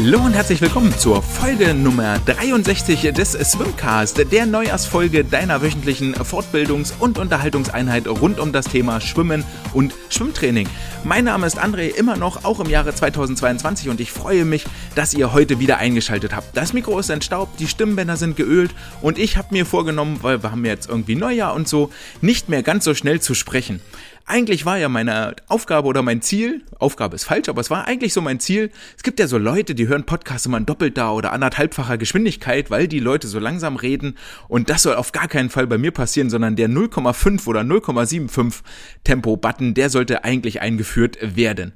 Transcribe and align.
Hallo 0.00 0.20
und 0.20 0.32
herzlich 0.32 0.60
willkommen 0.60 0.96
zur 0.96 1.24
Folge 1.24 1.74
Nummer 1.74 2.20
63 2.20 3.12
des 3.12 3.32
Swimcast, 3.32 4.30
der 4.30 4.46
Neujahrsfolge 4.46 5.24
deiner 5.24 5.60
wöchentlichen 5.60 6.14
Fortbildungs- 6.14 6.92
und 7.00 7.18
Unterhaltungseinheit 7.18 8.06
rund 8.06 8.38
um 8.38 8.52
das 8.52 8.66
Thema 8.66 9.00
Schwimmen 9.00 9.44
und 9.74 9.92
Schwimmtraining. 10.08 10.68
Mein 11.02 11.24
Name 11.24 11.48
ist 11.48 11.58
André, 11.60 11.88
immer 11.88 12.16
noch, 12.16 12.44
auch 12.44 12.60
im 12.60 12.70
Jahre 12.70 12.94
2022 12.94 13.88
und 13.88 14.00
ich 14.00 14.12
freue 14.12 14.44
mich, 14.44 14.66
dass 14.94 15.14
ihr 15.14 15.32
heute 15.32 15.58
wieder 15.58 15.78
eingeschaltet 15.78 16.32
habt. 16.32 16.56
Das 16.56 16.72
Mikro 16.72 16.96
ist 17.00 17.10
entstaubt, 17.10 17.58
die 17.58 17.66
Stimmbänder 17.66 18.16
sind 18.16 18.36
geölt 18.36 18.70
und 19.02 19.18
ich 19.18 19.36
habe 19.36 19.48
mir 19.50 19.66
vorgenommen, 19.66 20.20
weil 20.22 20.44
wir 20.44 20.52
haben 20.52 20.64
jetzt 20.64 20.88
irgendwie 20.88 21.16
Neujahr 21.16 21.56
und 21.56 21.66
so, 21.66 21.90
nicht 22.20 22.48
mehr 22.48 22.62
ganz 22.62 22.84
so 22.84 22.94
schnell 22.94 23.20
zu 23.20 23.34
sprechen 23.34 23.80
eigentlich 24.28 24.66
war 24.66 24.78
ja 24.78 24.88
meine 24.88 25.34
Aufgabe 25.48 25.88
oder 25.88 26.02
mein 26.02 26.22
Ziel, 26.22 26.62
Aufgabe 26.78 27.16
ist 27.16 27.24
falsch, 27.24 27.48
aber 27.48 27.60
es 27.60 27.70
war 27.70 27.86
eigentlich 27.86 28.12
so 28.12 28.20
mein 28.20 28.40
Ziel. 28.40 28.70
Es 28.96 29.02
gibt 29.02 29.18
ja 29.18 29.26
so 29.26 29.38
Leute, 29.38 29.74
die 29.74 29.88
hören 29.88 30.04
Podcasts 30.04 30.46
immer 30.46 30.58
in 30.58 30.66
doppelter 30.66 31.14
oder 31.14 31.32
anderthalbfacher 31.32 31.98
Geschwindigkeit, 31.98 32.70
weil 32.70 32.88
die 32.88 33.00
Leute 33.00 33.26
so 33.26 33.38
langsam 33.38 33.76
reden 33.76 34.16
und 34.48 34.70
das 34.70 34.82
soll 34.82 34.94
auf 34.94 35.12
gar 35.12 35.28
keinen 35.28 35.50
Fall 35.50 35.66
bei 35.66 35.78
mir 35.78 35.90
passieren, 35.90 36.30
sondern 36.30 36.56
der 36.56 36.68
0,5 36.68 37.46
oder 37.46 37.62
0,75 37.62 38.60
Tempo-Button, 39.04 39.74
der 39.74 39.90
sollte 39.90 40.24
eigentlich 40.24 40.60
eingeführt 40.60 41.18
werden. 41.20 41.72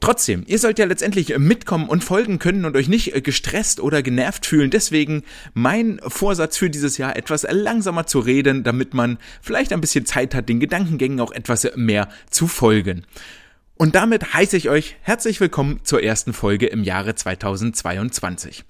Trotzdem, 0.00 0.44
ihr 0.46 0.58
sollt 0.58 0.78
ja 0.78 0.86
letztendlich 0.86 1.36
mitkommen 1.36 1.86
und 1.86 2.02
folgen 2.02 2.38
können 2.38 2.64
und 2.64 2.74
euch 2.74 2.88
nicht 2.88 3.14
äh, 3.14 3.20
gestresst 3.20 3.80
oder 3.80 4.02
genervt 4.02 4.46
fühlen. 4.46 4.70
Deswegen 4.70 5.24
mein 5.52 6.00
Vorsatz 6.06 6.56
für 6.56 6.70
dieses 6.70 6.96
Jahr, 6.96 7.16
etwas 7.16 7.46
langsamer 7.48 8.06
zu 8.06 8.18
reden, 8.20 8.64
damit 8.64 8.94
man 8.94 9.18
vielleicht 9.42 9.74
ein 9.74 9.80
bisschen 9.82 10.06
Zeit 10.06 10.34
hat, 10.34 10.48
den 10.48 10.58
Gedankengängen 10.58 11.20
auch 11.20 11.32
etwas 11.32 11.70
mehr 11.76 12.08
zu 12.30 12.48
folgen. 12.48 13.04
Und 13.76 13.94
damit 13.94 14.32
heiße 14.32 14.56
ich 14.56 14.70
euch 14.70 14.96
herzlich 15.02 15.38
willkommen 15.38 15.80
zur 15.84 16.02
ersten 16.02 16.32
Folge 16.32 16.66
im 16.66 16.82
Jahre 16.82 17.14
2022 17.14 18.64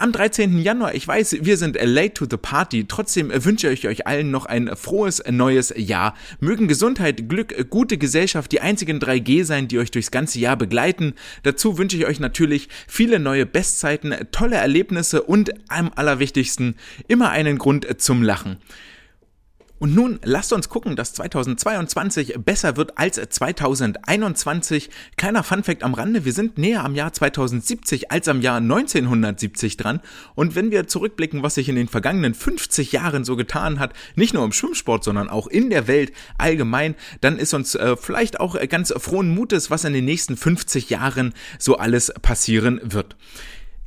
am 0.00 0.12
13. 0.12 0.58
Januar. 0.58 0.94
Ich 0.94 1.06
weiß, 1.06 1.38
wir 1.42 1.56
sind 1.56 1.76
late 1.80 2.14
to 2.14 2.26
the 2.28 2.36
party. 2.36 2.86
Trotzdem 2.88 3.30
wünsche 3.44 3.70
ich 3.70 3.86
euch 3.86 4.06
allen 4.06 4.30
noch 4.30 4.46
ein 4.46 4.74
frohes 4.74 5.22
neues 5.30 5.74
Jahr. 5.76 6.14
Mögen 6.40 6.68
Gesundheit, 6.68 7.28
Glück, 7.28 7.68
gute 7.68 7.98
Gesellschaft 7.98 8.50
die 8.52 8.60
einzigen 8.60 8.98
3G 8.98 9.44
sein, 9.44 9.68
die 9.68 9.78
euch 9.78 9.90
durchs 9.90 10.10
ganze 10.10 10.38
Jahr 10.38 10.56
begleiten. 10.56 11.14
Dazu 11.42 11.76
wünsche 11.76 11.98
ich 11.98 12.06
euch 12.06 12.18
natürlich 12.18 12.68
viele 12.88 13.18
neue 13.18 13.44
Bestzeiten, 13.44 14.14
tolle 14.32 14.56
Erlebnisse 14.56 15.22
und 15.22 15.52
am 15.68 15.90
allerwichtigsten 15.94 16.76
immer 17.06 17.30
einen 17.30 17.58
Grund 17.58 17.86
zum 18.00 18.22
Lachen. 18.22 18.56
Und 19.80 19.94
nun 19.94 20.20
lasst 20.22 20.52
uns 20.52 20.68
gucken, 20.68 20.94
dass 20.94 21.14
2022 21.14 22.34
besser 22.44 22.76
wird 22.76 22.98
als 22.98 23.16
2021. 23.16 24.90
Kleiner 25.16 25.42
Funfact 25.42 25.82
am 25.82 25.94
Rande, 25.94 26.26
wir 26.26 26.34
sind 26.34 26.58
näher 26.58 26.84
am 26.84 26.94
Jahr 26.94 27.14
2070 27.14 28.10
als 28.10 28.28
am 28.28 28.42
Jahr 28.42 28.58
1970 28.58 29.78
dran. 29.78 30.00
Und 30.34 30.54
wenn 30.54 30.70
wir 30.70 30.86
zurückblicken, 30.86 31.42
was 31.42 31.54
sich 31.54 31.70
in 31.70 31.76
den 31.76 31.88
vergangenen 31.88 32.34
50 32.34 32.92
Jahren 32.92 33.24
so 33.24 33.36
getan 33.36 33.78
hat, 33.78 33.94
nicht 34.16 34.34
nur 34.34 34.44
im 34.44 34.52
Schwimmsport, 34.52 35.02
sondern 35.02 35.30
auch 35.30 35.46
in 35.46 35.70
der 35.70 35.88
Welt 35.88 36.12
allgemein, 36.36 36.94
dann 37.22 37.38
ist 37.38 37.54
uns 37.54 37.74
äh, 37.74 37.96
vielleicht 37.96 38.38
auch 38.38 38.58
ganz 38.68 38.92
frohen 38.98 39.30
Mutes, 39.30 39.70
was 39.70 39.84
in 39.84 39.94
den 39.94 40.04
nächsten 40.04 40.36
50 40.36 40.90
Jahren 40.90 41.32
so 41.58 41.78
alles 41.78 42.12
passieren 42.20 42.82
wird. 42.84 43.16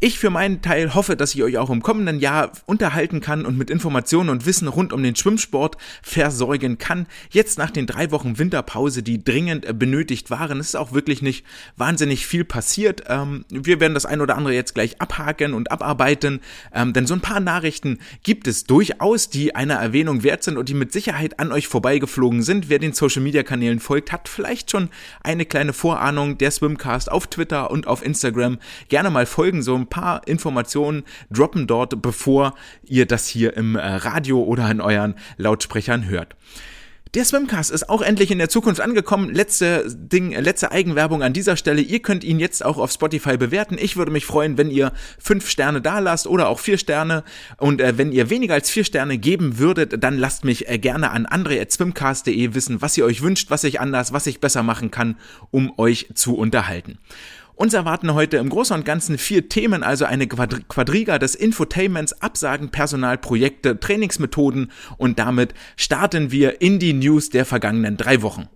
Ich 0.06 0.20
für 0.20 0.30
meinen 0.30 0.62
Teil 0.62 0.96
hoffe, 0.96 1.16
dass 1.16 1.34
ich 1.34 1.44
euch 1.44 1.58
auch 1.58 1.70
im 1.70 1.82
kommenden 1.82 2.20
Jahr 2.20 2.52
unterhalten 2.66 3.22
kann 3.22 3.46
und 3.46 3.58
mit 3.58 3.70
Informationen 3.70 4.30
und 4.30 4.46
Wissen 4.46 4.68
rund 4.68 4.92
um 4.92 5.02
den 5.02 5.16
Schwimmsport 5.16 5.78
versorgen 6.02 6.78
kann. 6.78 7.08
Jetzt 7.30 7.58
nach 7.58 7.72
den 7.72 7.88
drei 7.88 8.12
Wochen 8.12 8.38
Winterpause, 8.38 9.02
die 9.02 9.24
dringend 9.24 9.80
benötigt 9.80 10.30
waren, 10.30 10.59
ist 10.59 10.76
auch 10.76 10.92
wirklich 10.92 11.22
nicht 11.22 11.46
wahnsinnig 11.78 12.28
viel 12.28 12.44
passiert. 12.44 13.03
Ähm, 13.08 13.46
wir 13.47 13.80
werden 13.80 13.94
das 13.94 14.06
ein 14.06 14.19
oder 14.19 14.36
andere 14.36 14.53
jetzt 14.53 14.75
gleich 14.75 15.00
abhaken 15.00 15.53
und 15.53 15.72
abarbeiten, 15.72 16.41
ähm, 16.74 16.91
denn 16.91 17.08
so 17.08 17.14
ein 17.14 17.22
paar 17.22 17.40
Nachrichten 17.40 18.00
gibt 18.24 18.47
es 18.47 18.66
durchaus, 18.66 19.30
die 19.30 19.56
einer 19.56 19.75
Erwähnung 19.75 20.22
wert 20.22 20.44
sind 20.44 20.58
und 20.58 20.68
die 20.68 20.74
mit 20.74 20.91
Sicherheit 20.91 21.40
an 21.40 21.53
euch 21.53 21.70
vorbeigeflogen 21.70 22.44
sind. 22.44 22.68
Wer 22.68 22.80
den 22.80 22.91
Social 22.91 23.22
Media 23.22 23.44
Kanälen 23.44 23.80
folgt, 23.80 24.12
hat 24.12 24.28
vielleicht 24.28 24.70
schon 24.70 24.90
eine 25.24 25.46
kleine 25.46 25.72
Vorahnung 25.72 26.38
der 26.38 26.52
Swimcast 26.52 27.09
auf 27.09 27.28
Twitter 27.28 27.72
und 27.72 27.88
auf 27.88 28.06
Instagram. 28.06 28.59
Gerne 28.90 29.09
mal 29.09 29.25
folgen, 29.25 29.62
so 29.62 29.75
ein 29.75 29.88
paar 29.94 30.28
Informationen 30.28 31.04
droppen 31.30 31.68
dort, 31.68 32.02
bevor 32.02 32.56
ihr 32.84 33.06
das 33.06 33.28
hier 33.28 33.56
im 33.56 33.76
äh, 33.76 33.80
Radio 33.86 34.42
oder 34.42 34.70
in 34.72 34.81
euren 34.81 35.14
Lautsprechern 35.38 36.09
hört. 36.09 36.36
Der 37.14 37.26
Swimcast 37.26 37.70
ist 37.70 37.90
auch 37.90 38.02
endlich 38.02 38.32
in 38.32 38.40
der 38.40 38.50
Zukunft 38.50 38.82
angekommen. 38.82 39.32
Letzte 39.32 39.86
Ding, 39.88 40.32
letzte 40.32 40.72
Eigenwerbung 40.72 41.22
an 41.22 41.32
dieser 41.32 41.58
Stelle. 41.58 41.80
Ihr 41.80 42.00
könnt 42.00 42.24
ihn 42.24 42.40
jetzt 42.40 42.66
auch 42.66 42.80
auf 42.80 42.92
Spotify 42.92 43.38
bewerten. 43.38 43.78
Ich 43.80 43.98
würde 43.98 44.12
mich 44.12 44.26
freuen, 44.26 44.58
wenn 44.58 44.72
ihr 44.72 44.92
fünf 45.20 45.48
Sterne 45.48 45.80
da 45.80 46.00
lasst 46.00 46.26
oder 46.26 46.48
auch 46.48 46.58
vier 46.58 46.80
Sterne. 46.80 47.24
Und 47.58 47.82
äh, 47.82 48.00
wenn 48.00 48.12
ihr 48.12 48.32
weniger 48.32 48.56
als 48.56 48.72
vier 48.72 48.84
Sterne 48.84 49.20
geben 49.20 49.59
würdet, 49.59 50.03
dann 50.03 50.18
lasst 50.18 50.44
mich 50.44 50.68
äh, 50.68 50.80
gerne 50.80 51.12
an 51.12 51.28
andre.swimcast.de 51.28 52.56
wissen, 52.56 52.82
was 52.82 52.98
ihr 52.98 53.06
euch 53.06 53.22
wünscht, 53.22 53.52
was 53.52 53.64
ich 53.64 53.80
anders, 53.80 54.12
was 54.12 54.26
ich 54.26 54.42
besser 54.42 54.64
machen 54.64 54.90
kann, 54.90 55.18
um 55.52 55.72
euch 55.78 56.08
zu 56.16 56.36
unterhalten. 56.36 56.98
Uns 57.56 57.74
erwarten 57.75 58.14
heute 58.16 58.38
im 58.38 58.50
Großen 58.50 58.75
und 58.75 58.84
Ganzen 58.84 59.18
vier 59.19 59.47
Themen, 59.47 59.84
also 59.84 60.06
eine 60.06 60.28
Quadriga 60.28 61.19
des 61.19 61.36
Infotainments, 61.36 62.19
Absagen, 62.22 62.69
Personal, 62.69 63.18
Projekte, 63.19 63.80
Trainingsmethoden 63.80 64.72
und 64.97 65.19
damit 65.19 65.53
starten 65.78 66.31
wir 66.31 66.62
in 66.62 66.80
die 66.80 66.94
News 66.94 67.30
der 67.30 67.46
vergangenen 67.46 67.96
drei 67.96 68.24
Wochen. 68.24 68.50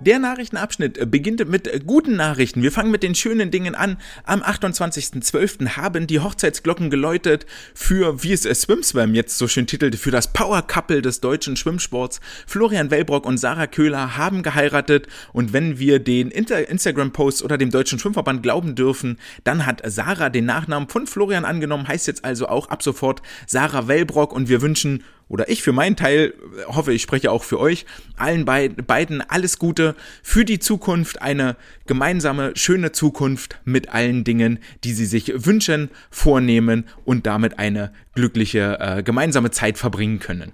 Der 0.00 0.18
Nachrichtenabschnitt 0.18 1.08
beginnt 1.10 1.48
mit 1.48 1.86
guten 1.86 2.16
Nachrichten. 2.16 2.62
Wir 2.62 2.72
fangen 2.72 2.90
mit 2.90 3.04
den 3.04 3.14
schönen 3.14 3.52
Dingen 3.52 3.76
an. 3.76 3.96
Am 4.24 4.42
28.12. 4.42 5.76
haben 5.76 6.08
die 6.08 6.18
Hochzeitsglocken 6.18 6.90
geläutet 6.90 7.46
für, 7.74 8.24
wie 8.24 8.32
es 8.32 8.42
SwimSwam 8.42 9.14
jetzt 9.14 9.38
so 9.38 9.46
schön 9.46 9.68
titelte, 9.68 9.96
für 9.96 10.10
das 10.10 10.32
Power 10.32 10.62
Couple 10.62 11.00
des 11.00 11.20
deutschen 11.20 11.56
Schwimmsports. 11.56 12.20
Florian 12.44 12.90
Wellbrock 12.90 13.24
und 13.24 13.38
Sarah 13.38 13.68
Köhler 13.68 14.16
haben 14.16 14.42
geheiratet 14.42 15.06
und 15.32 15.52
wenn 15.52 15.78
wir 15.78 16.00
den 16.00 16.32
Instagram-Post 16.32 17.44
oder 17.44 17.56
dem 17.56 17.70
Deutschen 17.70 18.00
Schwimmverband 18.00 18.42
glauben 18.42 18.74
dürfen, 18.74 19.18
dann 19.44 19.64
hat 19.64 19.80
Sarah 19.86 20.28
den 20.28 20.44
Nachnamen 20.44 20.88
von 20.88 21.06
Florian 21.06 21.44
angenommen, 21.44 21.86
heißt 21.86 22.08
jetzt 22.08 22.24
also 22.24 22.48
auch 22.48 22.68
ab 22.68 22.82
sofort 22.82 23.22
Sarah 23.46 23.86
Wellbrock 23.86 24.32
und 24.32 24.48
wir 24.48 24.60
wünschen 24.60 25.04
oder 25.34 25.48
ich 25.48 25.64
für 25.64 25.72
meinen 25.72 25.96
Teil 25.96 26.32
hoffe, 26.68 26.92
ich 26.92 27.02
spreche 27.02 27.32
auch 27.32 27.42
für 27.42 27.58
euch, 27.58 27.86
allen 28.16 28.44
beiden 28.44 29.20
alles 29.20 29.58
Gute 29.58 29.96
für 30.22 30.44
die 30.44 30.60
Zukunft, 30.60 31.22
eine 31.22 31.56
gemeinsame, 31.86 32.52
schöne 32.54 32.92
Zukunft 32.92 33.58
mit 33.64 33.88
allen 33.88 34.22
Dingen, 34.22 34.60
die 34.84 34.92
sie 34.92 35.06
sich 35.06 35.44
wünschen, 35.44 35.90
vornehmen 36.08 36.84
und 37.04 37.26
damit 37.26 37.58
eine 37.58 37.92
glückliche 38.14 38.78
äh, 38.78 39.02
gemeinsame 39.02 39.50
Zeit 39.50 39.76
verbringen 39.76 40.20
können. 40.20 40.52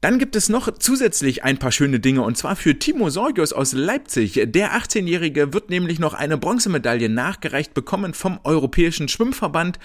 Dann 0.00 0.18
gibt 0.18 0.34
es 0.34 0.48
noch 0.48 0.68
zusätzlich 0.76 1.44
ein 1.44 1.58
paar 1.58 1.70
schöne 1.70 2.00
Dinge 2.00 2.22
und 2.22 2.36
zwar 2.36 2.56
für 2.56 2.76
Timo 2.76 3.10
Sorgios 3.10 3.52
aus 3.52 3.74
Leipzig. 3.74 4.38
Der 4.44 4.72
18-Jährige 4.72 5.54
wird 5.54 5.70
nämlich 5.70 6.00
noch 6.00 6.14
eine 6.14 6.36
Bronzemedaille 6.36 7.08
nachgereicht 7.08 7.74
bekommen 7.74 8.12
vom 8.12 8.40
Europäischen 8.42 9.06
Schwimmverband. 9.06 9.78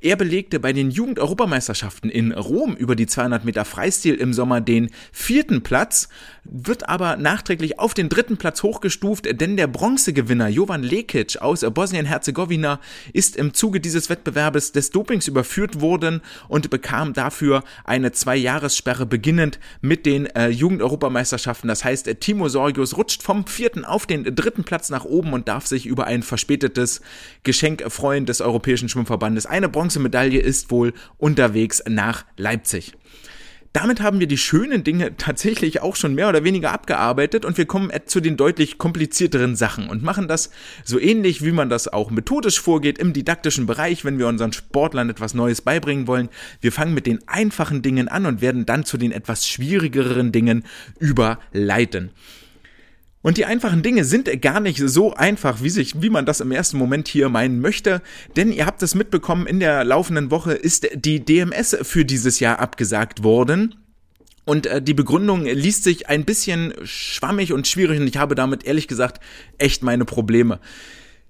Er 0.00 0.16
belegte 0.16 0.60
bei 0.60 0.74
den 0.74 0.90
Jugend-Europameisterschaften 0.90 2.10
in 2.10 2.32
Rom 2.32 2.76
über 2.76 2.96
die 2.96 3.06
200 3.06 3.46
Meter 3.46 3.64
Freistil 3.64 4.14
im 4.14 4.34
Sommer 4.34 4.60
den 4.60 4.90
vierten 5.10 5.62
Platz, 5.62 6.10
wird 6.44 6.88
aber 6.88 7.16
nachträglich 7.16 7.78
auf 7.78 7.94
den 7.94 8.10
dritten 8.10 8.36
Platz 8.36 8.62
hochgestuft, 8.62 9.26
denn 9.40 9.56
der 9.56 9.66
Bronzegewinner 9.66 10.48
Jovan 10.48 10.82
Lekic 10.82 11.38
aus 11.40 11.62
Bosnien-Herzegowina 11.62 12.78
ist 13.14 13.36
im 13.36 13.54
Zuge 13.54 13.80
dieses 13.80 14.10
Wettbewerbes 14.10 14.72
des 14.72 14.90
Dopings 14.90 15.28
überführt 15.28 15.80
worden 15.80 16.20
und 16.48 16.68
bekam 16.68 17.14
dafür 17.14 17.64
eine 17.84 18.12
Zwei-Jahressperre 18.12 19.06
beginnend 19.06 19.58
mit 19.80 20.04
den 20.04 20.26
äh, 20.26 20.48
Jugend-Europameisterschaften. 20.48 21.68
Das 21.68 21.84
heißt, 21.84 22.20
Timo 22.20 22.48
Sorgius 22.48 22.98
rutscht 22.98 23.22
vom 23.22 23.46
vierten 23.46 23.86
auf 23.86 24.04
den 24.04 24.24
dritten 24.36 24.64
Platz 24.64 24.90
nach 24.90 25.06
oben 25.06 25.32
und 25.32 25.48
darf 25.48 25.66
sich 25.66 25.86
über 25.86 26.06
ein 26.06 26.22
verspätetes 26.22 27.00
Geschenk 27.44 27.84
freuen 27.88 28.26
des 28.26 28.42
Europäischen 28.42 28.88
Schwimmverbandes. 28.88 29.46
Eine 29.46 29.68
Bronze 29.68 29.85
Bronzemedaille 29.86 30.40
ist 30.40 30.72
wohl 30.72 30.94
unterwegs 31.16 31.80
nach 31.88 32.24
Leipzig. 32.36 32.94
Damit 33.72 34.00
haben 34.00 34.18
wir 34.18 34.26
die 34.26 34.36
schönen 34.36 34.82
Dinge 34.82 35.16
tatsächlich 35.16 35.80
auch 35.80 35.94
schon 35.94 36.16
mehr 36.16 36.28
oder 36.28 36.42
weniger 36.42 36.72
abgearbeitet 36.72 37.44
und 37.44 37.56
wir 37.56 37.66
kommen 37.66 37.92
zu 38.06 38.18
den 38.18 38.36
deutlich 38.36 38.78
komplizierteren 38.78 39.54
Sachen 39.54 39.88
und 39.88 40.02
machen 40.02 40.26
das 40.26 40.50
so 40.82 40.98
ähnlich, 40.98 41.44
wie 41.44 41.52
man 41.52 41.68
das 41.68 41.86
auch 41.86 42.10
methodisch 42.10 42.60
vorgeht 42.60 42.98
im 42.98 43.12
didaktischen 43.12 43.66
Bereich, 43.66 44.04
wenn 44.04 44.18
wir 44.18 44.26
unseren 44.26 44.52
Sportlern 44.52 45.08
etwas 45.08 45.34
Neues 45.34 45.62
beibringen 45.62 46.08
wollen. 46.08 46.30
Wir 46.60 46.72
fangen 46.72 46.92
mit 46.94 47.06
den 47.06 47.20
einfachen 47.28 47.82
Dingen 47.82 48.08
an 48.08 48.26
und 48.26 48.40
werden 48.40 48.66
dann 48.66 48.84
zu 48.84 48.96
den 48.96 49.12
etwas 49.12 49.46
schwierigeren 49.46 50.32
Dingen 50.32 50.64
überleiten. 50.98 52.10
Und 53.26 53.38
die 53.38 53.44
einfachen 53.44 53.82
Dinge 53.82 54.04
sind 54.04 54.30
gar 54.40 54.60
nicht 54.60 54.80
so 54.80 55.12
einfach, 55.14 55.60
wie 55.60 55.68
sich, 55.68 56.00
wie 56.00 56.10
man 56.10 56.26
das 56.26 56.38
im 56.38 56.52
ersten 56.52 56.78
Moment 56.78 57.08
hier 57.08 57.28
meinen 57.28 57.60
möchte. 57.60 58.00
Denn 58.36 58.52
ihr 58.52 58.66
habt 58.66 58.84
es 58.84 58.94
mitbekommen, 58.94 59.48
in 59.48 59.58
der 59.58 59.82
laufenden 59.82 60.30
Woche 60.30 60.52
ist 60.52 60.86
die 60.94 61.24
DMS 61.24 61.76
für 61.82 62.04
dieses 62.04 62.38
Jahr 62.38 62.60
abgesagt 62.60 63.24
worden. 63.24 63.74
Und 64.44 64.66
äh, 64.66 64.80
die 64.80 64.94
Begründung 64.94 65.44
liest 65.44 65.82
sich 65.82 66.08
ein 66.08 66.24
bisschen 66.24 66.72
schwammig 66.84 67.52
und 67.52 67.66
schwierig 67.66 67.98
und 67.98 68.06
ich 68.06 68.16
habe 68.16 68.36
damit 68.36 68.64
ehrlich 68.64 68.86
gesagt 68.86 69.20
echt 69.58 69.82
meine 69.82 70.04
Probleme. 70.04 70.60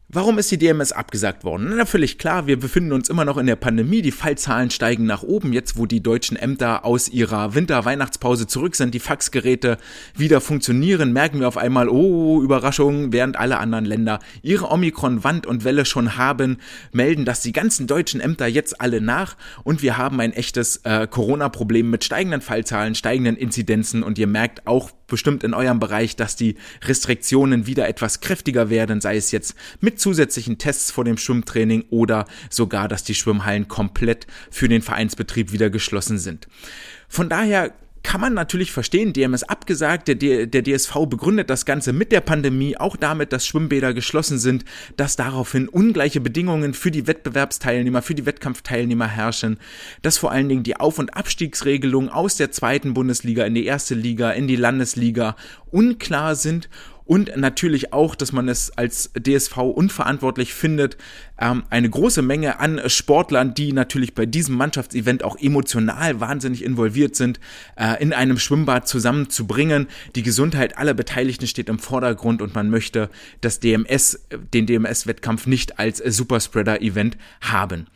Warum 0.08 0.38
ist 0.38 0.52
die 0.52 0.58
DMS 0.58 0.92
abgesagt 0.92 1.42
worden? 1.42 1.74
Na, 1.76 1.84
völlig 1.84 2.16
klar, 2.16 2.46
wir 2.46 2.60
befinden 2.60 2.92
uns 2.92 3.08
immer 3.08 3.24
noch 3.24 3.38
in 3.38 3.46
der 3.46 3.56
Pandemie, 3.56 4.02
die 4.02 4.12
Fallzahlen 4.12 4.70
steigen 4.70 5.04
nach 5.04 5.24
oben, 5.24 5.52
jetzt 5.52 5.76
wo 5.76 5.84
die 5.84 6.00
deutschen 6.00 6.36
Ämter 6.36 6.84
aus 6.84 7.08
ihrer 7.08 7.56
Winter-Weihnachtspause 7.56 8.46
zurück 8.46 8.76
sind, 8.76 8.94
die 8.94 9.00
Faxgeräte 9.00 9.78
wieder 10.14 10.40
funktionieren, 10.40 11.12
merken 11.12 11.40
wir 11.40 11.48
auf 11.48 11.56
einmal, 11.56 11.88
oh, 11.88 12.40
Überraschung, 12.40 13.12
während 13.12 13.36
alle 13.36 13.58
anderen 13.58 13.84
Länder 13.84 14.20
ihre 14.42 14.70
Omikron-Wand 14.70 15.44
und 15.44 15.64
Welle 15.64 15.84
schon 15.84 16.16
haben, 16.16 16.58
melden 16.92 17.24
das 17.24 17.40
die 17.40 17.52
ganzen 17.52 17.88
deutschen 17.88 18.20
Ämter 18.20 18.46
jetzt 18.46 18.80
alle 18.80 19.00
nach. 19.00 19.36
Und 19.64 19.82
wir 19.82 19.98
haben 19.98 20.20
ein 20.20 20.32
echtes 20.32 20.82
äh, 20.84 21.08
Corona-Problem 21.08 21.90
mit 21.90 22.04
steigenden 22.04 22.42
Fallzahlen, 22.42 22.94
steigenden 22.94 23.34
Inzidenzen. 23.34 24.04
Und 24.04 24.18
ihr 24.18 24.28
merkt 24.28 24.68
auch 24.68 24.92
bestimmt 25.06 25.44
in 25.44 25.54
eurem 25.54 25.78
Bereich, 25.78 26.16
dass 26.16 26.36
die 26.36 26.56
Restriktionen 26.82 27.66
wieder 27.66 27.88
etwas 27.88 28.20
kräftiger 28.20 28.70
werden, 28.70 29.00
sei 29.00 29.16
es 29.16 29.30
jetzt 29.30 29.54
mit 29.80 30.00
zusätzlichen 30.00 30.58
Tests 30.58 30.90
vor 30.90 31.04
dem 31.04 31.16
Schwimmtraining 31.16 31.84
oder 31.90 32.26
sogar, 32.50 32.88
dass 32.88 33.04
die 33.04 33.14
Schwimmhallen 33.14 33.68
komplett 33.68 34.26
für 34.50 34.68
den 34.68 34.82
Vereinsbetrieb 34.82 35.52
wieder 35.52 35.70
geschlossen 35.70 36.18
sind. 36.18 36.48
Von 37.08 37.28
daher 37.28 37.72
kann 38.06 38.20
man 38.20 38.34
natürlich 38.34 38.70
verstehen, 38.70 39.12
DMS 39.12 39.42
abgesagt, 39.42 40.06
der, 40.06 40.46
der 40.46 40.62
DSV 40.62 41.06
begründet 41.08 41.50
das 41.50 41.64
Ganze 41.64 41.92
mit 41.92 42.12
der 42.12 42.20
Pandemie, 42.20 42.76
auch 42.76 42.94
damit, 42.94 43.32
dass 43.32 43.44
Schwimmbäder 43.44 43.94
geschlossen 43.94 44.38
sind, 44.38 44.64
dass 44.96 45.16
daraufhin 45.16 45.68
ungleiche 45.68 46.20
Bedingungen 46.20 46.72
für 46.72 46.92
die 46.92 47.08
Wettbewerbsteilnehmer, 47.08 48.02
für 48.02 48.14
die 48.14 48.24
Wettkampfteilnehmer 48.24 49.08
herrschen, 49.08 49.58
dass 50.02 50.18
vor 50.18 50.30
allen 50.30 50.48
Dingen 50.48 50.62
die 50.62 50.76
Auf- 50.76 51.00
und 51.00 51.16
Abstiegsregelungen 51.16 52.08
aus 52.08 52.36
der 52.36 52.52
zweiten 52.52 52.94
Bundesliga 52.94 53.44
in 53.44 53.56
die 53.56 53.66
erste 53.66 53.96
Liga, 53.96 54.30
in 54.30 54.46
die 54.46 54.54
Landesliga 54.54 55.34
unklar 55.72 56.36
sind 56.36 56.68
und 57.06 57.36
natürlich 57.36 57.92
auch, 57.92 58.14
dass 58.14 58.32
man 58.32 58.48
es 58.48 58.76
als 58.76 59.10
DSV 59.18 59.56
unverantwortlich 59.58 60.52
findet, 60.52 60.96
ähm, 61.38 61.64
eine 61.70 61.88
große 61.88 62.20
Menge 62.20 62.58
an 62.58 62.80
Sportlern, 62.86 63.54
die 63.54 63.72
natürlich 63.72 64.14
bei 64.14 64.26
diesem 64.26 64.56
Mannschaftsevent 64.56 65.22
auch 65.22 65.38
emotional 65.38 66.20
wahnsinnig 66.20 66.64
involviert 66.64 67.14
sind, 67.14 67.38
äh, 67.76 68.02
in 68.02 68.12
einem 68.12 68.38
Schwimmbad 68.38 68.88
zusammenzubringen. 68.88 69.86
Die 70.16 70.22
Gesundheit 70.22 70.78
aller 70.78 70.94
Beteiligten 70.94 71.46
steht 71.46 71.68
im 71.68 71.78
Vordergrund 71.78 72.42
und 72.42 72.54
man 72.54 72.70
möchte 72.70 73.08
das 73.40 73.60
DMS, 73.60 74.26
den 74.52 74.66
DMS-Wettkampf 74.66 75.46
nicht 75.46 75.78
als 75.78 75.98
Superspreader-Event 75.98 77.16
haben 77.40 77.86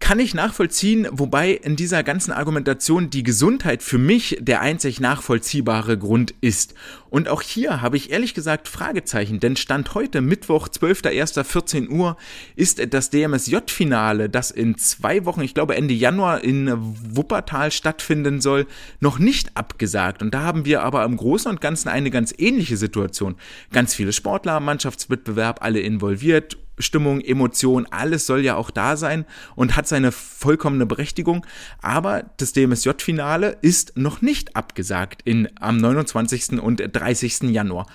kann 0.00 0.18
ich 0.18 0.34
nachvollziehen, 0.34 1.06
wobei 1.12 1.52
in 1.52 1.76
dieser 1.76 2.02
ganzen 2.02 2.32
Argumentation 2.32 3.10
die 3.10 3.22
Gesundheit 3.22 3.82
für 3.82 3.98
mich 3.98 4.38
der 4.40 4.60
einzig 4.60 4.98
nachvollziehbare 4.98 5.98
Grund 5.98 6.34
ist. 6.40 6.74
Und 7.10 7.28
auch 7.28 7.42
hier 7.42 7.82
habe 7.82 7.96
ich 7.96 8.10
ehrlich 8.10 8.34
gesagt 8.34 8.66
Fragezeichen, 8.66 9.40
denn 9.40 9.56
Stand 9.56 9.94
heute, 9.94 10.20
Mittwoch, 10.20 10.68
12.01.14 10.68 11.90
Uhr, 11.90 12.16
ist 12.56 12.82
das 12.92 13.10
DMSJ-Finale, 13.10 14.30
das 14.30 14.50
in 14.50 14.78
zwei 14.78 15.24
Wochen, 15.26 15.42
ich 15.42 15.54
glaube 15.54 15.76
Ende 15.76 15.94
Januar 15.94 16.42
in 16.42 16.72
Wuppertal 16.76 17.70
stattfinden 17.70 18.40
soll, 18.40 18.66
noch 19.00 19.18
nicht 19.18 19.56
abgesagt. 19.56 20.22
Und 20.22 20.32
da 20.32 20.42
haben 20.42 20.64
wir 20.64 20.82
aber 20.82 21.04
im 21.04 21.16
Großen 21.16 21.50
und 21.50 21.60
Ganzen 21.60 21.88
eine 21.88 22.10
ganz 22.10 22.34
ähnliche 22.36 22.76
Situation. 22.76 23.36
Ganz 23.70 23.94
viele 23.94 24.12
Sportler, 24.12 24.60
Mannschaftswettbewerb, 24.60 25.62
alle 25.62 25.80
involviert, 25.80 26.56
Stimmung, 26.80 27.20
Emotion, 27.20 27.86
alles 27.90 28.26
soll 28.26 28.44
ja 28.44 28.56
auch 28.56 28.70
da 28.70 28.96
sein 28.96 29.24
und 29.54 29.76
hat 29.76 29.88
seine 29.88 30.12
vollkommene 30.12 30.86
Berechtigung. 30.86 31.46
Aber 31.80 32.30
das 32.36 32.52
DMSJ-Finale 32.52 33.58
ist 33.62 33.96
noch 33.96 34.22
nicht 34.22 34.56
abgesagt 34.56 35.22
in, 35.24 35.48
am 35.60 35.76
29. 35.76 36.60
und 36.60 36.82
30. 36.92 37.42
Januar. 37.50 37.86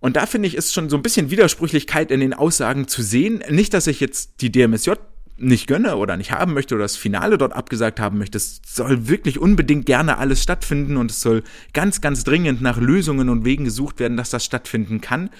Und 0.00 0.16
da 0.16 0.26
finde 0.26 0.48
ich, 0.48 0.54
ist 0.54 0.72
schon 0.72 0.88
so 0.88 0.96
ein 0.96 1.02
bisschen 1.02 1.30
Widersprüchlichkeit 1.30 2.10
in 2.10 2.20
den 2.20 2.32
Aussagen 2.32 2.88
zu 2.88 3.02
sehen. 3.02 3.42
Nicht, 3.50 3.74
dass 3.74 3.86
ich 3.86 4.00
jetzt 4.00 4.40
die 4.40 4.50
DMSJ 4.50 4.92
nicht 5.40 5.66
gönne 5.66 5.96
oder 5.96 6.16
nicht 6.16 6.32
haben 6.32 6.52
möchte 6.52 6.74
oder 6.74 6.84
das 6.84 6.96
Finale 6.96 7.38
dort 7.38 7.52
abgesagt 7.52 7.98
haben 7.98 8.18
möchte. 8.18 8.36
Es 8.36 8.60
soll 8.66 9.08
wirklich 9.08 9.38
unbedingt 9.38 9.86
gerne 9.86 10.18
alles 10.18 10.42
stattfinden 10.42 10.96
und 10.96 11.10
es 11.10 11.20
soll 11.20 11.42
ganz, 11.72 12.00
ganz 12.00 12.24
dringend 12.24 12.60
nach 12.60 12.78
Lösungen 12.78 13.28
und 13.28 13.44
Wegen 13.44 13.64
gesucht 13.64 14.00
werden, 14.00 14.16
dass 14.16 14.30
das 14.30 14.44
stattfinden 14.44 15.00
kann. 15.00 15.30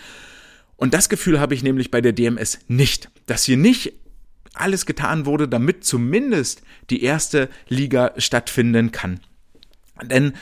Und 0.81 0.94
das 0.94 1.11
Gefühl 1.11 1.38
habe 1.38 1.55
ich 1.55 1.62
nämlich 1.62 1.91
bei 1.91 2.00
der 2.00 2.15
DMS 2.15 2.59
nicht, 2.67 3.11
dass 3.27 3.44
hier 3.44 3.59
nicht 3.59 3.93
alles 4.55 4.87
getan 4.87 5.27
wurde, 5.27 5.47
damit 5.47 5.85
zumindest 5.85 6.62
die 6.88 7.03
erste 7.03 7.50
Liga 7.69 8.15
stattfinden 8.17 8.91
kann. 8.91 9.21
Denn 10.03 10.32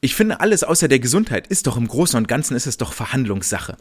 ich 0.00 0.14
finde, 0.14 0.40
alles 0.40 0.64
außer 0.64 0.88
der 0.88 1.00
Gesundheit 1.00 1.48
ist 1.48 1.66
doch 1.66 1.76
im 1.76 1.86
Großen 1.86 2.16
und 2.16 2.28
Ganzen 2.28 2.56
ist 2.56 2.66
es 2.66 2.78
doch 2.78 2.94
Verhandlungssache 2.94 3.76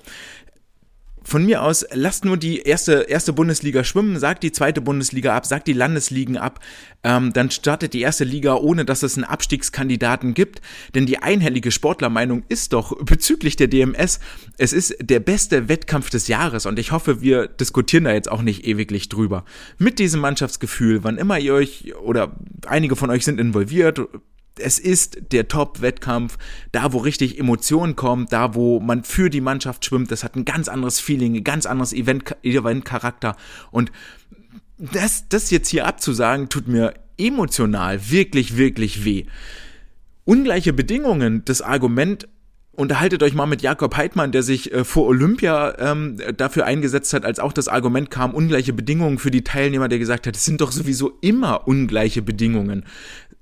von 1.24 1.46
mir 1.46 1.64
aus, 1.64 1.86
lasst 1.94 2.26
nur 2.26 2.38
die 2.38 2.60
erste, 2.60 3.06
erste 3.08 3.34
Bundesliga 3.34 3.84
schwimmen, 3.84 4.20
sagt 4.20 4.44
die 4.44 4.52
zweite 4.52 4.82
Bundesliga 4.82 5.36
ab, 5.36 5.46
sagt 5.46 5.68
die 5.68 5.74
Landesligen 5.74 6.38
ab, 6.38 6.60
ähm, 7.04 7.34
dann 7.34 7.52
startet 7.52 7.94
die 7.94 8.02
erste 8.02 8.24
Liga, 8.24 8.56
ohne 8.56 8.86
dass 8.86 9.04
es 9.04 9.18
einen 9.18 9.24
Abstiegskandidaten 9.24 10.34
gibt. 10.34 10.62
Denn 10.96 11.06
die 11.06 11.20
einhellige 11.20 11.72
Sportlermeinung 11.72 12.44
ist 12.50 12.74
doch 12.74 12.98
bezüglich 13.04 13.56
der 13.56 13.68
DMS, 13.68 14.20
es 14.58 14.74
ist 14.74 14.96
der 15.02 15.20
beste 15.20 15.70
Wettkampf 15.70 16.10
des 16.10 16.28
Jahres 16.28 16.66
und 16.66 16.80
ich 16.80 16.92
hoffe, 16.92 17.22
wir 17.22 17.48
diskutieren 17.48 18.06
da 18.06 18.14
jetzt 18.14 18.32
auch 18.32 18.42
nicht 18.42 18.66
ewiglich 18.66 19.10
drüber. 19.10 19.46
Mit 19.78 20.00
diesem 20.00 20.22
Mannschaftsgefühl, 20.22 21.04
wann 21.04 21.18
immer 21.18 21.40
ihr 21.40 21.54
euch 21.54 21.94
oder 22.04 22.36
einige 22.68 22.96
von 22.96 23.10
euch 23.10 23.26
sind 23.26 23.40
involviert, 23.40 24.02
es 24.60 24.80
ist 24.80 25.32
der 25.32 25.48
Top-Wettkampf, 25.48 26.38
da 26.72 26.94
wo 26.94 27.00
richtig 27.00 27.40
Emotionen 27.40 27.96
kommt, 27.96 28.32
da 28.34 28.56
wo 28.56 28.80
man 28.80 29.04
für 29.04 29.30
die 29.30 29.42
Mannschaft 29.42 29.86
schwimmt, 29.86 30.12
das 30.12 30.24
hat 30.24 30.36
ein 30.36 30.46
ganz 30.46 30.68
anderes 30.68 31.00
Feeling, 31.00 31.36
ein 31.36 31.44
ganz 31.44 31.66
anderes 31.66 31.94
Event-Charakter 31.94 33.36
und 33.72 33.92
das, 34.78 35.28
das 35.30 35.50
jetzt 35.52 35.70
hier 35.70 35.88
abzusagen, 35.88 36.50
tut 36.50 36.68
mir 36.68 36.94
emotional 37.18 38.10
wirklich, 38.10 38.58
wirklich 38.58 39.06
weh. 39.06 39.26
Ungleiche 40.26 40.74
Bedingungen, 40.74 41.44
das 41.46 41.62
Argument, 41.62 42.28
Unterhaltet 42.76 43.22
euch 43.22 43.36
mal 43.36 43.46
mit 43.46 43.62
Jakob 43.62 43.96
Heidmann, 43.96 44.32
der 44.32 44.42
sich 44.42 44.74
äh, 44.74 44.84
vor 44.84 45.06
Olympia 45.06 45.76
ähm, 45.78 46.18
dafür 46.36 46.66
eingesetzt 46.66 47.14
hat, 47.14 47.24
als 47.24 47.38
auch 47.38 47.54
das 47.54 47.68
Argument 47.68 48.10
kam, 48.10 48.34
ungleiche 48.34 48.74
Bedingungen 48.74 49.20
für 49.20 49.30
die 49.30 49.44
Teilnehmer, 49.44 49.90
der 49.90 50.00
gesagt 50.00 50.26
hat, 50.26 50.36
es 50.36 50.44
sind 50.44 50.60
doch 50.60 50.72
sowieso 50.72 51.14
immer 51.22 51.68
ungleiche 51.68 52.24
Bedingungen. 52.24 52.84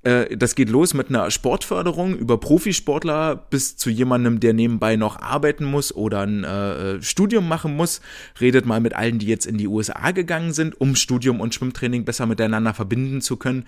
Äh, 0.02 0.36
das 0.36 0.54
geht 0.54 0.68
los 0.68 0.92
mit 0.92 1.08
einer 1.08 1.30
Sportförderung 1.30 2.14
über 2.14 2.38
Profisportler 2.38 3.36
bis 3.36 3.78
zu 3.78 3.88
jemandem, 3.88 4.38
der 4.38 4.52
nebenbei 4.52 4.96
noch 4.96 5.20
arbeiten 5.20 5.64
muss 5.64 5.94
oder 5.94 6.20
ein 6.20 6.44
äh, 6.44 7.00
Studium 7.00 7.48
machen 7.48 7.74
muss. 7.74 8.02
Redet 8.38 8.66
mal 8.66 8.80
mit 8.80 8.94
allen, 8.94 9.18
die 9.18 9.26
jetzt 9.26 9.46
in 9.46 9.56
die 9.56 9.66
USA 9.66 10.10
gegangen 10.10 10.52
sind, 10.52 10.78
um 10.78 10.94
Studium 10.94 11.40
und 11.40 11.54
Schwimmtraining 11.54 12.04
besser 12.04 12.26
miteinander 12.26 12.74
verbinden 12.74 13.22
zu 13.22 13.38
können 13.38 13.64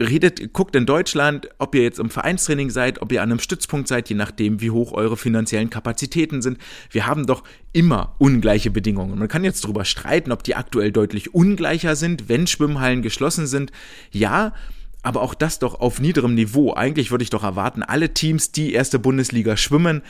redet, 0.00 0.52
guckt 0.52 0.76
in 0.76 0.86
Deutschland, 0.86 1.48
ob 1.58 1.74
ihr 1.74 1.82
jetzt 1.82 1.98
im 1.98 2.10
Vereinstraining 2.10 2.70
seid, 2.70 3.02
ob 3.02 3.12
ihr 3.12 3.22
an 3.22 3.30
einem 3.30 3.40
Stützpunkt 3.40 3.88
seid, 3.88 4.08
je 4.08 4.14
nachdem, 4.14 4.60
wie 4.60 4.70
hoch 4.70 4.92
eure 4.92 5.16
finanziellen 5.16 5.70
Kapazitäten 5.70 6.42
sind. 6.42 6.58
Wir 6.90 7.06
haben 7.06 7.26
doch 7.26 7.42
immer 7.72 8.14
ungleiche 8.18 8.70
Bedingungen. 8.70 9.18
Man 9.18 9.28
kann 9.28 9.44
jetzt 9.44 9.64
darüber 9.64 9.84
streiten, 9.84 10.32
ob 10.32 10.44
die 10.44 10.54
aktuell 10.54 10.92
deutlich 10.92 11.34
ungleicher 11.34 11.96
sind, 11.96 12.28
wenn 12.28 12.46
Schwimmhallen 12.46 13.02
geschlossen 13.02 13.46
sind. 13.46 13.72
Ja, 14.10 14.52
aber 15.02 15.22
auch 15.22 15.34
das 15.34 15.58
doch 15.58 15.80
auf 15.80 16.00
niederem 16.00 16.34
Niveau. 16.34 16.74
Eigentlich 16.74 17.10
würde 17.10 17.22
ich 17.22 17.30
doch 17.30 17.44
erwarten, 17.44 17.82
alle 17.82 18.14
Teams, 18.14 18.52
die 18.52 18.72
erste 18.72 18.98
Bundesliga 18.98 19.56
schwimmen, 19.56 20.02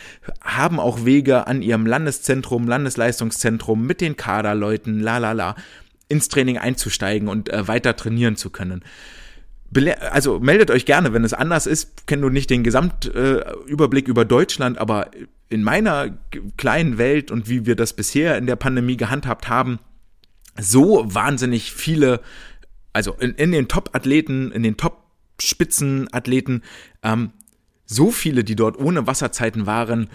haben 0.43 0.81
auch 0.81 1.05
Wege 1.05 1.47
an 1.47 1.63
ihrem 1.63 1.87
Landeszentrum, 1.87 2.67
Landesleistungszentrum 2.67 3.87
mit 3.87 4.01
den 4.01 4.17
Kaderleuten, 4.17 5.01
la 5.01 5.19
la 5.19 5.33
la, 5.33 5.57
ins 6.09 6.29
Training 6.29 6.59
einzusteigen 6.59 7.29
und 7.29 7.51
äh, 7.51 7.69
weiter 7.69 7.97
trainieren 7.97 8.37
zu 8.37 8.51
können. 8.51 8.83
Also 10.11 10.41
meldet 10.41 10.71
euch 10.71 10.87
gerne, 10.87 11.13
wenn 11.13 11.25
es 11.25 11.35
anders 11.35 11.67
ist. 11.67 12.07
Kenne 12.07 12.23
nur 12.23 12.31
nicht 12.31 12.51
den 12.51 12.65
Gesamtüberblick 12.65 14.09
äh, 14.09 14.11
über 14.11 14.25
Deutschland, 14.25 14.79
aber 14.79 15.11
in 15.51 15.63
meiner 15.63 16.19
kleinen 16.57 16.99
Welt 16.99 17.31
und 17.31 17.49
wie 17.49 17.67
wir 17.67 17.77
das 17.77 17.93
bisher 17.93 18.39
in 18.39 18.47
der 18.47 18.57
Pandemie 18.57 18.97
gehandhabt 18.97 19.49
haben, 19.49 19.79
so 20.59 21.05
wahnsinnig 21.07 21.73
viele 21.73 22.21
also 22.99 23.13
in, 23.13 23.35
in 23.35 23.53
den 23.53 23.69
Top-Athleten, 23.69 24.51
in 24.51 24.65
den 24.65 24.77
Top-Spitzenathleten, 24.77 26.63
ähm, 27.03 27.31
so 27.87 28.11
viele, 28.11 28.45
die 28.45 28.57
dort 28.57 28.77
ohne 28.79 29.07
Wasserzeiten 29.07 29.67
waren, 29.67 30.09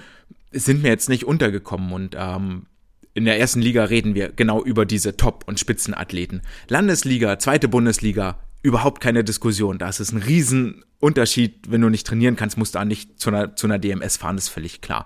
sind 0.52 0.84
mir 0.84 0.90
jetzt 0.90 1.08
nicht 1.08 1.26
untergekommen 1.26 1.94
und 1.94 2.16
ähm, 2.20 2.66
in 3.14 3.26
der 3.26 3.40
ersten 3.40 3.62
Liga 3.62 3.86
reden 3.86 4.16
wir 4.16 4.34
genau 4.34 4.64
über 4.64 4.86
diese 4.86 5.16
Top- 5.16 5.48
und 5.48 5.60
Spitzenathleten. 5.60 6.42
Landesliga, 6.68 7.40
zweite 7.40 7.68
Bundesliga, 7.68 8.40
überhaupt 8.64 9.02
keine 9.02 9.24
Diskussion. 9.24 9.78
Da 9.78 9.90
ist 9.90 10.00
es 10.00 10.12
ein 10.12 10.24
Riesenunterschied. 10.24 11.70
Wenn 11.70 11.82
du 11.82 11.90
nicht 11.90 12.08
trainieren 12.08 12.36
kannst, 12.36 12.58
musst 12.58 12.74
du 12.74 12.80
auch 12.80 12.86
nicht 12.86 13.20
zu 13.20 13.30
einer, 13.30 13.56
zu 13.56 13.68
einer 13.68 13.78
DMS 13.78 14.18
fahren, 14.18 14.38
ist 14.38 14.50
völlig 14.50 14.82
klar. 14.82 15.06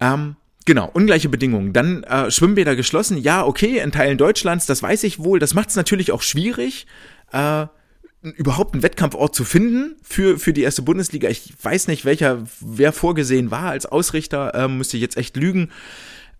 Ähm, 0.00 0.36
Genau, 0.66 0.90
ungleiche 0.92 1.28
Bedingungen. 1.28 1.72
Dann 1.72 2.02
äh, 2.02 2.28
Schwimmbäder 2.28 2.74
geschlossen. 2.74 3.18
Ja, 3.18 3.46
okay, 3.46 3.78
in 3.78 3.92
Teilen 3.92 4.18
Deutschlands, 4.18 4.66
das 4.66 4.82
weiß 4.82 5.04
ich 5.04 5.20
wohl. 5.20 5.38
Das 5.38 5.54
macht 5.54 5.68
es 5.68 5.76
natürlich 5.76 6.10
auch 6.10 6.22
schwierig, 6.22 6.88
äh, 7.30 7.66
überhaupt 8.22 8.74
einen 8.74 8.82
Wettkampfort 8.82 9.32
zu 9.32 9.44
finden 9.44 9.94
für, 10.02 10.40
für 10.40 10.52
die 10.52 10.62
erste 10.62 10.82
Bundesliga. 10.82 11.28
Ich 11.28 11.52
weiß 11.62 11.86
nicht, 11.86 12.04
welcher, 12.04 12.42
wer 12.60 12.92
vorgesehen 12.92 13.52
war 13.52 13.70
als 13.70 13.86
Ausrichter, 13.86 14.54
äh, 14.56 14.66
müsste 14.66 14.96
ich 14.96 15.02
jetzt 15.02 15.16
echt 15.16 15.36
lügen. 15.36 15.70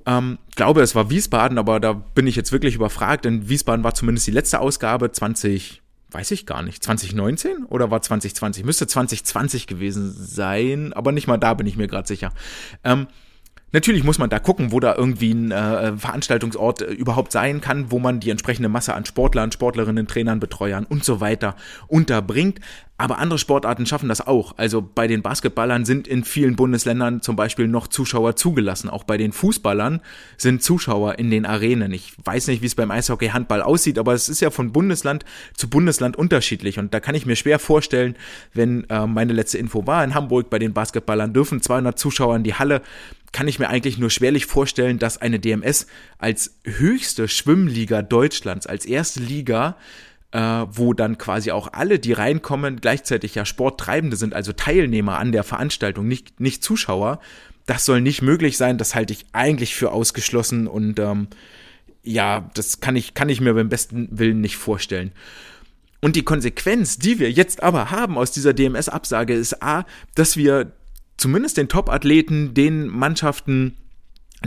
Ähm, 0.07 0.39
glaube, 0.55 0.83
es 0.83 0.95
war 0.95 1.11
Wiesbaden, 1.11 1.59
aber 1.59 1.81
da 1.81 1.93
bin 1.93 2.27
ich 2.27 2.37
jetzt 2.37 2.53
wirklich 2.53 2.77
überfragt, 2.77 3.25
denn 3.25 3.49
Wiesbaden 3.49 3.85
war 3.85 3.95
zumindest 3.95 4.27
die 4.29 4.33
letzte 4.33 4.61
Ausgabe 4.61 5.11
20, 5.11 5.83
weiß 6.11 6.31
ich 6.31 6.47
gar 6.47 6.63
nicht, 6.63 6.83
2019 6.83 7.65
oder 7.65 7.91
war 7.91 8.01
2020? 8.01 8.65
Müsste 8.65 8.87
2020 8.87 9.67
gewesen 9.67 10.15
sein, 10.17 10.93
aber 10.93 11.11
nicht 11.11 11.27
mal 11.27 11.39
da 11.39 11.55
bin 11.55 11.67
ich 11.67 11.77
mir 11.77 11.89
gerade 11.89 12.07
sicher. 12.07 12.33
Ähm, 12.85 13.09
Natürlich 13.77 14.05
muss 14.05 14.19
man 14.19 14.31
da 14.31 14.39
gucken, 14.39 14.73
wo 14.73 14.81
da 14.81 14.95
irgendwie 14.95 15.33
ein 15.33 15.51
äh, 15.51 15.99
Veranstaltungsort 15.99 16.81
äh, 16.81 16.87
überhaupt 16.87 17.31
sein 17.31 17.61
kann, 17.61 17.91
wo 17.91 17.99
man 17.99 18.21
die 18.21 18.31
entsprechende 18.31 18.71
Masse 18.71 18.95
an 18.95 19.05
Sportlern, 19.05 19.53
Sportlerinnen, 19.53 20.07
Trainern, 20.07 20.41
Betreuern 20.41 20.87
und 20.87 21.05
so 21.05 21.21
weiter 21.21 21.57
unterbringt. 21.87 22.59
Aber 22.97 23.19
andere 23.19 23.39
Sportarten 23.39 23.85
schaffen 23.85 24.09
das 24.09 24.27
auch. 24.27 24.55
Also 24.57 24.81
bei 24.81 25.07
den 25.07 25.21
Basketballern 25.21 25.85
sind 25.85 26.09
in 26.09 26.25
vielen 26.25 26.57
Bundesländern 26.57 27.21
zum 27.21 27.37
Beispiel 27.37 27.69
noch 27.69 27.89
Zuschauer 27.89 28.37
zugelassen. 28.37 28.89
Auch 28.89 29.05
bei 29.05 29.19
den 29.19 29.33
Fußballern 29.33 30.01
sind 30.39 30.63
Zuschauer 30.63 31.19
in 31.19 31.31
den 31.31 31.45
Arenen. 31.45 31.93
Ich 31.93 32.15
weiß 32.25 32.47
nicht, 32.47 32.63
wie 32.63 32.67
es 32.67 32.75
beim 32.75 32.91
Eishockey 32.91 33.29
Handball 33.29 33.61
aussieht, 33.61 33.99
aber 33.99 34.15
es 34.15 34.31
ist 34.31 34.41
ja 34.41 34.49
von 34.49 34.73
Bundesland 34.73 35.27
zu 35.55 35.69
Bundesland 35.69 36.17
unterschiedlich. 36.17 36.79
Und 36.79 36.95
da 36.95 37.01
kann 37.01 37.15
ich 37.15 37.27
mir 37.27 37.37
schwer 37.37 37.59
vorstellen, 37.59 38.17
wenn 38.55 38.89
äh, 38.89 39.07
meine 39.07 39.35
letzte 39.35 39.59
Info 39.59 39.87
war, 39.87 40.03
in 40.03 40.15
Hamburg 40.15 40.49
bei 40.49 40.59
den 40.59 40.73
Basketballern 40.73 41.35
dürfen 41.35 41.61
200 41.61 41.99
Zuschauer 41.99 42.37
in 42.37 42.45
die 42.45 42.55
Halle 42.55 42.81
kann 43.37 43.49
ich 43.49 43.59
mir 43.59 43.69
eigentlich 43.69 43.99
nur 43.99 44.09
schwerlich 44.09 44.47
vorstellen, 44.47 44.99
dass 44.99 45.21
eine 45.21 45.39
DMS 45.39 45.87
als 46.17 46.57
höchste 46.65 47.29
Schwimmliga 47.29 48.01
Deutschlands, 48.01 48.67
als 48.67 48.87
erste 48.87 49.21
Liga, 49.21 49.77
äh, 50.33 50.39
wo 50.39 50.95
dann 50.95 51.19
quasi 51.19 51.51
auch 51.51 51.75
alle, 51.75 51.99
die 51.99 52.15
reinkommen, 52.15 52.81
gleichzeitig 52.81 53.35
ja 53.35 53.45
Sporttreibende 53.45 54.17
sind, 54.17 54.33
also 54.33 54.55
Teilnehmer 54.55 55.19
an 55.19 55.33
der 55.33 55.45
Veranstaltung, 55.45 56.09
nicht, 56.09 56.41
nicht 56.41 56.65
Zuschauer. 56.65 57.21
Das 57.67 57.85
soll 57.85 58.01
nicht 58.01 58.23
möglich 58.23 58.57
sein, 58.57 58.79
das 58.79 58.95
halte 58.95 59.13
ich 59.13 59.27
eigentlich 59.35 59.75
für 59.75 59.93
ausgeschlossen 59.93 60.67
und 60.67 60.99
ähm, 60.99 61.29
ja, 62.03 62.51
das 62.55 62.81
kann 62.81 62.97
ich, 62.97 63.13
kann 63.13 63.29
ich 63.29 63.43
mir 63.43 63.53
beim 63.53 63.69
besten 63.69 64.09
Willen 64.13 64.41
nicht 64.41 64.57
vorstellen. 64.57 65.13
Und 66.01 66.17
die 66.17 66.25
Konsequenz, 66.25 66.97
die 66.97 67.19
wir 67.19 67.31
jetzt 67.31 67.63
aber 67.63 67.91
haben 67.91 68.17
aus 68.17 68.31
dieser 68.31 68.55
DMS-Absage, 68.55 69.35
ist 69.35 69.63
A, 69.63 69.85
dass 70.15 70.39
wir 70.39 70.73
zumindest 71.17 71.57
den 71.57 71.69
Top-Athleten, 71.69 72.55
den 72.55 72.89
Mannschaften, 72.89 73.77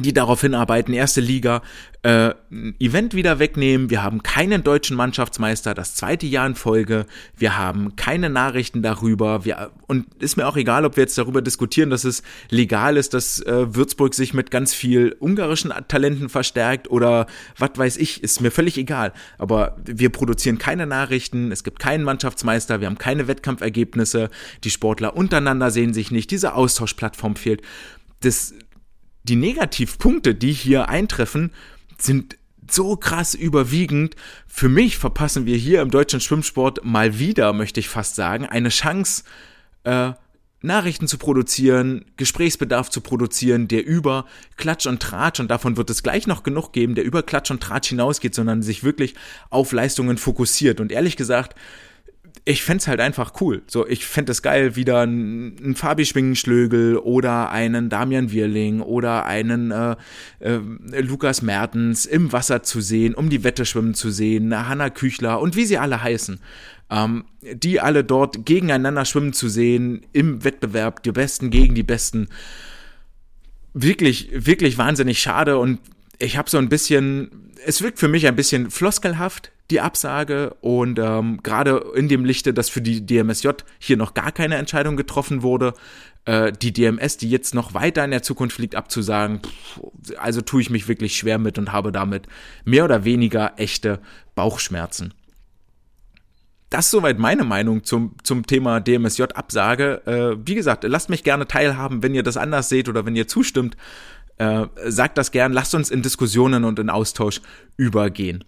die 0.02 0.14
darauf 0.14 0.42
hinarbeiten, 0.42 0.94
erste 0.94 1.22
Liga, 1.22 1.62
äh, 2.02 2.34
Event 2.80 3.14
wieder 3.14 3.40
wegnehmen. 3.40 3.90
Wir 3.90 4.02
haben 4.02 4.24
keinen 4.24 4.64
deutschen 4.64 4.96
Mannschaftsmeister, 4.96 5.74
das 5.74 5.96
zweite 5.96 6.28
Jahr 6.28 6.48
in 6.48 6.56
Folge. 6.56 7.06
Wir 7.36 7.58
haben 7.58 7.98
keine 7.98 8.30
Nachrichten 8.30 8.82
darüber. 8.82 9.44
Wir, 9.44 9.72
und 9.88 10.06
ist 10.20 10.38
mir 10.38 10.48
auch 10.48 10.56
egal, 10.56 10.86
ob 10.86 10.96
wir 10.96 11.04
jetzt 11.04 11.18
darüber 11.18 11.42
diskutieren, 11.42 11.90
dass 11.90 12.06
es 12.06 12.24
legal 12.50 12.96
ist, 12.96 13.14
dass 13.14 13.42
äh, 13.42 13.76
Würzburg 13.76 14.14
sich 14.14 14.34
mit 14.34 14.50
ganz 14.50 14.74
viel 14.74 15.16
ungarischen 15.20 15.74
Talenten 15.90 16.30
verstärkt 16.30 16.90
oder 16.90 17.28
was 17.58 17.72
weiß 17.76 17.98
ich, 17.98 18.24
ist 18.24 18.40
mir 18.40 18.52
völlig 18.52 18.78
egal. 18.78 19.12
Aber 19.38 19.76
wir 19.84 20.10
produzieren 20.10 20.58
keine 20.58 20.88
Nachrichten, 20.88 21.52
es 21.52 21.66
gibt 21.66 21.80
keinen 21.80 22.06
Mannschaftsmeister, 22.06 22.80
wir 22.80 22.88
haben 22.88 22.98
keine 22.98 23.28
Wettkampfergebnisse, 23.28 24.30
die 24.64 24.70
Sportler 24.70 25.18
untereinander 25.18 25.70
sehen 25.70 25.94
sich 25.94 26.12
nicht, 26.12 26.32
diese 26.32 26.54
Austauschplattform 26.54 27.36
fehlt. 27.36 27.62
Das 28.22 28.54
die 29.24 29.36
Negativpunkte, 29.36 30.36
die 30.36 30.54
hier 30.54 30.90
eintreffen, 30.90 31.52
sind 31.98 32.38
so 32.70 32.96
krass 32.96 33.34
überwiegend. 33.34 34.16
Für 34.48 34.70
mich 34.70 34.98
verpassen 34.98 35.46
wir 35.46 35.58
hier 35.58 35.82
im 35.82 35.92
deutschen 35.92 36.22
Schwimmsport 36.22 36.86
mal 36.86 37.20
wieder, 37.20 37.54
möchte 37.54 37.80
ich 37.80 37.90
fast 37.90 38.16
sagen, 38.16 38.46
eine 38.46 38.70
Chance, 38.70 39.24
äh, 39.84 40.14
Nachrichten 40.62 41.08
zu 41.08 41.18
produzieren, 41.18 42.04
Gesprächsbedarf 42.18 42.90
zu 42.90 43.00
produzieren, 43.00 43.70
der 43.70 43.86
über 43.86 44.26
Klatsch 44.58 44.88
und 44.88 45.02
Tratsch, 45.02 45.40
und 45.40 45.50
davon 45.50 45.78
wird 45.78 45.90
es 45.90 46.04
gleich 46.04 46.28
noch 46.28 46.44
genug 46.44 46.74
geben, 46.74 46.96
der 46.96 47.06
über 47.06 47.24
Klatsch 47.24 47.50
und 47.50 47.64
Tratsch 47.64 47.90
hinausgeht, 47.90 48.36
sondern 48.36 48.62
sich 48.62 48.84
wirklich 48.84 49.16
auf 49.50 49.72
Leistungen 49.72 50.18
fokussiert. 50.18 50.82
Und 50.82 50.92
ehrlich 50.92 51.16
gesagt, 51.16 51.56
ich 52.46 52.64
fände 52.64 52.86
halt 52.88 53.00
einfach 53.00 53.34
cool. 53.42 53.62
So, 53.68 53.88
ich 53.88 54.06
fände 54.06 54.32
es 54.32 54.42
geil, 54.42 54.76
wieder 54.76 55.02
einen 55.02 55.76
Fabi 55.76 56.06
Schwingenschlögel 56.06 56.98
oder 56.98 57.50
einen 57.52 57.90
Damian 57.90 58.32
Wirling 58.32 58.82
oder 58.82 59.26
einen 59.26 59.72
äh, 59.72 59.96
äh, 60.40 60.60
Lukas 61.02 61.42
Mertens 61.42 62.06
im 62.06 62.32
Wasser 62.32 62.64
zu 62.64 62.82
sehen, 62.82 63.14
um 63.14 63.30
die 63.30 63.44
Wette 63.44 63.66
schwimmen 63.66 63.94
zu 63.94 64.10
sehen, 64.10 64.54
Hanna 64.68 64.90
Küchler 64.90 65.40
und 65.40 65.56
wie 65.56 65.66
sie 65.66 65.78
alle 65.78 66.02
heißen. 66.02 66.40
Ähm, 66.92 67.26
die 67.42 67.80
alle 67.80 68.04
dort 68.04 68.46
gegeneinander 68.46 69.06
schwimmen 69.06 69.34
zu 69.34 69.48
sehen, 69.48 70.02
im 70.12 70.44
Wettbewerb, 70.44 71.04
die 71.04 71.12
Besten 71.12 71.52
gegen 71.52 71.76
die 71.76 71.84
Besten. 71.84 72.30
Wirklich, 73.74 74.30
wirklich 74.34 74.80
wahnsinnig 74.80 75.20
schade 75.20 75.60
und 75.60 75.80
ich 76.18 76.38
habe 76.38 76.50
so 76.50 76.58
ein 76.58 76.68
bisschen, 76.68 77.49
es 77.66 77.82
wirkt 77.82 78.00
für 78.00 78.08
mich 78.08 78.28
ein 78.28 78.36
bisschen 78.36 78.72
floskelhaft, 78.72 79.52
die 79.72 79.82
Absage 79.82 80.56
und 80.62 80.98
ähm, 81.00 81.42
gerade 81.44 81.84
in 81.96 82.08
dem 82.08 82.26
Lichte, 82.26 82.54
dass 82.54 82.70
für 82.70 82.82
die 82.82 83.06
DMSJ 83.06 83.50
hier 83.78 83.98
noch 83.98 84.14
gar 84.14 84.32
keine 84.32 84.56
Entscheidung 84.56 84.98
getroffen 84.98 85.44
wurde, 85.44 85.74
äh, 86.26 86.52
die 86.52 86.74
DMS, 86.74 87.18
die 87.18 87.30
jetzt 87.30 87.54
noch 87.54 87.74
weiter 87.74 88.04
in 88.04 88.12
der 88.12 88.24
Zukunft 88.24 88.58
liegt, 88.58 88.76
abzusagen, 88.76 89.42
pff, 89.42 89.82
also 90.18 90.42
tue 90.42 90.62
ich 90.62 90.70
mich 90.70 90.88
wirklich 90.88 91.18
schwer 91.18 91.38
mit 91.38 91.58
und 91.58 91.72
habe 91.72 91.92
damit 91.92 92.28
mehr 92.66 92.86
oder 92.86 93.06
weniger 93.06 93.54
echte 93.58 94.00
Bauchschmerzen. 94.36 95.14
Das 96.70 96.86
ist 96.86 96.92
soweit 96.92 97.18
meine 97.18 97.44
Meinung 97.44 97.84
zum, 97.84 98.16
zum 98.24 98.46
Thema 98.46 98.80
DMSJ-Absage. 98.80 100.02
Äh, 100.06 100.48
wie 100.48 100.54
gesagt, 100.54 100.84
lasst 100.84 101.10
mich 101.10 101.24
gerne 101.24 101.48
teilhaben, 101.48 102.04
wenn 102.04 102.14
ihr 102.14 102.22
das 102.22 102.38
anders 102.38 102.70
seht 102.70 102.88
oder 102.88 103.06
wenn 103.08 103.16
ihr 103.16 103.28
zustimmt. 103.28 103.76
Äh, 104.40 104.68
sagt 104.86 105.18
das 105.18 105.32
gern, 105.32 105.52
lasst 105.52 105.76
uns 105.76 105.92
in 105.92 106.02
Diskussionen 106.02 106.64
und 106.64 106.80
in 106.80 106.90
Austausch 106.90 107.42
übergehen. 107.76 108.46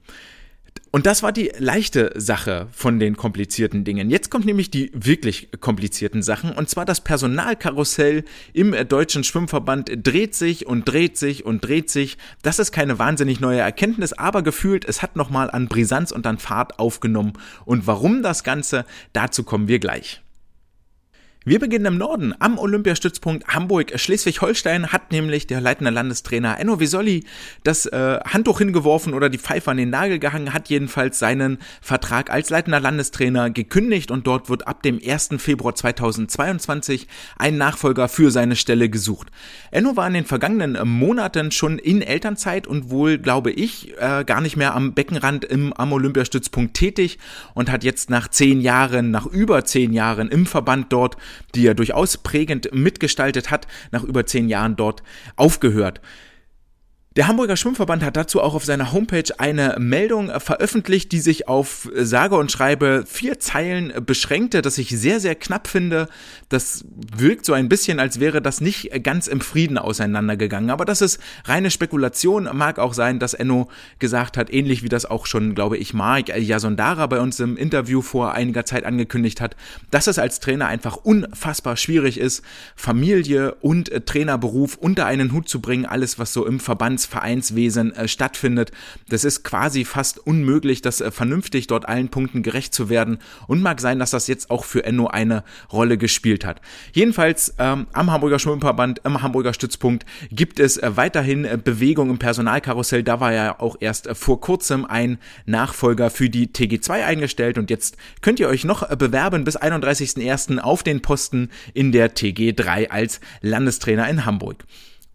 Und 0.93 1.05
das 1.05 1.23
war 1.23 1.31
die 1.31 1.51
leichte 1.57 2.11
Sache 2.15 2.67
von 2.71 2.99
den 2.99 3.15
komplizierten 3.15 3.83
Dingen. 3.83 4.09
Jetzt 4.09 4.29
kommt 4.29 4.45
nämlich 4.45 4.71
die 4.71 4.91
wirklich 4.93 5.49
komplizierten 5.59 6.21
Sachen. 6.21 6.51
Und 6.51 6.69
zwar 6.69 6.85
das 6.85 7.01
Personalkarussell 7.01 8.23
im 8.53 8.75
deutschen 8.87 9.23
Schwimmverband 9.23 9.89
dreht 9.95 10.35
sich 10.35 10.65
und 10.67 10.83
dreht 10.85 11.17
sich 11.17 11.45
und 11.45 11.61
dreht 11.61 11.89
sich. 11.89 12.17
Das 12.41 12.59
ist 12.59 12.71
keine 12.71 12.99
wahnsinnig 12.99 13.39
neue 13.39 13.59
Erkenntnis, 13.59 14.11
aber 14.13 14.43
gefühlt, 14.43 14.83
es 14.83 15.01
hat 15.01 15.15
nochmal 15.15 15.51
an 15.51 15.67
Brisanz 15.67 16.11
und 16.11 16.25
an 16.27 16.39
Fahrt 16.39 16.79
aufgenommen. 16.79 17.33
Und 17.63 17.87
warum 17.87 18.21
das 18.21 18.43
Ganze, 18.43 18.85
dazu 19.13 19.43
kommen 19.43 19.69
wir 19.69 19.79
gleich. 19.79 20.21
Wir 21.43 21.57
beginnen 21.57 21.87
im 21.87 21.97
Norden. 21.97 22.35
Am 22.37 22.59
Olympiastützpunkt 22.59 23.47
Hamburg-Schleswig-Holstein 23.47 24.89
hat 24.89 25.11
nämlich 25.11 25.47
der 25.47 25.59
leitende 25.59 25.89
Landestrainer 25.89 26.59
Enno 26.59 26.79
Visoli 26.79 27.23
das 27.63 27.87
äh, 27.87 28.19
Handtuch 28.23 28.59
hingeworfen 28.59 29.15
oder 29.15 29.27
die 29.27 29.39
Pfeife 29.39 29.71
an 29.71 29.77
den 29.77 29.89
Nagel 29.89 30.19
gehangen, 30.19 30.53
hat 30.53 30.69
jedenfalls 30.69 31.17
seinen 31.17 31.57
Vertrag 31.81 32.29
als 32.29 32.51
leitender 32.51 32.79
Landestrainer 32.79 33.49
gekündigt 33.49 34.11
und 34.11 34.27
dort 34.27 34.49
wird 34.49 34.67
ab 34.67 34.83
dem 34.83 35.01
1. 35.03 35.29
Februar 35.39 35.73
2022 35.73 37.07
ein 37.39 37.57
Nachfolger 37.57 38.07
für 38.07 38.29
seine 38.29 38.55
Stelle 38.55 38.89
gesucht. 38.89 39.29
Enno 39.71 39.95
war 39.95 40.05
in 40.05 40.13
den 40.13 40.25
vergangenen 40.25 40.87
Monaten 40.87 41.49
schon 41.49 41.79
in 41.79 42.03
Elternzeit 42.03 42.67
und 42.67 42.91
wohl, 42.91 43.17
glaube 43.17 43.49
ich, 43.49 43.97
äh, 43.97 44.23
gar 44.25 44.41
nicht 44.41 44.57
mehr 44.57 44.75
am 44.75 44.93
Beckenrand 44.93 45.45
im, 45.45 45.73
am 45.73 45.91
Olympiastützpunkt 45.91 46.75
tätig 46.75 47.17
und 47.55 47.71
hat 47.71 47.83
jetzt 47.83 48.11
nach 48.11 48.27
zehn 48.27 48.61
Jahren, 48.61 49.09
nach 49.09 49.25
über 49.25 49.65
zehn 49.65 49.91
Jahren 49.91 50.29
im 50.29 50.45
Verband 50.45 50.93
dort 50.93 51.17
die 51.55 51.67
er 51.67 51.73
durchaus 51.73 52.17
prägend 52.17 52.73
mitgestaltet 52.73 53.51
hat, 53.51 53.67
nach 53.91 54.03
über 54.03 54.25
zehn 54.25 54.49
Jahren 54.49 54.75
dort 54.75 55.03
aufgehört. 55.35 56.01
Der 57.17 57.27
Hamburger 57.27 57.57
Schwimmverband 57.57 58.03
hat 58.03 58.15
dazu 58.15 58.39
auch 58.39 58.53
auf 58.53 58.63
seiner 58.63 58.93
Homepage 58.93 59.37
eine 59.37 59.75
Meldung 59.77 60.31
veröffentlicht, 60.39 61.11
die 61.11 61.19
sich 61.19 61.49
auf 61.49 61.89
sage 61.93 62.37
und 62.37 62.53
schreibe 62.53 63.03
vier 63.05 63.37
Zeilen 63.37 63.91
beschränkte, 64.05 64.61
das 64.61 64.77
ich 64.77 64.97
sehr, 64.97 65.19
sehr 65.19 65.35
knapp 65.35 65.67
finde. 65.67 66.07
Das 66.47 66.85
wirkt 67.17 67.45
so 67.45 67.51
ein 67.51 67.67
bisschen, 67.67 67.99
als 67.99 68.21
wäre 68.21 68.41
das 68.41 68.61
nicht 68.61 69.03
ganz 69.03 69.27
im 69.27 69.41
Frieden 69.41 69.77
auseinandergegangen. 69.77 70.69
Aber 70.69 70.85
das 70.85 71.01
ist 71.01 71.19
reine 71.43 71.69
Spekulation. 71.69 72.47
Mag 72.53 72.79
auch 72.79 72.93
sein, 72.93 73.19
dass 73.19 73.33
Enno 73.33 73.67
gesagt 73.99 74.37
hat, 74.37 74.49
ähnlich 74.49 74.81
wie 74.81 74.87
das 74.87 75.05
auch 75.05 75.25
schon, 75.25 75.53
glaube 75.53 75.75
ich, 75.75 75.93
Mark 75.93 76.29
Yasondara 76.29 77.07
bei 77.07 77.19
uns 77.19 77.41
im 77.41 77.57
Interview 77.57 78.01
vor 78.01 78.31
einiger 78.31 78.65
Zeit 78.65 78.85
angekündigt 78.85 79.41
hat, 79.41 79.57
dass 79.89 80.07
es 80.07 80.17
als 80.17 80.39
Trainer 80.39 80.67
einfach 80.67 80.95
unfassbar 80.95 81.75
schwierig 81.75 82.17
ist, 82.17 82.41
Familie 82.77 83.55
und 83.55 83.91
Trainerberuf 84.05 84.77
unter 84.77 85.07
einen 85.07 85.33
Hut 85.33 85.49
zu 85.49 85.59
bringen. 85.59 85.85
Alles, 85.85 86.17
was 86.17 86.31
so 86.31 86.45
im 86.47 86.61
Verband 86.61 87.00
Vereinswesen 87.05 87.95
äh, 87.95 88.07
stattfindet. 88.07 88.71
Das 89.09 89.23
ist 89.23 89.43
quasi 89.43 89.85
fast 89.85 90.19
unmöglich, 90.19 90.81
das 90.81 91.01
äh, 91.01 91.11
vernünftig 91.11 91.67
dort 91.67 91.87
allen 91.87 92.09
Punkten 92.09 92.43
gerecht 92.43 92.73
zu 92.73 92.89
werden 92.89 93.19
und 93.47 93.61
mag 93.61 93.79
sein, 93.81 93.99
dass 93.99 94.11
das 94.11 94.27
jetzt 94.27 94.49
auch 94.49 94.65
für 94.65 94.83
Enno 94.83 95.07
eine 95.07 95.43
Rolle 95.71 95.97
gespielt 95.97 96.45
hat. 96.45 96.61
Jedenfalls 96.93 97.53
ähm, 97.59 97.87
am 97.93 98.11
Hamburger 98.11 98.39
Schwimmverband, 98.39 99.01
im 99.03 99.21
Hamburger 99.21 99.53
Stützpunkt 99.53 100.05
gibt 100.31 100.59
es 100.59 100.77
äh, 100.77 100.95
weiterhin 100.95 101.45
äh, 101.45 101.57
Bewegung 101.61 102.09
im 102.09 102.19
Personalkarussell. 102.19 103.03
Da 103.03 103.19
war 103.19 103.33
ja 103.33 103.59
auch 103.59 103.77
erst 103.79 104.07
äh, 104.07 104.15
vor 104.15 104.41
kurzem 104.41 104.85
ein 104.85 105.17
Nachfolger 105.45 106.09
für 106.09 106.29
die 106.29 106.47
TG2 106.47 107.05
eingestellt 107.05 107.57
und 107.57 107.69
jetzt 107.69 107.97
könnt 108.21 108.39
ihr 108.39 108.47
euch 108.47 108.65
noch 108.65 108.87
bewerben 108.95 109.43
bis 109.43 109.57
31.01. 109.57 110.59
auf 110.59 110.83
den 110.83 111.01
Posten 111.01 111.49
in 111.73 111.91
der 111.91 112.15
TG3 112.15 112.89
als 112.89 113.21
Landestrainer 113.41 114.09
in 114.09 114.25
Hamburg. 114.25 114.65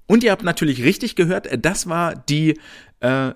Und 0.06 0.22
ihr 0.22 0.30
habt 0.30 0.44
natürlich 0.44 0.84
richtig 0.84 1.16
gehört, 1.16 1.48
das 1.64 1.88
war 1.88 2.14
die 2.14 2.58
äh, 3.00 3.32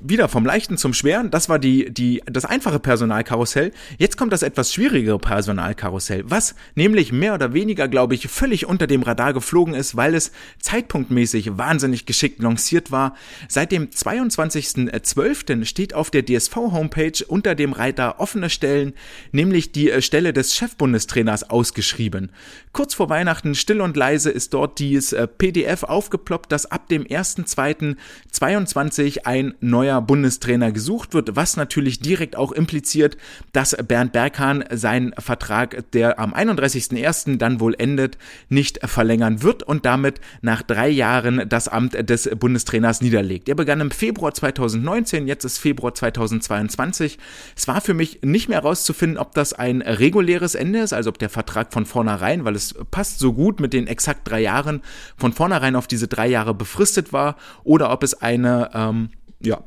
wieder 0.00 0.28
vom 0.28 0.46
Leichten 0.46 0.76
zum 0.76 0.94
Schweren. 0.94 1.30
Das 1.30 1.48
war 1.48 1.58
die, 1.58 1.92
die, 1.92 2.22
das 2.26 2.44
einfache 2.44 2.78
Personalkarussell. 2.78 3.72
Jetzt 3.98 4.16
kommt 4.16 4.32
das 4.32 4.42
etwas 4.42 4.72
schwierigere 4.72 5.18
Personalkarussell, 5.18 6.24
was 6.26 6.54
nämlich 6.74 7.12
mehr 7.12 7.34
oder 7.34 7.52
weniger, 7.52 7.88
glaube 7.88 8.14
ich, 8.14 8.28
völlig 8.28 8.66
unter 8.66 8.86
dem 8.86 9.02
Radar 9.02 9.32
geflogen 9.32 9.74
ist, 9.74 9.96
weil 9.96 10.14
es 10.14 10.32
zeitpunktmäßig 10.60 11.58
wahnsinnig 11.58 12.06
geschickt 12.06 12.42
lanciert 12.42 12.90
war. 12.90 13.14
Seit 13.48 13.72
dem 13.72 13.88
22.12. 13.88 15.64
steht 15.64 15.94
auf 15.94 16.10
der 16.10 16.24
DSV-Homepage 16.24 17.24
unter 17.28 17.54
dem 17.54 17.72
Reiter 17.72 18.20
offene 18.20 18.50
Stellen, 18.50 18.94
nämlich 19.32 19.72
die 19.72 19.90
äh, 19.90 20.02
Stelle 20.02 20.32
des 20.32 20.56
Chefbundestrainers 20.56 21.50
ausgeschrieben. 21.50 22.32
Kurz 22.72 22.94
vor 22.94 23.10
Weihnachten, 23.10 23.54
still 23.54 23.80
und 23.80 23.96
leise, 23.96 24.30
ist 24.30 24.54
dort 24.54 24.78
dieses 24.78 25.12
äh, 25.12 25.26
PDF 25.26 25.82
aufgeploppt, 25.82 26.52
dass 26.52 26.70
ab 26.70 26.88
dem 26.88 27.04
1.2.22 27.04 29.24
ein 29.24 29.54
neuer 29.60 29.89
neuer 29.90 30.00
Bundestrainer 30.00 30.72
gesucht 30.72 31.14
wird, 31.14 31.36
was 31.36 31.56
natürlich 31.56 32.00
direkt 32.00 32.36
auch 32.36 32.52
impliziert, 32.52 33.16
dass 33.52 33.76
Bernd 33.88 34.12
Berghahn 34.12 34.64
seinen 34.70 35.12
Vertrag, 35.18 35.90
der 35.92 36.18
am 36.18 36.32
31.01. 36.32 37.38
dann 37.38 37.60
wohl 37.60 37.74
endet, 37.76 38.18
nicht 38.48 38.80
verlängern 38.88 39.42
wird 39.42 39.62
und 39.62 39.84
damit 39.84 40.20
nach 40.42 40.62
drei 40.62 40.88
Jahren 40.88 41.48
das 41.48 41.68
Amt 41.68 42.08
des 42.08 42.30
Bundestrainers 42.38 43.00
niederlegt. 43.00 43.48
Er 43.48 43.54
begann 43.56 43.80
im 43.80 43.90
Februar 43.90 44.32
2019, 44.32 45.26
jetzt 45.26 45.44
ist 45.44 45.58
Februar 45.58 45.94
2022. 45.94 47.18
Es 47.56 47.66
war 47.66 47.80
für 47.80 47.94
mich 47.94 48.20
nicht 48.22 48.48
mehr 48.48 48.62
herauszufinden, 48.62 49.18
ob 49.18 49.34
das 49.34 49.52
ein 49.52 49.82
reguläres 49.82 50.54
Ende 50.54 50.80
ist, 50.80 50.92
also 50.92 51.10
ob 51.10 51.18
der 51.18 51.30
Vertrag 51.30 51.72
von 51.72 51.84
vornherein, 51.84 52.44
weil 52.44 52.54
es 52.54 52.74
passt 52.90 53.18
so 53.18 53.32
gut 53.32 53.60
mit 53.60 53.72
den 53.72 53.86
exakt 53.86 54.28
drei 54.28 54.40
Jahren, 54.40 54.82
von 55.16 55.32
vornherein 55.32 55.74
auf 55.74 55.86
diese 55.86 56.06
drei 56.06 56.28
Jahre 56.28 56.54
befristet 56.54 57.12
war 57.12 57.36
oder 57.64 57.90
ob 57.90 58.02
es 58.02 58.14
eine 58.22 58.70
ähm, 58.74 59.10
ja, 59.42 59.62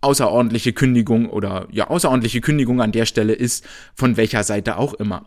außerordentliche 0.00 0.72
Kündigung 0.72 1.28
oder 1.28 1.66
ja, 1.70 1.88
außerordentliche 1.88 2.40
Kündigung 2.40 2.80
an 2.80 2.92
der 2.92 3.06
Stelle 3.06 3.32
ist, 3.32 3.66
von 3.94 4.16
welcher 4.16 4.44
Seite 4.44 4.76
auch 4.76 4.94
immer. 4.94 5.24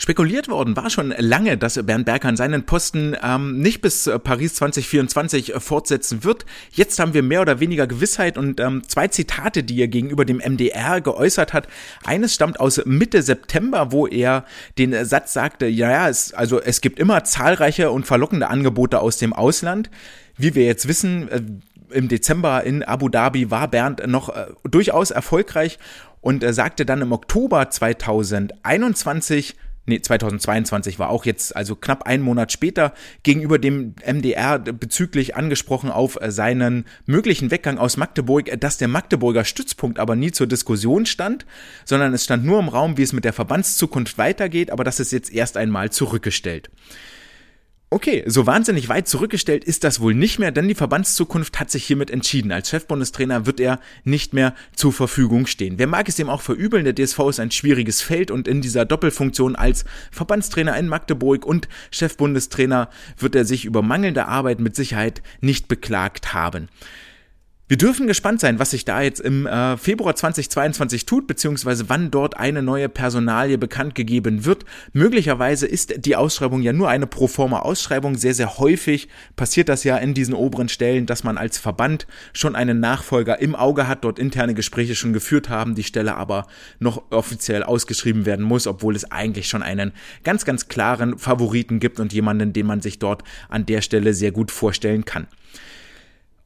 Spekuliert 0.00 0.48
worden 0.48 0.76
war 0.76 0.88
schon 0.88 1.12
lange, 1.18 1.58
dass 1.58 1.84
Bernd 1.84 2.06
Berghahn 2.06 2.34
seinen 2.34 2.64
Posten 2.64 3.14
ähm, 3.22 3.58
nicht 3.58 3.82
bis 3.82 4.06
äh, 4.06 4.18
Paris 4.18 4.54
2024 4.54 5.54
äh, 5.54 5.60
fortsetzen 5.60 6.24
wird. 6.24 6.46
Jetzt 6.72 6.98
haben 6.98 7.12
wir 7.12 7.22
mehr 7.22 7.42
oder 7.42 7.60
weniger 7.60 7.86
Gewissheit 7.86 8.38
und 8.38 8.60
ähm, 8.60 8.80
zwei 8.88 9.08
Zitate, 9.08 9.62
die 9.62 9.78
er 9.78 9.88
gegenüber 9.88 10.24
dem 10.24 10.38
MDR 10.38 11.02
geäußert 11.02 11.52
hat. 11.52 11.68
Eines 12.02 12.32
stammt 12.32 12.60
aus 12.60 12.80
Mitte 12.86 13.20
September, 13.20 13.92
wo 13.92 14.06
er 14.06 14.46
den 14.78 15.04
Satz 15.04 15.34
sagte, 15.34 15.66
ja, 15.66 15.90
ja, 15.90 16.08
es, 16.08 16.32
also 16.32 16.62
es 16.62 16.80
gibt 16.80 16.98
immer 16.98 17.22
zahlreiche 17.24 17.90
und 17.90 18.06
verlockende 18.06 18.48
Angebote 18.48 19.00
aus 19.00 19.18
dem 19.18 19.34
Ausland. 19.34 19.90
Wie 20.38 20.54
wir 20.54 20.64
jetzt 20.64 20.88
wissen, 20.88 21.28
äh, 21.28 21.42
im 21.92 22.08
Dezember 22.08 22.64
in 22.64 22.82
Abu 22.82 23.08
Dhabi 23.08 23.50
war 23.50 23.68
Bernd 23.68 24.06
noch 24.06 24.28
äh, 24.28 24.46
durchaus 24.64 25.10
erfolgreich 25.10 25.78
und 26.20 26.42
äh, 26.44 26.52
sagte 26.52 26.84
dann 26.84 27.02
im 27.02 27.12
Oktober 27.12 27.70
2021, 27.70 29.56
nee, 29.86 30.00
2022 30.00 30.98
war 30.98 31.10
auch 31.10 31.24
jetzt, 31.24 31.56
also 31.56 31.76
knapp 31.76 32.04
einen 32.04 32.22
Monat 32.22 32.52
später, 32.52 32.92
gegenüber 33.22 33.58
dem 33.58 33.94
MDR 34.06 34.58
bezüglich 34.58 35.36
angesprochen 35.36 35.90
auf 35.90 36.20
äh, 36.20 36.30
seinen 36.30 36.84
möglichen 37.06 37.50
Weggang 37.50 37.78
aus 37.78 37.96
Magdeburg, 37.96 38.48
äh, 38.48 38.58
dass 38.58 38.78
der 38.78 38.88
Magdeburger 38.88 39.44
Stützpunkt 39.44 39.98
aber 39.98 40.16
nie 40.16 40.32
zur 40.32 40.46
Diskussion 40.46 41.06
stand, 41.06 41.46
sondern 41.84 42.14
es 42.14 42.24
stand 42.24 42.44
nur 42.44 42.60
im 42.60 42.68
Raum, 42.68 42.96
wie 42.96 43.02
es 43.02 43.12
mit 43.12 43.24
der 43.24 43.32
Verbandszukunft 43.32 44.18
weitergeht, 44.18 44.70
aber 44.70 44.84
das 44.84 45.00
ist 45.00 45.12
jetzt 45.12 45.32
erst 45.32 45.56
einmal 45.56 45.90
zurückgestellt. 45.90 46.70
Okay, 47.92 48.22
so 48.24 48.46
wahnsinnig 48.46 48.88
weit 48.88 49.08
zurückgestellt 49.08 49.64
ist 49.64 49.82
das 49.82 49.98
wohl 49.98 50.14
nicht 50.14 50.38
mehr, 50.38 50.52
denn 50.52 50.68
die 50.68 50.76
Verbandszukunft 50.76 51.58
hat 51.58 51.72
sich 51.72 51.84
hiermit 51.84 52.08
entschieden. 52.08 52.52
Als 52.52 52.70
Chefbundestrainer 52.70 53.46
wird 53.46 53.58
er 53.58 53.80
nicht 54.04 54.32
mehr 54.32 54.54
zur 54.76 54.92
Verfügung 54.92 55.46
stehen. 55.46 55.76
Wer 55.76 55.88
mag 55.88 56.08
es 56.08 56.16
ihm 56.20 56.28
auch 56.28 56.40
verübeln, 56.40 56.84
der 56.84 56.94
DSV 56.94 57.18
ist 57.30 57.40
ein 57.40 57.50
schwieriges 57.50 58.00
Feld 58.00 58.30
und 58.30 58.46
in 58.46 58.60
dieser 58.60 58.84
Doppelfunktion 58.84 59.56
als 59.56 59.84
Verbandstrainer 60.12 60.78
in 60.78 60.86
Magdeburg 60.86 61.44
und 61.44 61.68
Chefbundestrainer 61.90 62.90
wird 63.18 63.34
er 63.34 63.44
sich 63.44 63.64
über 63.64 63.82
mangelnde 63.82 64.26
Arbeit 64.26 64.60
mit 64.60 64.76
Sicherheit 64.76 65.20
nicht 65.40 65.66
beklagt 65.66 66.32
haben. 66.32 66.68
Wir 67.70 67.76
dürfen 67.76 68.08
gespannt 68.08 68.40
sein, 68.40 68.58
was 68.58 68.72
sich 68.72 68.84
da 68.84 69.00
jetzt 69.00 69.20
im 69.20 69.46
äh, 69.46 69.76
Februar 69.76 70.16
2022 70.16 71.06
tut, 71.06 71.28
beziehungsweise 71.28 71.88
wann 71.88 72.10
dort 72.10 72.36
eine 72.36 72.62
neue 72.62 72.88
Personalie 72.88 73.58
bekannt 73.58 73.94
gegeben 73.94 74.44
wird. 74.44 74.64
Möglicherweise 74.92 75.68
ist 75.68 76.04
die 76.04 76.16
Ausschreibung 76.16 76.62
ja 76.62 76.72
nur 76.72 76.88
eine 76.88 77.06
proforma 77.06 77.60
Ausschreibung. 77.60 78.16
Sehr, 78.16 78.34
sehr 78.34 78.58
häufig 78.58 79.06
passiert 79.36 79.68
das 79.68 79.84
ja 79.84 79.96
in 79.98 80.14
diesen 80.14 80.34
oberen 80.34 80.68
Stellen, 80.68 81.06
dass 81.06 81.22
man 81.22 81.38
als 81.38 81.58
Verband 81.58 82.08
schon 82.32 82.56
einen 82.56 82.80
Nachfolger 82.80 83.40
im 83.40 83.54
Auge 83.54 83.86
hat, 83.86 84.02
dort 84.02 84.18
interne 84.18 84.54
Gespräche 84.54 84.96
schon 84.96 85.12
geführt 85.12 85.48
haben, 85.48 85.76
die 85.76 85.84
Stelle 85.84 86.16
aber 86.16 86.48
noch 86.80 87.12
offiziell 87.12 87.62
ausgeschrieben 87.62 88.26
werden 88.26 88.44
muss, 88.44 88.66
obwohl 88.66 88.96
es 88.96 89.12
eigentlich 89.12 89.46
schon 89.46 89.62
einen 89.62 89.92
ganz, 90.24 90.44
ganz 90.44 90.66
klaren 90.66 91.18
Favoriten 91.20 91.78
gibt 91.78 92.00
und 92.00 92.12
jemanden, 92.12 92.52
den 92.52 92.66
man 92.66 92.82
sich 92.82 92.98
dort 92.98 93.22
an 93.48 93.64
der 93.64 93.80
Stelle 93.80 94.12
sehr 94.12 94.32
gut 94.32 94.50
vorstellen 94.50 95.04
kann. 95.04 95.28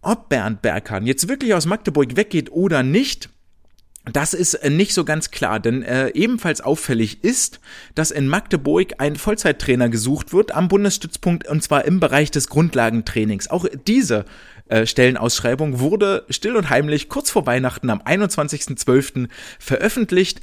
Ob 0.05 0.29
Bernd 0.29 0.63
Berghahn 0.63 1.07
jetzt 1.07 1.29
wirklich 1.29 1.55
aus 1.55 1.67
Magdeburg 1.67 2.17
weggeht 2.17 2.53
oder 2.53 2.83
nicht, 2.83 3.31
das 4.13 4.35
ist 4.35 4.55
äh, 4.55 4.69
nicht 4.69 4.93
so 4.93 5.05
ganz 5.05 5.31
klar, 5.31 5.61
denn 5.61 5.83
äh, 5.83 6.11
ebenfalls 6.11 6.61
auffällig 6.61 7.25
ist, 7.25 7.59
dass 7.95 8.11
in 8.11 8.29
Magdeburg 8.29 8.95
ein 8.99 9.17
Vollzeittrainer 9.17 9.89
gesucht 9.89 10.35
wird 10.35 10.55
am 10.55 10.69
Bundesstützpunkt 10.69 11.49
und 11.49 11.63
zwar 11.63 11.87
im 11.87 12.01
Bereich 12.01 12.31
des 12.31 12.49
Grundlagentrainings. 12.49 13.49
Auch 13.49 13.65
diese 13.87 14.27
äh, 14.69 14.85
Stellenausschreibung 14.85 15.79
wurde 15.79 16.27
still 16.29 16.57
und 16.57 16.69
heimlich 16.69 17.09
kurz 17.09 17.31
vor 17.31 17.47
Weihnachten 17.47 17.89
am 17.89 18.03
21.12. 18.03 19.29
veröffentlicht. 19.59 20.43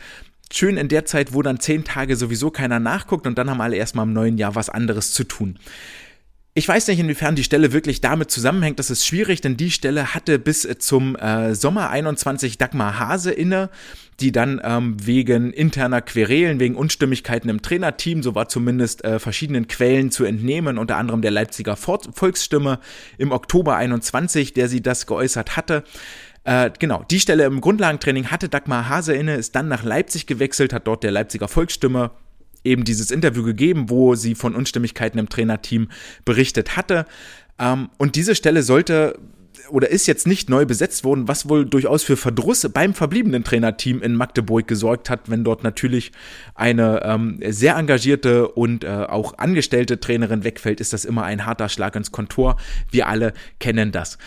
Schön 0.52 0.76
in 0.76 0.88
der 0.88 1.06
Zeit, 1.06 1.34
wo 1.34 1.44
dann 1.44 1.60
zehn 1.60 1.84
Tage 1.84 2.16
sowieso 2.16 2.50
keiner 2.50 2.80
nachguckt 2.80 3.28
und 3.28 3.38
dann 3.38 3.50
haben 3.50 3.62
alle 3.62 3.78
erstmal 3.78 4.08
im 4.08 4.14
neuen 4.14 4.40
Jahr 4.40 4.56
was 4.56 4.70
anderes 4.70 5.14
zu 5.14 5.24
tun. 5.24 5.60
Ich 6.54 6.68
weiß 6.68 6.90
nicht, 6.90 7.00
inwiefern 7.00 7.36
die 7.36 7.46
Stelle 7.46 7.72
wirklich 7.72 8.02
damit 8.02 8.30
zusammenhängt. 8.30 8.78
Das 8.78 8.90
ist 8.90 9.06
schwierig, 9.06 9.40
denn 9.40 9.56
die 9.56 9.72
Stelle 9.72 10.14
hatte 10.14 10.38
bis 10.38 10.68
zum 10.80 11.16
äh, 11.16 11.56
Sommer 11.56 11.90
21 11.90 12.58
Dagmar 12.58 13.00
Hase 13.00 13.32
inne, 13.32 13.70
die 14.20 14.34
dann 14.34 14.60
ähm, 14.62 14.98
wegen 15.02 15.54
interner 15.54 16.02
Querelen, 16.02 16.60
wegen 16.60 16.76
Unstimmigkeiten 16.76 17.48
im 17.48 17.62
Trainerteam, 17.62 18.22
so 18.22 18.36
war 18.36 18.50
zumindest 18.50 19.06
äh, 19.06 19.20
verschiedenen 19.20 19.70
Quellen 19.70 20.12
zu 20.12 20.26
entnehmen, 20.26 20.78
unter 20.78 20.98
anderem 20.98 21.22
der 21.22 21.32
Leipziger 21.32 21.78
Volksstimme 21.78 22.80
im 23.18 23.32
Oktober 23.32 23.78
21, 23.78 24.54
der 24.54 24.68
sie 24.68 24.82
das 24.82 25.08
geäußert 25.08 25.56
hatte. 25.56 25.86
Äh, 26.44 26.72
genau, 26.78 27.06
die 27.10 27.22
Stelle 27.22 27.46
im 27.46 27.62
Grundlagentraining 27.62 28.28
hatte 28.28 28.50
Dagmar 28.50 28.90
Hase 28.90 29.14
inne, 29.14 29.36
ist 29.36 29.56
dann 29.56 29.70
nach 29.70 29.84
Leipzig 29.84 30.28
gewechselt, 30.28 30.74
hat 30.74 30.86
dort 30.86 31.04
der 31.04 31.12
Leipziger 31.12 31.48
Volksstimme 31.48 32.12
eben 32.64 32.84
dieses 32.84 33.12
Interview 33.12 33.44
gegeben, 33.44 33.90
wo 33.90 34.16
sie 34.16 34.36
von 34.36 34.56
Unstimmigkeiten 34.56 35.20
im 35.20 35.30
Trainerteam 35.30 35.90
berichtet 36.26 36.78
hatte. 36.78 37.06
Ähm, 37.60 37.90
und 37.98 38.16
diese 38.16 38.36
Stelle 38.36 38.64
sollte 38.64 39.20
oder 39.70 39.90
ist 39.90 40.08
jetzt 40.08 40.28
nicht 40.28 40.50
neu 40.50 40.66
besetzt 40.66 41.04
worden, 41.04 41.28
was 41.28 41.48
wohl 41.48 41.66
durchaus 41.66 42.04
für 42.04 42.18
Verdruss 42.18 42.68
beim 42.74 42.94
verbliebenen 42.94 43.44
Trainerteam 43.44 44.02
in 44.02 44.16
Magdeburg 44.16 44.68
gesorgt 44.68 45.10
hat, 45.10 45.30
wenn 45.30 45.44
dort 45.44 45.64
natürlich 45.64 46.12
eine 46.56 47.02
ähm, 47.04 47.40
sehr 47.48 47.76
engagierte 47.76 48.48
und 48.48 48.84
äh, 48.84 48.88
auch 48.88 49.38
angestellte 49.38 50.00
Trainerin 50.00 50.44
wegfällt, 50.44 50.82
ist 50.82 50.94
das 50.94 51.06
immer 51.06 51.24
ein 51.24 51.46
harter 51.46 51.70
Schlag 51.70 51.96
ins 51.96 52.12
Kontor. 52.12 52.58
Wir 52.90 53.08
alle 53.08 53.34
kennen 53.60 53.92
das. 53.92 54.18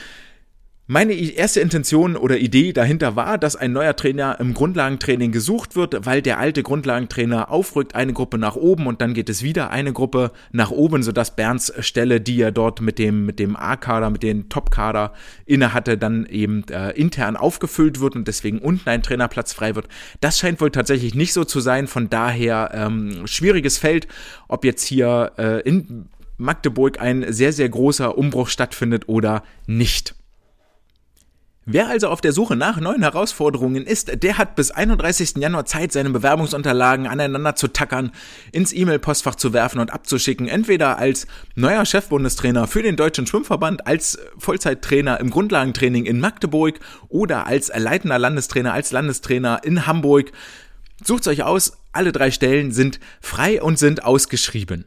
Meine 0.87 1.15
erste 1.15 1.63
Intention 1.63 2.15
oder 2.15 2.37
Idee 2.37 2.75
dahinter 2.75 3.17
war, 3.17 3.39
dass 3.39 3.57
ein 3.57 3.73
neuer 3.73 3.97
Trainer 3.97 4.39
im 4.39 4.53
Grundlagentraining 4.53 5.33
gesucht 5.33 5.77
wird, 5.77 6.05
weil 6.05 6.21
der 6.21 6.39
alte 6.39 6.63
Grundlagentrainer 6.63 7.51
aufrückt, 7.51 7.95
eine 7.95 8.13
Gruppe 8.13 8.37
nach 8.37 8.55
oben 8.55 8.87
und 8.87 9.01
dann 9.01 9.15
geht 9.15 9.31
es 9.31 9.43
wieder 9.43 9.71
eine 9.71 9.95
Gruppe 9.95 10.31
nach 10.53 10.71
oben, 10.71 11.03
sodass 11.03 11.37
Bernds 11.37 11.73
Stelle, 11.79 12.21
die 12.21 12.39
er 12.39 12.53
dort 12.53 12.83
mit 12.83 12.99
dem, 12.99 13.25
mit 13.25 13.39
dem 13.39 13.57
A-Kader, 13.57 14.11
mit 14.11 14.23
dem 14.23 14.51
Top-Kader 14.51 15.15
inne 15.47 15.73
hatte, 15.73 15.97
dann 15.97 16.27
eben 16.27 16.65
äh, 16.69 16.91
intern 16.91 17.39
aufgefüllt 17.39 18.01
wird 18.01 18.15
und 18.15 18.29
deswegen 18.29 18.59
unten 18.59 18.91
ein 18.91 19.03
Trainerplatz 19.03 19.55
frei 19.55 19.75
wird. 19.77 19.89
Das 20.21 20.39
scheint 20.39 20.61
wohl 20.61 20.71
tatsächlich 20.71 21.15
nicht 21.15 21.33
so 21.33 21.45
zu 21.45 21.61
sein, 21.61 21.87
von 21.87 22.11
daher 22.11 22.73
ähm, 22.75 23.27
schwieriges 23.27 23.79
Feld, 23.79 24.07
ob 24.49 24.67
jetzt 24.67 24.85
hier 24.85 25.33
äh, 25.39 25.61
in 25.67 26.11
Magdeburg 26.37 27.01
ein 27.01 27.33
sehr, 27.33 27.55
sehr 27.55 27.71
großer 27.71 28.19
Umbruch 28.19 28.49
stattfindet 28.49 29.09
oder 29.09 29.45
nicht. 29.67 30.15
Wer 31.67 31.89
also 31.89 32.09
auf 32.09 32.21
der 32.21 32.33
Suche 32.33 32.57
nach 32.57 32.79
neuen 32.79 33.01
Herausforderungen 33.01 33.87
ist, 33.87 34.23
der 34.23 34.37
hat 34.37 34.55
bis 34.55 34.71
31. 34.71 35.37
Januar 35.39 35.65
Zeit, 35.65 35.93
seine 35.93 36.11
Bewerbungsunterlagen 36.11 37.07
aneinander 37.07 37.57
zu 37.57 37.69
tackern, 37.69 38.13
ins 38.53 38.75
E-Mail-Postfach 38.75 39.37
zu 39.37 39.55
werfen 39.55 39.81
und 39.81 39.91
abzuschicken, 39.91 40.47
entweder 40.47 40.99
als 40.99 41.27
neuer 41.55 41.87
Chefbundestrainer 41.87 42.67
für 42.67 42.83
den 42.83 42.97
Deutschen 42.97 43.27
Schwimmverband, 43.27 43.87
als 43.87 44.19
Vollzeittrainer 44.37 45.21
im 45.21 45.31
Grundlagentraining 45.31 46.05
in 46.05 46.21
Magdeburg 46.21 46.81
oder 47.09 47.47
als 47.47 47.73
leitender 47.75 48.19
Landestrainer, 48.19 48.75
als 48.75 48.93
Landestrainer 48.93 49.61
in 49.65 49.87
Hamburg. 49.87 50.33
Sucht 51.03 51.27
euch 51.29 51.45
aus, 51.45 51.79
alle 51.93 52.13
drei 52.13 52.31
Stellen 52.31 52.73
sind 52.73 53.01
frei 53.23 53.63
und 53.63 53.79
sind 53.79 54.05
ausgeschrieben. 54.05 54.85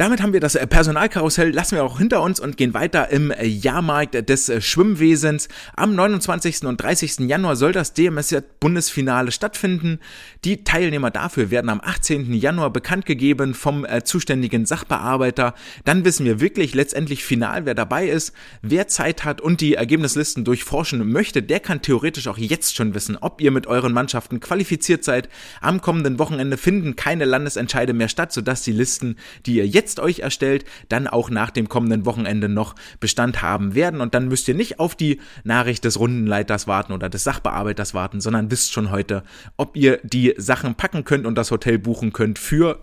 Damit 0.00 0.22
haben 0.22 0.32
wir 0.32 0.40
das 0.40 0.54
äh, 0.54 0.66
Personalkarussell, 0.66 1.50
lassen 1.50 1.76
wir 1.76 1.84
auch 1.84 1.98
hinter 1.98 2.22
uns 2.22 2.40
und 2.40 2.56
gehen 2.56 2.72
weiter 2.72 3.10
im 3.10 3.30
äh, 3.30 3.44
Jahrmarkt 3.44 4.30
des 4.30 4.48
äh, 4.48 4.62
Schwimmwesens. 4.62 5.48
Am 5.76 5.94
29. 5.94 6.64
und 6.64 6.82
30. 6.82 7.28
Januar 7.28 7.54
soll 7.54 7.72
das 7.72 7.92
DMS-Bundesfinale 7.92 9.30
stattfinden. 9.30 9.98
Die 10.46 10.64
Teilnehmer 10.64 11.10
dafür 11.10 11.50
werden 11.50 11.68
am 11.68 11.82
18. 11.84 12.32
Januar 12.32 12.70
bekannt 12.70 13.04
gegeben 13.04 13.52
vom 13.52 13.86
zuständigen 14.04 14.64
Sachbearbeiter. 14.64 15.52
Dann 15.84 16.06
wissen 16.06 16.24
wir 16.24 16.40
wirklich 16.40 16.72
letztendlich 16.72 17.22
final, 17.22 17.66
wer 17.66 17.74
dabei 17.74 18.08
ist, 18.08 18.32
wer 18.62 18.88
Zeit 18.88 19.26
hat 19.26 19.42
und 19.42 19.60
die 19.60 19.74
Ergebnislisten 19.74 20.46
durchforschen 20.46 21.12
möchte. 21.12 21.42
Der 21.42 21.60
kann 21.60 21.82
theoretisch 21.82 22.26
auch 22.26 22.38
jetzt 22.38 22.74
schon 22.74 22.94
wissen, 22.94 23.18
ob 23.20 23.42
ihr 23.42 23.50
mit 23.50 23.66
euren 23.66 23.92
Mannschaften 23.92 24.40
qualifiziert 24.40 25.04
seid. 25.04 25.28
Am 25.60 25.82
kommenden 25.82 26.18
Wochenende 26.18 26.56
finden 26.56 26.96
keine 26.96 27.26
Landesentscheide 27.26 27.92
mehr 27.92 28.08
statt, 28.08 28.32
sodass 28.32 28.62
die 28.62 28.72
Listen, 28.72 29.16
die 29.44 29.56
ihr 29.56 29.66
jetzt 29.66 29.89
jetzt 29.90 30.00
euch 30.00 30.20
erstellt, 30.20 30.64
dann 30.88 31.06
auch 31.06 31.30
nach 31.30 31.50
dem 31.50 31.68
kommenden 31.68 32.06
Wochenende 32.06 32.48
noch 32.48 32.74
Bestand 33.00 33.42
haben 33.42 33.74
werden. 33.74 34.00
Und 34.00 34.14
dann 34.14 34.28
müsst 34.28 34.48
ihr 34.48 34.54
nicht 34.54 34.78
auf 34.80 34.94
die 34.94 35.20
Nachricht 35.44 35.84
des 35.84 35.98
Rundenleiters 35.98 36.66
warten 36.66 36.92
oder 36.92 37.08
des 37.08 37.24
Sachbearbeiters 37.24 37.94
warten, 37.94 38.20
sondern 38.20 38.50
wisst 38.50 38.72
schon 38.72 38.90
heute, 38.90 39.22
ob 39.56 39.76
ihr 39.76 40.00
die 40.02 40.34
Sachen 40.36 40.74
packen 40.74 41.04
könnt 41.04 41.26
und 41.26 41.34
das 41.34 41.50
Hotel 41.50 41.78
buchen 41.78 42.12
könnt 42.12 42.38
für 42.38 42.80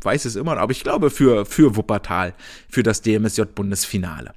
weiß 0.00 0.26
es 0.26 0.36
immer, 0.36 0.58
aber 0.58 0.72
ich 0.72 0.82
glaube 0.82 1.08
für, 1.08 1.46
für 1.46 1.76
Wuppertal, 1.76 2.34
für 2.68 2.82
das 2.82 3.00
DMSJ-Bundesfinale. 3.00 4.34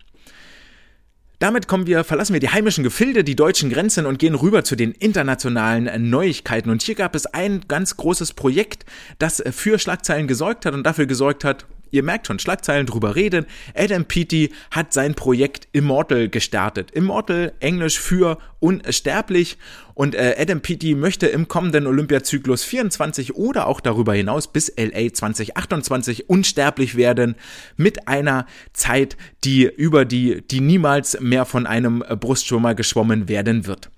Damit 1.39 1.67
kommen 1.67 1.85
wir, 1.85 2.03
verlassen 2.03 2.33
wir 2.33 2.39
die 2.39 2.49
heimischen 2.49 2.83
Gefilde, 2.83 3.23
die 3.23 3.35
deutschen 3.35 3.69
Grenzen 3.69 4.07
und 4.07 4.17
gehen 4.17 4.33
rüber 4.33 4.63
zu 4.63 4.75
den 4.75 4.91
internationalen 4.91 6.09
Neuigkeiten. 6.09 6.71
Und 6.71 6.81
hier 6.81 6.95
gab 6.95 7.13
es 7.13 7.27
ein 7.27 7.61
ganz 7.67 7.95
großes 7.95 8.33
Projekt, 8.33 8.85
das 9.19 9.43
für 9.51 9.77
Schlagzeilen 9.77 10.27
gesorgt 10.27 10.65
hat 10.65 10.73
und 10.73 10.83
dafür 10.83 11.05
gesorgt 11.05 11.43
hat, 11.43 11.67
Ihr 11.91 12.03
merkt 12.03 12.27
schon, 12.27 12.39
Schlagzeilen 12.39 12.85
drüber 12.85 13.15
reden. 13.15 13.45
Adam 13.75 14.05
Peaty 14.05 14.51
hat 14.71 14.93
sein 14.93 15.15
Projekt 15.15 15.67
Immortal 15.71 16.29
gestartet. 16.29 16.91
Immortal, 16.91 17.53
Englisch 17.59 17.99
für 17.99 18.37
unsterblich. 18.59 19.57
Und 19.93 20.15
äh, 20.15 20.35
Adam 20.37 20.61
Peaty 20.61 20.95
möchte 20.95 21.27
im 21.27 21.47
kommenden 21.47 21.87
Olympiazyklus 21.87 22.63
24 22.63 23.35
oder 23.35 23.67
auch 23.67 23.81
darüber 23.81 24.13
hinaus 24.13 24.51
bis 24.51 24.71
LA 24.77 25.13
2028 25.13 26.29
unsterblich 26.29 26.95
werden 26.95 27.35
mit 27.77 28.07
einer 28.07 28.45
Zeit, 28.73 29.17
die 29.43 29.65
über 29.65 30.05
die, 30.05 30.41
die 30.47 30.61
niemals 30.61 31.19
mehr 31.19 31.45
von 31.45 31.65
einem 31.65 32.03
Brustschwimmer 32.19 32.75
geschwommen 32.75 33.27
werden 33.27 33.65
wird. 33.65 33.89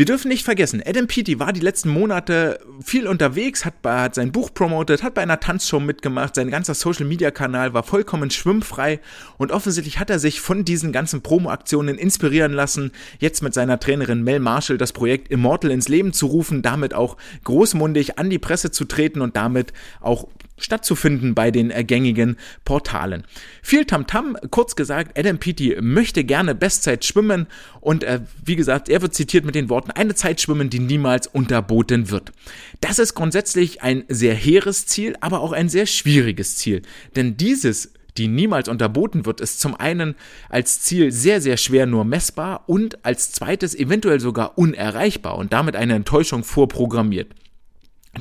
Wir 0.00 0.06
dürfen 0.06 0.28
nicht 0.28 0.46
vergessen, 0.46 0.82
Adam 0.82 1.08
Peaty 1.08 1.40
war 1.40 1.52
die 1.52 1.60
letzten 1.60 1.90
Monate 1.90 2.58
viel 2.82 3.06
unterwegs, 3.06 3.66
hat, 3.66 3.74
hat 3.84 4.14
sein 4.14 4.32
Buch 4.32 4.48
promotet, 4.54 5.02
hat 5.02 5.12
bei 5.12 5.20
einer 5.20 5.40
Tanzshow 5.40 5.78
mitgemacht, 5.78 6.36
sein 6.36 6.50
ganzer 6.50 6.72
Social 6.72 7.04
Media 7.04 7.30
Kanal 7.30 7.74
war 7.74 7.82
vollkommen 7.82 8.30
schwimmfrei 8.30 9.00
und 9.36 9.52
offensichtlich 9.52 9.98
hat 9.98 10.08
er 10.08 10.18
sich 10.18 10.40
von 10.40 10.64
diesen 10.64 10.92
ganzen 10.92 11.20
Promo-Aktionen 11.20 11.98
inspirieren 11.98 12.54
lassen, 12.54 12.92
jetzt 13.18 13.42
mit 13.42 13.52
seiner 13.52 13.78
Trainerin 13.78 14.24
Mel 14.24 14.40
Marshall 14.40 14.78
das 14.78 14.94
Projekt 14.94 15.28
Immortal 15.28 15.70
ins 15.70 15.88
Leben 15.88 16.14
zu 16.14 16.28
rufen, 16.28 16.62
damit 16.62 16.94
auch 16.94 17.18
großmundig 17.44 18.18
an 18.18 18.30
die 18.30 18.38
Presse 18.38 18.70
zu 18.70 18.86
treten 18.86 19.20
und 19.20 19.36
damit 19.36 19.74
auch 20.00 20.28
stattzufinden 20.60 21.34
bei 21.34 21.50
den 21.50 21.70
gängigen 21.86 22.36
Portalen. 22.64 23.24
Viel 23.62 23.84
Tamtam, 23.84 24.36
-Tam, 24.36 24.48
kurz 24.50 24.76
gesagt, 24.76 25.18
Adam 25.18 25.38
Peaty 25.38 25.76
möchte 25.80 26.24
gerne 26.24 26.54
Bestzeit 26.54 27.04
schwimmen 27.04 27.46
und 27.80 28.04
äh, 28.04 28.20
wie 28.44 28.56
gesagt, 28.56 28.88
er 28.88 29.02
wird 29.02 29.14
zitiert 29.14 29.44
mit 29.44 29.54
den 29.54 29.68
Worten, 29.68 29.90
eine 29.90 30.14
Zeit 30.14 30.40
schwimmen, 30.40 30.70
die 30.70 30.80
niemals 30.80 31.26
unterboten 31.26 32.10
wird. 32.10 32.32
Das 32.80 32.98
ist 32.98 33.14
grundsätzlich 33.14 33.82
ein 33.82 34.04
sehr 34.08 34.34
hehres 34.34 34.86
Ziel, 34.86 35.16
aber 35.20 35.40
auch 35.40 35.52
ein 35.52 35.68
sehr 35.68 35.86
schwieriges 35.86 36.56
Ziel, 36.56 36.82
denn 37.16 37.36
dieses 37.36 37.92
die 38.16 38.28
niemals 38.28 38.68
unterboten 38.68 39.24
wird, 39.26 39.40
ist 39.40 39.60
zum 39.60 39.74
einen 39.74 40.14
als 40.48 40.80
Ziel 40.80 41.12
sehr, 41.12 41.40
sehr 41.40 41.56
schwer 41.56 41.86
nur 41.86 42.04
messbar 42.04 42.64
und 42.66 43.04
als 43.04 43.32
zweites 43.32 43.74
eventuell 43.74 44.20
sogar 44.20 44.58
unerreichbar 44.58 45.38
und 45.38 45.52
damit 45.52 45.76
eine 45.76 45.94
Enttäuschung 45.94 46.44
vorprogrammiert. 46.44 47.32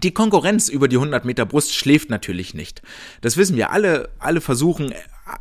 Die 0.03 0.13
Konkurrenz 0.13 0.69
über 0.69 0.87
die 0.87 0.97
100 0.97 1.25
Meter 1.25 1.45
Brust 1.45 1.73
schläft 1.73 2.09
natürlich 2.09 2.53
nicht. 2.53 2.81
Das 3.21 3.37
wissen 3.37 3.55
wir 3.57 3.71
alle. 3.71 4.09
Alle 4.19 4.39
versuchen 4.39 4.93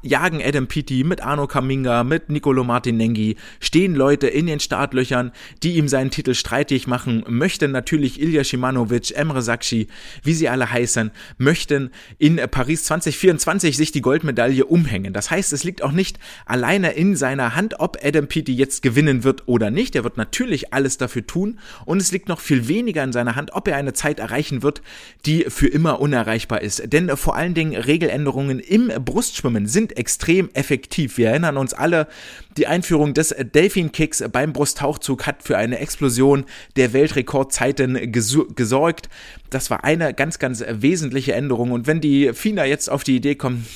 jagen 0.03 0.42
Adam 0.42 0.66
Peaty 0.66 1.05
mit 1.05 1.22
Arno 1.22 1.46
Kaminga, 1.46 2.05
mit 2.05 2.29
Nicolo 2.29 2.64
Martinenghi, 2.64 3.37
stehen 3.61 3.94
Leute 3.94 4.27
in 4.27 4.46
den 4.46 4.61
Startlöchern, 4.61 5.33
die 5.62 5.77
ihm 5.77 5.88
seinen 5.88 6.11
Titel 6.11 6.35
streitig 6.35 6.87
machen, 6.87 7.24
möchten 7.29 7.70
natürlich 7.70 8.20
Ilya 8.20 8.44
Shimanovic, 8.44 9.16
Emre 9.16 9.42
Sakshi, 9.42 9.88
wie 10.22 10.35
sie 10.35 10.48
alle 10.48 10.70
heißen, 10.70 11.11
möchten 11.38 11.90
in 12.18 12.37
Paris 12.51 12.85
2024 12.85 13.77
sich 13.77 13.92
die 13.92 14.01
Goldmedaille 14.01 14.64
umhängen. 14.64 15.12
Das 15.12 15.31
heißt, 15.31 15.53
es 15.53 15.64
liegt 15.64 15.83
auch 15.83 15.92
nicht 15.92 16.18
alleine 16.46 16.92
in 16.92 17.16
seiner 17.16 17.55
Hand, 17.55 17.81
ob 17.81 17.96
Adam 18.03 18.27
Peaty 18.27 18.55
jetzt 18.55 18.83
gewinnen 18.83 19.24
wird 19.24 19.48
oder 19.48 19.70
nicht. 19.70 19.96
Er 19.96 20.05
wird 20.05 20.16
natürlich 20.16 20.72
alles 20.72 20.98
dafür 20.98 21.27
tun 21.27 21.59
und 21.85 22.01
es 22.01 22.12
liegt 22.12 22.29
noch 22.29 22.40
viel 22.40 22.68
weniger 22.68 23.05
in 23.05 23.12
seiner 23.12 23.37
Hand, 23.37 23.53
ob 23.53 23.68
er 23.68 23.77
eine 23.77 23.92
Zeit 23.92 24.18
erreichen 24.18 24.62
wird, 24.62 24.83
die 25.27 25.46
für 25.48 25.68
immer 25.68 26.01
unerreichbar 26.01 26.62
ist. 26.62 26.92
Denn 26.92 27.16
vor 27.16 27.37
allen 27.37 27.55
Dingen 27.55 27.74
Regeländerungen 27.74 28.59
im 28.61 28.92
Brustschwimmen 29.05 29.66
sind 29.66 29.77
sind 29.78 29.96
extrem 29.96 30.50
effektiv. 30.54 31.18
Wir 31.18 31.28
erinnern 31.28 31.56
uns 31.56 31.72
alle, 31.72 32.08
die 32.56 32.66
Einführung 32.66 33.14
des 33.14 33.32
Delfin 33.54 33.92
Kicks 33.92 34.24
beim 34.32 34.52
Brusttauchzug 34.52 35.24
hat 35.24 35.44
für 35.44 35.56
eine 35.56 35.78
Explosion 35.78 36.46
der 36.74 36.92
Weltrekordzeiten 36.92 38.10
gesorgt. 38.10 39.08
Das 39.50 39.70
war 39.70 39.84
eine 39.84 40.14
ganz, 40.14 40.40
ganz 40.40 40.64
wesentliche 40.68 41.34
Änderung. 41.34 41.70
Und 41.70 41.86
wenn 41.86 42.00
die 42.00 42.32
FINA 42.32 42.64
jetzt 42.64 42.90
auf 42.90 43.04
die 43.04 43.14
Idee 43.14 43.36
kommen, 43.36 43.68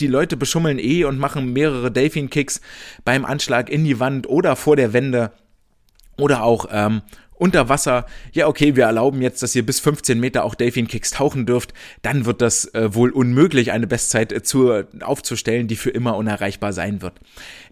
die 0.00 0.06
Leute 0.06 0.36
beschummeln 0.36 0.78
eh 0.78 1.04
und 1.04 1.18
machen 1.18 1.54
mehrere 1.54 1.90
Delfin 1.90 2.28
Kicks 2.28 2.60
beim 3.06 3.24
Anschlag 3.24 3.70
in 3.70 3.84
die 3.84 3.98
Wand 4.00 4.28
oder 4.28 4.54
vor 4.54 4.76
der 4.76 4.92
Wende, 4.92 5.32
oder 6.18 6.42
auch 6.42 6.66
ähm, 6.70 7.00
unter 7.42 7.68
Wasser, 7.68 8.06
ja 8.32 8.46
okay, 8.46 8.76
wir 8.76 8.84
erlauben 8.84 9.20
jetzt, 9.20 9.42
dass 9.42 9.56
ihr 9.56 9.66
bis 9.66 9.80
15 9.80 10.20
Meter 10.20 10.44
auch 10.44 10.54
Delfin 10.54 10.86
Kicks 10.86 11.10
tauchen 11.10 11.44
dürft, 11.44 11.74
dann 12.02 12.24
wird 12.24 12.40
das 12.40 12.72
äh, 12.74 12.94
wohl 12.94 13.10
unmöglich, 13.10 13.72
eine 13.72 13.88
Bestzeit 13.88 14.32
äh, 14.32 14.44
zu, 14.44 14.84
aufzustellen, 15.00 15.66
die 15.66 15.74
für 15.74 15.90
immer 15.90 16.16
unerreichbar 16.16 16.72
sein 16.72 17.02
wird. 17.02 17.14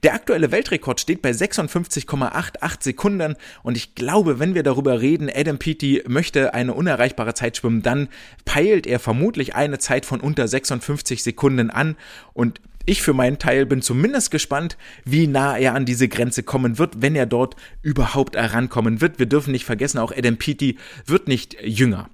Der 0.02 0.14
aktuelle 0.14 0.50
Weltrekord 0.50 0.98
steht 0.98 1.22
bei 1.22 1.30
56,88 1.30 2.82
Sekunden. 2.82 3.36
Und 3.62 3.76
ich 3.76 3.94
glaube, 3.94 4.40
wenn 4.40 4.54
wir 4.56 4.64
darüber 4.64 5.00
reden, 5.00 5.30
Adam 5.32 5.58
Peaty 5.58 6.02
möchte 6.08 6.52
eine 6.52 6.74
unerreichbare 6.74 7.34
Zeit 7.34 7.58
schwimmen, 7.58 7.82
dann 7.82 8.08
peilt 8.44 8.88
er 8.88 8.98
vermutlich 8.98 9.54
eine 9.54 9.78
Zeit 9.78 10.04
von 10.04 10.20
unter 10.20 10.48
56 10.48 11.22
Sekunden 11.22 11.70
an. 11.70 11.96
Und 12.32 12.60
ich 12.86 13.02
für 13.02 13.12
meinen 13.12 13.38
Teil 13.38 13.66
bin 13.66 13.82
zumindest 13.82 14.30
gespannt, 14.30 14.76
wie 15.04 15.26
nah 15.26 15.56
er 15.56 15.74
an 15.74 15.84
diese 15.84 16.08
Grenze 16.08 16.42
kommen 16.42 16.78
wird, 16.78 17.02
wenn 17.02 17.14
er 17.14 17.26
dort 17.26 17.56
überhaupt 17.82 18.36
herankommen 18.36 19.00
wird. 19.00 19.18
Wir 19.18 19.26
dürfen 19.26 19.52
nicht 19.52 19.64
vergessen, 19.64 19.98
auch 19.98 20.12
Adam 20.16 20.36
Peaty 20.36 20.78
wird 21.06 21.28
nicht 21.28 21.56
jünger. 21.62 22.08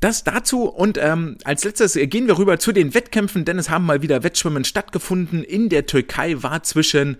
Das 0.00 0.22
dazu 0.22 0.64
und 0.64 0.96
ähm, 0.98 1.38
als 1.42 1.64
letztes 1.64 1.94
gehen 1.94 2.28
wir 2.28 2.38
rüber 2.38 2.60
zu 2.60 2.70
den 2.70 2.94
Wettkämpfen, 2.94 3.44
denn 3.44 3.58
es 3.58 3.68
haben 3.68 3.84
mal 3.84 4.00
wieder 4.00 4.22
Wettschwimmen 4.22 4.64
stattgefunden. 4.64 5.42
In 5.42 5.68
der 5.68 5.86
Türkei 5.86 6.40
war 6.40 6.62
zwischen 6.62 7.16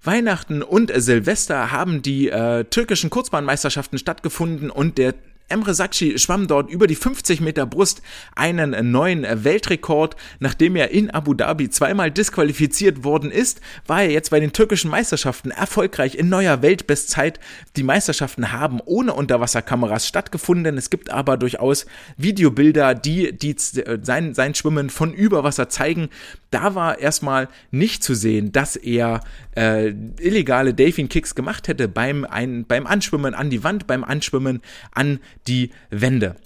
Weihnachten 0.00 0.62
und 0.62 0.92
Silvester 0.94 1.72
haben 1.72 2.02
die 2.02 2.28
äh, 2.28 2.64
türkischen 2.64 3.10
Kurzbahnmeisterschaften 3.10 3.98
stattgefunden 3.98 4.70
und 4.70 4.98
der 4.98 5.14
Emre 5.48 5.74
Sakci 5.74 6.18
schwamm 6.18 6.46
dort 6.46 6.70
über 6.70 6.86
die 6.86 6.94
50 6.94 7.40
Meter 7.40 7.66
Brust 7.66 8.00
einen 8.34 8.90
neuen 8.90 9.26
Weltrekord. 9.44 10.16
Nachdem 10.40 10.74
er 10.74 10.90
in 10.90 11.10
Abu 11.10 11.34
Dhabi 11.34 11.68
zweimal 11.68 12.10
disqualifiziert 12.10 13.04
worden 13.04 13.30
ist, 13.30 13.60
war 13.86 14.02
er 14.02 14.10
jetzt 14.10 14.30
bei 14.30 14.40
den 14.40 14.52
türkischen 14.52 14.90
Meisterschaften 14.90 15.50
erfolgreich 15.50 16.14
in 16.14 16.30
neuer 16.30 16.62
Weltbestzeit. 16.62 17.40
Die 17.76 17.82
Meisterschaften 17.82 18.52
haben 18.52 18.80
ohne 18.84 19.12
Unterwasserkameras 19.12 20.08
stattgefunden. 20.08 20.78
Es 20.78 20.88
gibt 20.88 21.10
aber 21.10 21.36
durchaus 21.36 21.84
Videobilder, 22.16 22.94
die, 22.94 23.36
die 23.36 23.54
sein, 23.58 24.34
sein 24.34 24.54
Schwimmen 24.54 24.88
von 24.88 25.12
über 25.12 25.44
Wasser 25.44 25.68
zeigen. 25.68 26.08
Da 26.50 26.74
war 26.74 26.98
erstmal 26.98 27.48
nicht 27.70 28.02
zu 28.02 28.14
sehen, 28.14 28.52
dass 28.52 28.76
er 28.76 29.20
äh, 29.56 29.88
illegale 30.20 30.72
Delfin 30.72 31.08
Kicks 31.08 31.34
gemacht 31.34 31.68
hätte 31.68 31.88
beim, 31.88 32.24
ein, 32.24 32.64
beim 32.64 32.86
Anschwimmen 32.86 33.34
an 33.34 33.50
die 33.50 33.62
Wand, 33.62 33.86
beim 33.86 34.04
Anschwimmen 34.04 34.62
an 34.92 35.20
die 35.46 35.70
Wände. 35.90 36.36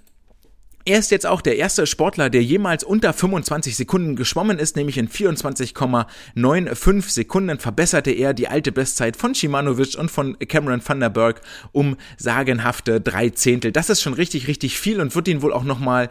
Er 0.88 0.98
ist 0.98 1.10
jetzt 1.10 1.26
auch 1.26 1.42
der 1.42 1.58
erste 1.58 1.86
Sportler, 1.86 2.30
der 2.30 2.42
jemals 2.42 2.82
unter 2.82 3.12
25 3.12 3.76
Sekunden 3.76 4.16
geschwommen 4.16 4.58
ist, 4.58 4.74
nämlich 4.74 4.96
in 4.96 5.10
24,95 5.10 7.10
Sekunden 7.10 7.58
verbesserte 7.58 8.10
er 8.10 8.32
die 8.32 8.48
alte 8.48 8.72
Bestzeit 8.72 9.14
von 9.14 9.34
Shimanovic 9.34 9.98
und 9.98 10.10
von 10.10 10.38
Cameron 10.38 10.80
van 10.82 11.00
der 11.00 11.10
Berg 11.10 11.42
um 11.72 11.98
sagenhafte 12.16 13.02
drei 13.02 13.28
Zehntel. 13.28 13.70
Das 13.70 13.90
ist 13.90 14.00
schon 14.00 14.14
richtig, 14.14 14.48
richtig 14.48 14.78
viel 14.78 15.02
und 15.02 15.14
wird 15.14 15.28
ihn 15.28 15.42
wohl 15.42 15.52
auch 15.52 15.64
nochmal 15.64 16.08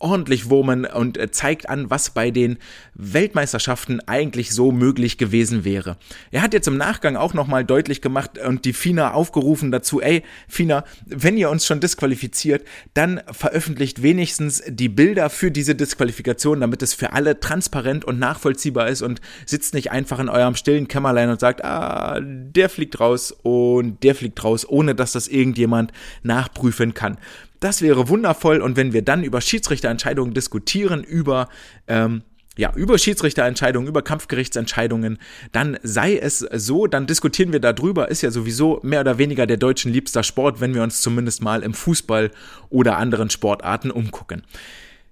ordentlich 0.00 0.50
wurmen 0.50 0.84
und 0.84 1.16
äh, 1.16 1.30
zeigt 1.30 1.68
an, 1.68 1.90
was 1.90 2.10
bei 2.10 2.30
den 2.30 2.58
Weltmeisterschaften 2.94 4.00
eigentlich 4.08 4.52
so 4.52 4.72
möglich 4.72 5.18
gewesen 5.18 5.64
wäre. 5.64 5.96
Er 6.30 6.42
hat 6.42 6.54
jetzt 6.54 6.66
im 6.66 6.76
Nachgang 6.76 7.16
auch 7.16 7.34
nochmal 7.34 7.64
deutlich 7.64 8.00
gemacht 8.00 8.38
und 8.38 8.64
die 8.64 8.72
FINA 8.72 9.12
aufgerufen 9.12 9.70
dazu, 9.70 10.00
ey, 10.00 10.22
FINA, 10.48 10.84
wenn 11.06 11.36
ihr 11.36 11.50
uns 11.50 11.66
schon 11.66 11.80
disqualifiziert, 11.80 12.64
dann 12.94 13.20
veröffentlicht 13.30 14.02
wenigstens 14.02 14.62
die 14.66 14.88
Bilder 14.88 15.30
für 15.30 15.50
diese 15.50 15.74
Disqualifikation, 15.74 16.60
damit 16.60 16.82
es 16.82 16.94
für 16.94 17.12
alle 17.12 17.38
transparent 17.38 18.04
und 18.04 18.18
nachvollziehbar 18.18 18.88
ist 18.88 19.02
und 19.02 19.20
sitzt 19.46 19.74
nicht 19.74 19.90
einfach 19.92 20.18
in 20.18 20.28
eurem 20.28 20.56
stillen 20.56 20.88
Kämmerlein 20.88 21.30
und 21.30 21.40
sagt, 21.40 21.64
ah, 21.64 22.18
der 22.20 22.68
fliegt 22.70 22.98
raus 23.00 23.32
und 23.42 24.02
der 24.02 24.14
fliegt 24.14 24.42
raus, 24.42 24.66
ohne 24.68 24.94
dass 24.94 25.12
das 25.12 25.28
irgendjemand 25.28 25.92
nachprüfen 26.22 26.94
kann. 26.94 27.18
Das 27.60 27.82
wäre 27.82 28.08
wundervoll 28.08 28.60
und 28.60 28.76
wenn 28.76 28.92
wir 28.92 29.02
dann 29.02 29.22
über 29.22 29.40
Schiedsrichterentscheidungen 29.40 30.34
diskutieren, 30.34 31.04
über 31.04 31.48
ähm, 31.86 32.22
ja, 32.56 32.72
über 32.74 32.98
Schiedsrichterentscheidungen, 32.98 33.88
über 33.88 34.02
Kampfgerichtsentscheidungen, 34.02 35.18
dann 35.52 35.78
sei 35.82 36.18
es 36.18 36.40
so, 36.40 36.86
dann 36.86 37.06
diskutieren 37.06 37.52
wir 37.52 37.60
darüber, 37.60 38.10
ist 38.10 38.22
ja 38.22 38.30
sowieso 38.30 38.80
mehr 38.82 39.00
oder 39.00 39.18
weniger 39.18 39.46
der 39.46 39.56
deutschen 39.56 39.92
liebster 39.92 40.22
Sport, 40.22 40.60
wenn 40.60 40.74
wir 40.74 40.82
uns 40.82 41.00
zumindest 41.00 41.42
mal 41.42 41.62
im 41.62 41.72
Fußball 41.72 42.30
oder 42.68 42.98
anderen 42.98 43.30
Sportarten 43.30 43.90
umgucken. 43.90 44.42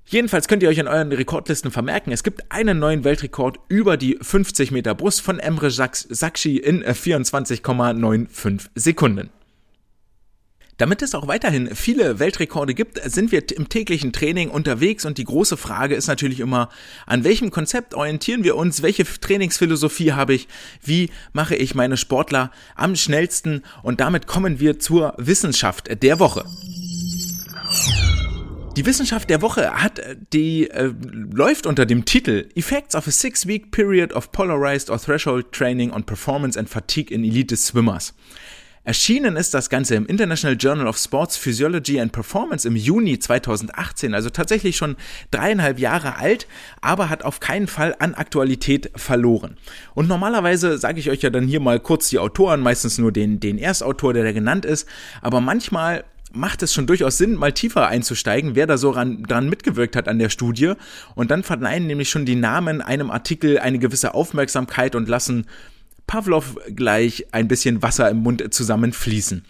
Jedenfalls 0.05 0.49
könnt 0.49 0.63
ihr 0.63 0.69
euch 0.69 0.79
in 0.79 0.89
euren 0.89 1.13
Rekordlisten 1.13 1.71
vermerken, 1.71 2.13
es 2.13 2.23
gibt 2.23 2.51
einen 2.51 2.79
neuen 2.79 3.05
Weltrekord 3.05 3.59
über 3.69 3.97
die 3.97 4.19
50 4.21 4.71
Meter 4.71 4.95
Brust 4.95 5.21
von 5.21 5.39
Emre 5.39 5.71
Sakshi 5.71 6.57
in 6.57 6.83
24,95 6.83 8.69
Sekunden. 8.75 9.31
Damit 10.79 11.03
es 11.03 11.17
auch 11.17 11.27
weiterhin 11.27 11.75
viele 11.75 12.21
Weltrekorde 12.21 12.73
gibt, 12.73 13.01
sind 13.11 13.33
wir 13.33 13.43
im 13.57 13.69
täglichen 13.69 14.13
Training 14.13 14.49
unterwegs 14.49 15.05
und 15.05 15.19
die 15.19 15.25
große 15.25 15.57
Frage 15.57 15.97
ist 15.97 16.07
natürlich 16.07 16.39
immer, 16.39 16.69
an 17.05 17.25
welchem 17.25 17.51
Konzept 17.51 17.95
orientieren 17.95 18.45
wir 18.45 18.55
uns, 18.55 18.81
welche 18.81 19.03
Trainingsphilosophie 19.03 20.13
habe 20.13 20.35
ich, 20.35 20.47
wie 20.85 21.11
mache 21.33 21.57
ich 21.57 21.75
meine 21.75 21.97
Sportler 21.97 22.53
am 22.77 22.95
schnellsten 22.95 23.65
und 23.83 23.99
damit 23.99 24.29
kommen 24.29 24.61
wir 24.61 24.79
zur 24.79 25.15
Wissenschaft 25.19 26.01
der 26.01 26.21
Woche. 26.21 26.45
Die 28.77 28.87
Wissenschaft 28.87 29.29
der 29.29 29.43
Woche 29.43 29.73
hat 29.83 30.01
die 30.33 30.71
äh, 30.71 30.93
läuft 31.11 31.67
unter 31.67 31.87
dem 31.87 32.05
Titel 32.05 32.49
Effects 32.55 32.95
of 32.95 33.09
a 33.09 33.11
Six-Week 33.11 33.73
Period 33.73 34.13
of 34.13 34.31
Polarized 34.31 34.89
or 34.91 35.01
Threshold 35.01 35.51
Training 35.51 35.91
on 35.91 36.05
Performance 36.05 36.57
and 36.57 36.69
Fatigue 36.69 37.13
in 37.13 37.25
Elite 37.25 37.57
Swimmers. 37.57 38.15
Erschienen 38.85 39.37
ist 39.37 39.55
das 39.55 39.71
Ganze 39.71 39.95
im 39.97 40.07
International 40.07 40.57
Journal 40.57 40.87
of 40.87 40.97
Sports 40.97 41.37
Physiology 41.37 42.01
and 42.01 42.13
Performance 42.13 42.67
im 42.67 42.77
Juni 42.77 43.19
2018, 43.19 44.15
also 44.15 44.31
tatsächlich 44.31 44.77
schon 44.77 44.97
dreieinhalb 45.31 45.79
Jahre 45.79 46.17
alt, 46.17 46.47
aber 46.81 47.11
hat 47.11 47.25
auf 47.25 47.41
keinen 47.41 47.67
Fall 47.67 47.95
an 47.99 48.15
Aktualität 48.15 48.91
verloren. 48.97 49.57
Und 49.95 50.09
normalerweise 50.09 50.79
sage 50.79 51.01
ich 51.01 51.11
euch 51.11 51.23
ja 51.23 51.31
dann 51.31 51.47
hier 51.47 51.61
mal 51.61 51.81
kurz 51.81 52.09
die 52.09 52.19
Autoren, 52.19 52.61
meistens 52.61 52.99
nur 52.99 53.13
den, 53.13 53.41
den 53.41 53.59
Erstautor, 53.59 54.15
der 54.15 54.25
da 54.25 54.33
genannt 54.33 54.65
ist, 54.65 54.89
aber 55.21 55.41
manchmal 55.41 56.05
macht 56.33 56.63
es 56.63 56.75
schon 56.75 56.87
durchaus 56.87 57.19
Sinn, 57.19 57.35
mal 57.35 57.53
tiefer 57.53 57.89
einzusteigen, 57.89 58.55
wer 58.55 58.67
da 58.67 58.77
so 58.77 58.91
ran, 58.91 59.23
dran 59.23 59.49
mitgewirkt 59.49 59.97
hat 59.97 60.09
an 60.09 60.19
der 60.19 60.29
Studie. 60.29 60.75
Und 61.15 61.31
dann 61.31 61.43
verneinen 61.43 61.87
nämlich 61.87 62.11
schon 62.11 62.27
die 62.27 62.37
Namen 62.37 62.83
einem 62.83 63.11
Artikel 63.11 63.59
eine 63.59 63.79
gewisse 63.79 64.15
Aufmerksamkeit 64.15 64.95
und 64.95 65.09
lassen 65.09 65.47
Pavlov 66.09 66.57
gleich 66.75 67.27
ein 67.31 67.47
bisschen 67.47 67.83
Wasser 67.83 68.11
im 68.11 68.17
Mund 68.19 68.53
zusammenfließen. 68.53 69.45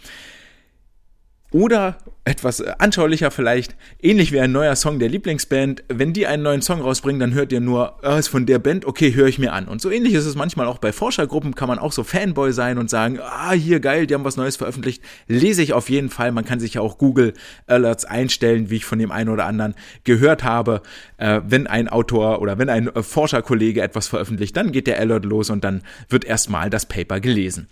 Oder 1.50 1.98
etwas 2.28 2.60
anschaulicher 2.60 3.30
vielleicht, 3.30 3.74
ähnlich 4.02 4.32
wie 4.32 4.40
ein 4.40 4.52
neuer 4.52 4.76
Song 4.76 4.98
der 4.98 5.08
Lieblingsband. 5.08 5.82
Wenn 5.88 6.12
die 6.12 6.26
einen 6.26 6.42
neuen 6.42 6.60
Song 6.60 6.82
rausbringen, 6.82 7.20
dann 7.20 7.32
hört 7.32 7.52
ihr 7.52 7.60
nur, 7.60 7.98
oh, 8.02 8.16
ist 8.16 8.28
von 8.28 8.44
der 8.44 8.58
Band, 8.58 8.84
okay, 8.84 9.14
höre 9.14 9.28
ich 9.28 9.38
mir 9.38 9.54
an. 9.54 9.66
Und 9.66 9.80
so 9.80 9.90
ähnlich 9.90 10.12
ist 10.12 10.26
es 10.26 10.34
manchmal 10.34 10.66
auch 10.66 10.76
bei 10.76 10.92
Forschergruppen, 10.92 11.54
kann 11.54 11.68
man 11.68 11.78
auch 11.78 11.92
so 11.92 12.04
Fanboy 12.04 12.52
sein 12.52 12.76
und 12.76 12.90
sagen, 12.90 13.18
ah, 13.22 13.52
hier 13.52 13.80
geil, 13.80 14.06
die 14.06 14.14
haben 14.14 14.24
was 14.24 14.36
Neues 14.36 14.56
veröffentlicht. 14.56 15.02
Lese 15.26 15.62
ich 15.62 15.72
auf 15.72 15.88
jeden 15.88 16.10
Fall. 16.10 16.32
Man 16.32 16.44
kann 16.44 16.60
sich 16.60 16.74
ja 16.74 16.82
auch 16.82 16.98
Google 16.98 17.32
Alerts 17.66 18.04
einstellen, 18.04 18.68
wie 18.68 18.76
ich 18.76 18.84
von 18.84 18.98
dem 18.98 19.10
einen 19.10 19.30
oder 19.30 19.46
anderen 19.46 19.74
gehört 20.04 20.44
habe. 20.44 20.82
Äh, 21.16 21.40
wenn 21.46 21.66
ein 21.66 21.88
Autor 21.88 22.42
oder 22.42 22.58
wenn 22.58 22.68
ein 22.68 22.90
Forscherkollege 22.94 23.80
etwas 23.80 24.06
veröffentlicht, 24.06 24.54
dann 24.54 24.70
geht 24.70 24.86
der 24.86 25.00
Alert 25.00 25.24
los 25.24 25.48
und 25.48 25.64
dann 25.64 25.82
wird 26.10 26.26
erstmal 26.26 26.68
das 26.68 26.84
Paper 26.84 27.20
gelesen. 27.20 27.68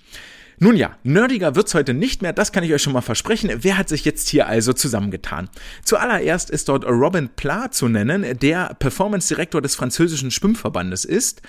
Nun 0.59 0.77
ja, 0.77 0.97
nerdiger 1.03 1.55
wird's 1.55 1.75
heute 1.75 1.93
nicht 1.93 2.23
mehr, 2.23 2.33
das 2.33 2.51
kann 2.51 2.65
ich 2.65 2.73
euch 2.73 2.83
schon 2.83 2.95
mal 2.95 3.03
versprechen. 3.03 3.51
Wer 3.61 3.77
hat 3.77 3.91
sich 3.91 4.05
jetzt 4.07 4.29
hier 4.29 4.47
also 4.47 4.73
zusammengetan? 4.73 5.51
Zuallererst 5.85 6.49
ist 6.49 6.71
dort 6.71 6.87
Robin 6.87 7.29
Pla 7.29 7.71
zu 7.71 7.89
nennen, 7.89 8.39
der 8.39 8.75
Performance 8.79 9.29
Direktor 9.29 9.61
des 9.61 9.75
französischen 9.75 10.31
Schwimmverbandes 10.31 11.05
ist. 11.05 11.43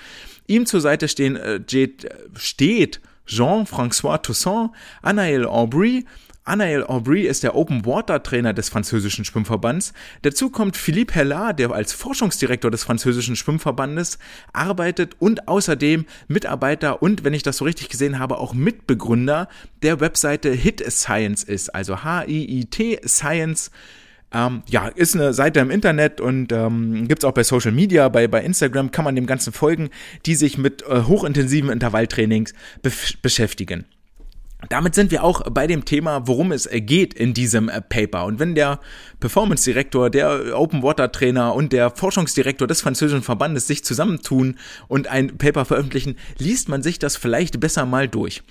Ihm 0.46 0.66
zur 0.66 0.82
Seite 0.82 1.08
stehen, 1.08 1.36
äh, 1.36 1.60
steht 2.36 3.00
Jean-François 3.26 4.20
Toussaint, 4.22 4.70
Anaël 5.02 5.46
Aubry, 5.46 6.04
Anaël 6.48 6.82
Aubry 6.84 7.26
ist 7.26 7.42
der 7.42 7.54
Open 7.54 7.84
Water 7.84 8.22
Trainer 8.22 8.54
des 8.54 8.70
französischen 8.70 9.24
Schwimmverbands. 9.24 9.92
Dazu 10.22 10.48
kommt 10.48 10.76
Philippe 10.76 11.14
Hellard, 11.14 11.58
der 11.58 11.70
als 11.70 11.92
Forschungsdirektor 11.92 12.70
des 12.70 12.84
französischen 12.84 13.36
Schwimmverbandes 13.36 14.18
arbeitet 14.54 15.16
und 15.18 15.46
außerdem 15.46 16.06
Mitarbeiter 16.26 17.02
und, 17.02 17.22
wenn 17.22 17.34
ich 17.34 17.42
das 17.42 17.58
so 17.58 17.66
richtig 17.66 17.90
gesehen 17.90 18.18
habe, 18.18 18.38
auch 18.38 18.54
Mitbegründer 18.54 19.48
der 19.82 20.00
Webseite 20.00 20.50
Hit 20.50 20.82
Science 20.90 21.44
ist, 21.44 21.74
also 21.74 22.02
H-I-I-T 22.02 23.00
Science. 23.06 23.70
Ähm, 24.32 24.62
ja, 24.68 24.88
ist 24.88 25.14
eine 25.14 25.32
Seite 25.32 25.60
im 25.60 25.70
Internet 25.70 26.20
und 26.20 26.52
ähm, 26.52 27.08
gibt 27.08 27.24
auch 27.24 27.32
bei 27.32 27.42
Social 27.42 27.72
Media, 27.72 28.08
bei, 28.08 28.28
bei 28.28 28.42
Instagram 28.42 28.90
kann 28.90 29.04
man 29.04 29.16
dem 29.16 29.26
Ganzen 29.26 29.52
folgen, 29.52 29.88
die 30.26 30.34
sich 30.34 30.58
mit 30.58 30.82
äh, 30.82 31.02
hochintensiven 31.02 31.70
Intervalltrainings 31.70 32.52
beschäftigen. 33.22 33.86
Damit 34.68 34.96
sind 34.96 35.12
wir 35.12 35.22
auch 35.22 35.42
bei 35.50 35.68
dem 35.68 35.84
Thema, 35.84 36.26
worum 36.26 36.50
es 36.50 36.68
geht 36.72 37.14
in 37.14 37.32
diesem 37.32 37.68
äh, 37.68 37.80
Paper. 37.80 38.24
Und 38.24 38.40
wenn 38.40 38.56
der 38.56 38.80
Performance 39.20 39.64
Direktor, 39.64 40.10
der 40.10 40.58
Open 40.58 40.82
Water 40.82 41.12
Trainer 41.12 41.54
und 41.54 41.72
der 41.72 41.90
Forschungsdirektor 41.90 42.66
des 42.66 42.80
französischen 42.80 43.22
Verbandes 43.22 43.68
sich 43.68 43.84
zusammentun 43.84 44.56
und 44.88 45.06
ein 45.06 45.38
Paper 45.38 45.64
veröffentlichen, 45.64 46.16
liest 46.38 46.68
man 46.68 46.82
sich 46.82 46.98
das 46.98 47.16
vielleicht 47.16 47.60
besser 47.60 47.86
mal 47.86 48.08
durch. 48.08 48.42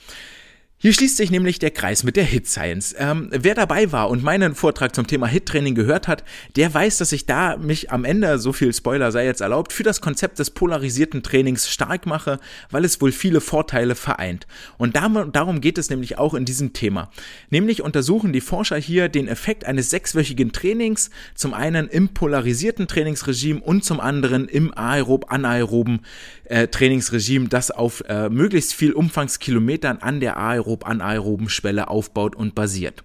Hier 0.80 0.94
schließt 0.94 1.18
sich 1.18 1.32
nämlich 1.32 1.58
der 1.58 1.72
Kreis 1.72 2.04
mit 2.04 2.18
der 2.18 2.24
Hit 2.24 2.46
Science. 2.46 2.94
Ähm, 3.00 3.30
wer 3.32 3.56
dabei 3.56 3.92
war 3.92 4.12
und 4.12 4.22
meinen 4.22 4.54
Vortrag 4.54 4.94
zum 4.94 5.08
Thema 5.08 5.26
Hit 5.26 5.48
Training 5.48 5.74
gehört 5.74 6.08
hat, 6.08 6.24
der 6.56 6.72
weiß, 6.72 7.00
dass 7.00 7.12
ich 7.14 7.26
da 7.26 7.58
mich 7.58 7.90
am 7.90 8.06
Ende, 8.06 8.38
so 8.38 8.54
viel 8.54 8.72
Spoiler 8.72 9.12
sei 9.12 9.26
jetzt 9.26 9.42
erlaubt, 9.42 9.74
für 9.74 9.82
das 9.82 10.02
Konzept 10.02 10.38
des 10.38 10.52
polarisierten 10.52 11.24
Trainings 11.24 11.68
stark 11.68 12.06
mache, 12.06 12.40
weil 12.70 12.86
es 12.86 13.02
wohl 13.02 13.12
viele 13.12 13.42
Vorteile 13.42 13.96
vereint. 13.96 14.46
Und 14.78 14.96
darum 14.96 15.62
geht 15.62 15.80
es 15.80 15.90
nämlich 15.90 16.20
auch 16.20 16.36
in 16.36 16.46
diesem 16.46 16.74
Thema. 16.74 17.10
Nämlich 17.50 17.82
untersuchen 17.82 18.32
die 18.32 18.40
Forscher 18.40 18.78
hier 18.78 19.10
den 19.10 19.28
Effekt 19.28 19.66
eines 19.66 19.90
sechswöchigen 19.90 20.52
Trainings, 20.52 21.10
zum 21.34 21.56
einen 21.56 21.88
im 21.88 22.10
polarisierten 22.10 22.88
Trainingsregime 22.88 23.62
und 23.62 23.84
zum 23.84 24.00
anderen 24.00 24.48
im 24.48 24.72
aerob-anaeroben 24.78 26.02
äh, 26.50 26.68
Trainingsregime, 26.68 27.48
das 27.48 27.72
auf 27.72 28.04
äh, 28.08 28.30
möglichst 28.30 28.74
viel 28.74 28.94
Umfangskilometern 28.94 29.98
an 29.98 30.20
der 30.20 30.38
aerob-anaeroben 30.38 31.50
Schwelle 31.50 31.90
aufbaut 31.90 32.36
und 32.36 32.56
basiert. 32.56 33.04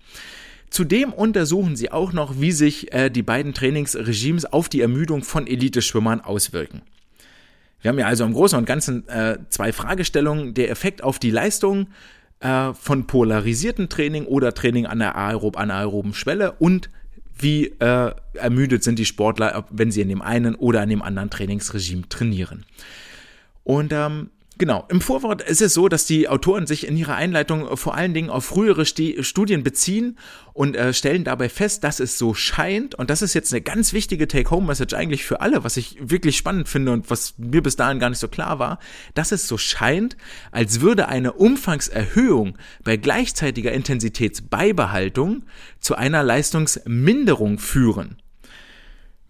Zudem 0.70 1.12
untersuchen 1.12 1.76
sie 1.76 1.92
auch 1.92 2.12
noch, 2.12 2.40
wie 2.40 2.52
sich 2.52 2.92
äh, 2.92 3.11
die 3.11 3.22
beiden 3.22 3.52
Trainingsregimes 3.52 4.46
auf 4.46 4.68
die 4.68 4.81
Ermüdung 4.81 5.22
von 5.22 5.46
Elite-Schwimmern 5.46 6.20
auswirken. 6.20 6.83
Wir 7.83 7.90
haben 7.90 7.98
ja 7.98 8.07
also 8.07 8.24
im 8.24 8.33
Großen 8.33 8.57
und 8.57 8.64
Ganzen 8.64 9.07
äh, 9.09 9.38
zwei 9.50 9.72
Fragestellungen. 9.72 10.55
Der 10.55 10.70
Effekt 10.70 11.02
auf 11.02 11.18
die 11.18 11.31
Leistung 11.31 11.88
äh, 12.40 12.72
von 12.72 13.07
polarisierten 13.07 13.88
Training 13.88 14.24
oder 14.24 14.55
Training 14.55 14.87
an 14.87 15.00
der 15.00 15.16
aerob-anaeroben 15.16 16.14
Schwelle 16.14 16.52
und 16.52 16.88
wie 17.38 17.66
äh, 17.81 18.12
ermüdet 18.35 18.85
sind 18.85 18.98
die 18.98 19.05
Sportler, 19.05 19.66
wenn 19.70 19.90
sie 19.90 20.00
in 20.00 20.09
dem 20.09 20.22
einen 20.22 20.55
oder 20.55 20.83
in 20.83 20.90
dem 20.90 21.02
anderen 21.02 21.28
Trainingsregime 21.28 22.09
trainieren. 22.09 22.64
Und 23.64 23.92
ähm, 23.92 24.31
Genau, 24.62 24.87
im 24.90 25.01
Vorwort 25.01 25.42
ist 25.42 25.61
es 25.61 25.75
so, 25.75 25.88
dass 25.88 26.05
die 26.05 26.29
Autoren 26.29 26.68
sich 26.68 26.87
in 26.87 26.96
ihrer 26.96 27.16
Einleitung 27.16 27.77
vor 27.77 27.96
allen 27.96 28.14
Dingen 28.14 28.31
auf 28.31 28.44
frühere 28.44 28.87
Sti 28.87 29.25
Studien 29.25 29.64
beziehen 29.64 30.18
und 30.53 30.77
äh, 30.77 30.92
stellen 30.92 31.25
dabei 31.25 31.48
fest, 31.48 31.83
dass 31.83 31.98
es 31.98 32.16
so 32.16 32.33
scheint, 32.33 32.94
und 32.94 33.11
das 33.11 33.22
ist 33.22 33.35
jetzt 33.35 33.53
eine 33.53 33.61
ganz 33.61 33.92
wichtige 33.92 34.29
Take-Home-Message 34.29 34.94
eigentlich 34.94 35.25
für 35.25 35.40
alle, 35.40 35.64
was 35.64 35.77
ich 35.79 35.96
wirklich 36.01 36.37
spannend 36.37 36.68
finde 36.68 36.92
und 36.92 37.11
was 37.11 37.35
mir 37.38 37.61
bis 37.61 37.75
dahin 37.75 37.98
gar 37.98 38.11
nicht 38.11 38.20
so 38.20 38.29
klar 38.29 38.61
war, 38.61 38.79
dass 39.14 39.33
es 39.33 39.48
so 39.48 39.59
scheint, 39.59 40.16
als 40.53 40.81
würde 40.81 41.09
eine 41.09 41.33
Umfangserhöhung 41.33 42.57
bei 42.85 42.96
gleichzeitiger 42.96 43.72
Intensitätsbeibehaltung 43.72 45.42
zu 45.81 45.96
einer 45.96 46.22
Leistungsminderung 46.22 47.59
führen. 47.59 48.21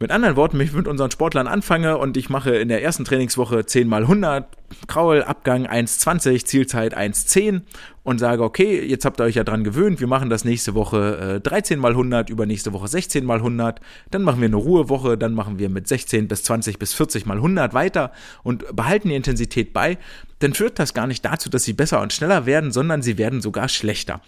Mit 0.03 0.11
anderen 0.11 0.35
Worten, 0.35 0.59
wenn 0.59 0.67
ich 0.67 0.73
mit 0.73 0.89
unseren 0.89 1.13
Sportlern 1.13 1.47
anfange 1.47 1.97
und 1.97 2.17
ich 2.17 2.29
mache 2.29 2.57
in 2.57 2.67
der 2.67 2.83
ersten 2.83 3.05
Trainingswoche 3.05 3.67
10 3.67 3.87
mal 3.87 4.03
100, 4.03 4.45
Kraul, 4.89 5.23
Abgang 5.23 5.65
1,20, 5.65 6.45
Zielzeit 6.45 6.99
1,10 6.99 7.61
und 8.03 8.19
sage, 8.19 8.43
okay, 8.43 8.85
jetzt 8.85 9.05
habt 9.05 9.21
ihr 9.21 9.25
euch 9.25 9.37
ja 9.37 9.45
dran 9.45 9.63
gewöhnt, 9.63 10.01
wir 10.01 10.09
machen 10.09 10.29
das 10.29 10.45
nächste 10.45 10.75
Woche 10.75 11.37
äh, 11.37 11.41
13 11.41 11.79
mal 11.79 11.93
100, 11.93 12.31
übernächste 12.31 12.73
Woche 12.73 12.89
16 12.89 13.25
mal 13.25 13.37
100, 13.37 13.81
dann 14.11 14.23
machen 14.23 14.41
wir 14.41 14.49
eine 14.49 14.57
Ruhewoche, 14.57 15.17
dann 15.17 15.35
machen 15.35 15.61
wir 15.61 15.69
mit 15.69 15.87
16 15.87 16.27
bis 16.27 16.43
20 16.43 16.81
bis 16.81 16.95
40 16.95 17.25
mal 17.25 17.37
100 17.37 17.73
weiter 17.73 18.11
und 18.43 18.75
behalten 18.75 19.11
die 19.11 19.15
Intensität 19.15 19.73
bei, 19.73 19.99
dann 20.41 20.53
führt 20.53 20.81
das 20.81 20.95
gar 20.95 21.07
nicht 21.07 21.25
dazu, 21.25 21.49
dass 21.49 21.63
sie 21.63 21.75
besser 21.75 22.01
und 22.01 22.13
schneller 22.13 22.45
werden, 22.45 22.73
sondern 22.73 23.03
sie 23.03 23.19
werden 23.19 23.41
sogar 23.41 23.69
schlechter. 23.69 24.21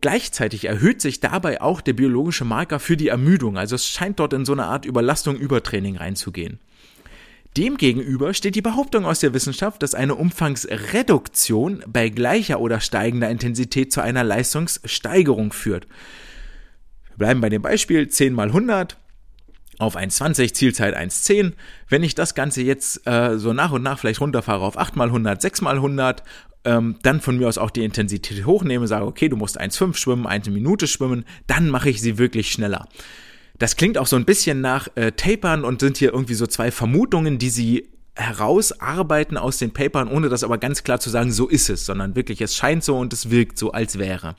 Gleichzeitig 0.00 0.66
erhöht 0.66 1.00
sich 1.00 1.20
dabei 1.20 1.60
auch 1.60 1.80
der 1.80 1.94
biologische 1.94 2.44
Marker 2.44 2.78
für 2.78 2.96
die 2.96 3.08
Ermüdung, 3.08 3.56
also 3.56 3.74
es 3.74 3.88
scheint 3.88 4.20
dort 4.20 4.32
in 4.32 4.44
so 4.44 4.52
eine 4.52 4.66
Art 4.66 4.84
Überlastung, 4.84 5.36
Übertraining 5.36 5.96
reinzugehen. 5.96 6.60
Demgegenüber 7.56 8.34
steht 8.34 8.54
die 8.54 8.62
Behauptung 8.62 9.06
aus 9.06 9.20
der 9.20 9.32
Wissenschaft, 9.32 9.82
dass 9.82 9.94
eine 9.94 10.14
Umfangsreduktion 10.14 11.82
bei 11.86 12.10
gleicher 12.10 12.60
oder 12.60 12.80
steigender 12.80 13.30
Intensität 13.30 13.92
zu 13.92 14.02
einer 14.02 14.24
Leistungssteigerung 14.24 15.54
führt. 15.54 15.86
Wir 17.08 17.16
bleiben 17.16 17.40
bei 17.40 17.48
dem 17.48 17.62
Beispiel 17.62 18.08
10 18.08 18.34
mal 18.34 18.48
100 18.48 18.98
auf 19.78 19.96
1,20, 19.96 20.52
Zielzeit 20.52 20.94
1,10. 20.94 21.52
Wenn 21.88 22.02
ich 22.02 22.14
das 22.14 22.34
Ganze 22.34 22.60
jetzt 22.60 23.06
äh, 23.06 23.38
so 23.38 23.54
nach 23.54 23.72
und 23.72 23.82
nach 23.82 23.98
vielleicht 23.98 24.20
runterfahre 24.20 24.64
auf 24.64 24.76
8 24.76 24.96
mal 24.96 25.08
100, 25.08 25.40
6 25.40 25.62
mal 25.62 25.76
100 25.76 26.22
ähm, 26.66 26.96
dann 27.02 27.20
von 27.20 27.38
mir 27.38 27.48
aus 27.48 27.56
auch 27.56 27.70
die 27.70 27.84
Intensität 27.84 28.44
hochnehme, 28.44 28.86
sage, 28.86 29.06
okay, 29.06 29.28
du 29.28 29.36
musst 29.36 29.58
1,5 29.58 29.96
schwimmen, 29.96 30.26
eine 30.26 30.50
Minute 30.50 30.86
schwimmen, 30.86 31.24
dann 31.46 31.70
mache 31.70 31.88
ich 31.88 32.02
sie 32.02 32.18
wirklich 32.18 32.50
schneller. 32.50 32.88
Das 33.58 33.76
klingt 33.76 33.96
auch 33.96 34.06
so 34.06 34.16
ein 34.16 34.26
bisschen 34.26 34.60
nach 34.60 34.88
äh, 34.96 35.12
Tapern 35.12 35.64
und 35.64 35.80
sind 35.80 35.96
hier 35.96 36.12
irgendwie 36.12 36.34
so 36.34 36.46
zwei 36.46 36.70
Vermutungen, 36.70 37.38
die 37.38 37.48
sie 37.48 37.88
herausarbeiten 38.14 39.36
aus 39.36 39.58
den 39.58 39.72
Papern, 39.72 40.08
ohne 40.08 40.28
das 40.28 40.42
aber 40.44 40.58
ganz 40.58 40.82
klar 40.82 41.00
zu 41.00 41.08
sagen, 41.08 41.32
so 41.32 41.48
ist 41.48 41.70
es, 41.70 41.86
sondern 41.86 42.16
wirklich, 42.16 42.40
es 42.40 42.56
scheint 42.56 42.82
so 42.82 42.98
und 42.98 43.12
es 43.12 43.30
wirkt 43.30 43.58
so, 43.58 43.72
als 43.72 43.98
wäre. 43.98 44.36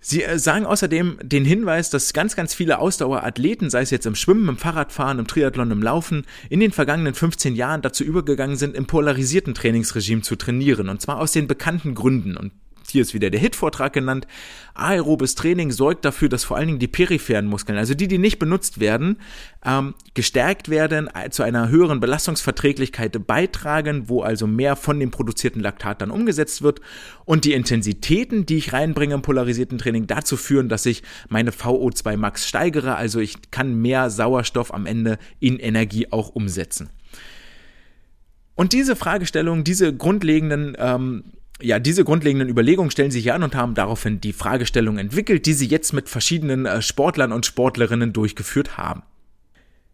Sie 0.00 0.22
äh, 0.22 0.38
sagen 0.38 0.64
außerdem 0.64 1.18
den 1.22 1.44
Hinweis, 1.44 1.90
dass 1.90 2.12
ganz, 2.12 2.34
ganz 2.34 2.54
viele 2.54 2.78
Ausdauerathleten, 2.78 3.70
sei 3.70 3.82
es 3.82 3.90
jetzt 3.90 4.06
im 4.06 4.14
Schwimmen, 4.14 4.48
im 4.48 4.56
Fahrradfahren, 4.56 5.18
im 5.18 5.26
Triathlon, 5.26 5.70
im 5.70 5.82
Laufen, 5.82 6.26
in 6.48 6.60
den 6.60 6.72
vergangenen 6.72 7.14
15 7.14 7.54
Jahren 7.54 7.82
dazu 7.82 8.02
übergegangen 8.02 8.56
sind, 8.56 8.74
im 8.74 8.86
polarisierten 8.86 9.54
Trainingsregime 9.54 10.22
zu 10.22 10.36
trainieren. 10.36 10.88
Und 10.88 11.02
zwar 11.02 11.18
aus 11.18 11.32
den 11.32 11.46
bekannten 11.46 11.94
Gründen. 11.94 12.36
Und 12.36 12.52
hier 12.90 13.02
ist 13.02 13.14
wieder 13.14 13.30
der 13.30 13.40
HIT-Vortrag 13.40 13.92
genannt, 13.92 14.26
aerobes 14.74 15.34
Training 15.34 15.70
sorgt 15.70 16.04
dafür, 16.04 16.28
dass 16.28 16.44
vor 16.44 16.56
allen 16.56 16.66
Dingen 16.66 16.78
die 16.78 16.88
peripheren 16.88 17.46
Muskeln, 17.46 17.78
also 17.78 17.94
die, 17.94 18.08
die 18.08 18.18
nicht 18.18 18.38
benutzt 18.38 18.80
werden, 18.80 19.18
ähm, 19.64 19.94
gestärkt 20.14 20.68
werden, 20.68 21.08
äh, 21.14 21.30
zu 21.30 21.42
einer 21.42 21.68
höheren 21.68 22.00
Belastungsverträglichkeit 22.00 23.26
beitragen, 23.26 24.08
wo 24.08 24.22
also 24.22 24.46
mehr 24.46 24.76
von 24.76 25.00
dem 25.00 25.10
produzierten 25.10 25.60
Laktat 25.60 26.02
dann 26.02 26.10
umgesetzt 26.10 26.62
wird. 26.62 26.80
Und 27.24 27.44
die 27.44 27.52
Intensitäten, 27.52 28.46
die 28.46 28.56
ich 28.56 28.72
reinbringe 28.72 29.14
im 29.14 29.22
polarisierten 29.22 29.78
Training, 29.78 30.06
dazu 30.06 30.36
führen, 30.36 30.68
dass 30.68 30.86
ich 30.86 31.02
meine 31.28 31.50
VO2 31.50 32.16
Max 32.16 32.48
steigere, 32.48 32.96
also 32.96 33.20
ich 33.20 33.50
kann 33.50 33.80
mehr 33.80 34.10
Sauerstoff 34.10 34.72
am 34.72 34.86
Ende 34.86 35.18
in 35.38 35.58
Energie 35.58 36.08
auch 36.10 36.30
umsetzen. 36.30 36.90
Und 38.60 38.74
diese 38.74 38.94
Fragestellung, 38.94 39.64
diese 39.64 39.96
grundlegenden 39.96 40.76
ähm, 40.78 41.24
ja, 41.62 41.78
diese 41.78 42.04
grundlegenden 42.04 42.48
Überlegungen 42.48 42.90
stellen 42.90 43.10
sich 43.10 43.22
hier 43.22 43.34
an 43.34 43.42
und 43.42 43.54
haben 43.54 43.74
daraufhin 43.74 44.20
die 44.20 44.32
Fragestellung 44.32 44.98
entwickelt, 44.98 45.46
die 45.46 45.52
sie 45.52 45.66
jetzt 45.66 45.92
mit 45.92 46.08
verschiedenen 46.08 46.66
äh, 46.66 46.82
Sportlern 46.82 47.32
und 47.32 47.46
Sportlerinnen 47.46 48.12
durchgeführt 48.12 48.76
haben. 48.76 49.02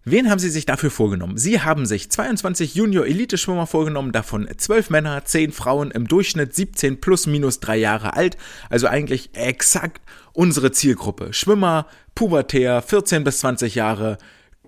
Wen 0.09 0.31
haben 0.31 0.39
sie 0.39 0.51
sich 0.51 0.67
dafür 0.67 0.93
vorgenommen? 0.93 1.37
Sie 1.37 1.63
haben 1.63 1.85
sich 1.85 2.11
22 2.11 2.77
Junior-Elite-Schwimmer 2.77 3.67
vorgenommen, 3.67 4.13
davon 4.13 4.49
12 4.57 4.91
Männer, 4.91 5.25
10 5.25 5.51
Frauen, 5.51 5.91
im 5.91 6.07
Durchschnitt 6.07 6.55
17 6.55 7.01
plus 7.01 7.27
minus 7.27 7.59
3 7.59 7.77
Jahre 7.77 8.15
alt, 8.15 8.37
also 8.71 8.87
eigentlich 8.87 9.31
exakt 9.35 10.01
unsere 10.33 10.71
Zielgruppe. 10.71 11.33
Schwimmer, 11.33 11.89
Pubertär, 12.15 12.83
14 12.83 13.25
bis 13.25 13.41
20 13.41 13.75
Jahre, 13.75 14.19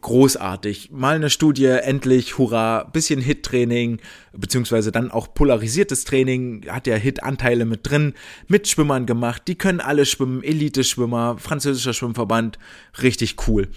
großartig. 0.00 0.90
Mal 0.92 1.16
eine 1.16 1.30
Studie, 1.30 1.66
endlich, 1.66 2.38
hurra, 2.38 2.84
bisschen 2.84 3.20
Hit-Training, 3.20 3.98
beziehungsweise 4.32 4.92
dann 4.92 5.10
auch 5.10 5.34
polarisiertes 5.34 6.04
Training, 6.04 6.66
hat 6.68 6.86
ja 6.86 6.96
Hit-Anteile 6.96 7.64
mit 7.64 7.88
drin, 7.88 8.14
mit 8.46 8.68
Schwimmern 8.68 9.06
gemacht, 9.06 9.42
die 9.46 9.56
können 9.56 9.80
alle 9.80 10.06
schwimmen, 10.06 10.42
Elite-Schwimmer, 10.42 11.36
französischer 11.38 11.92
Schwimmverband, 11.92 12.58
richtig 13.02 13.36
cool. 13.48 13.68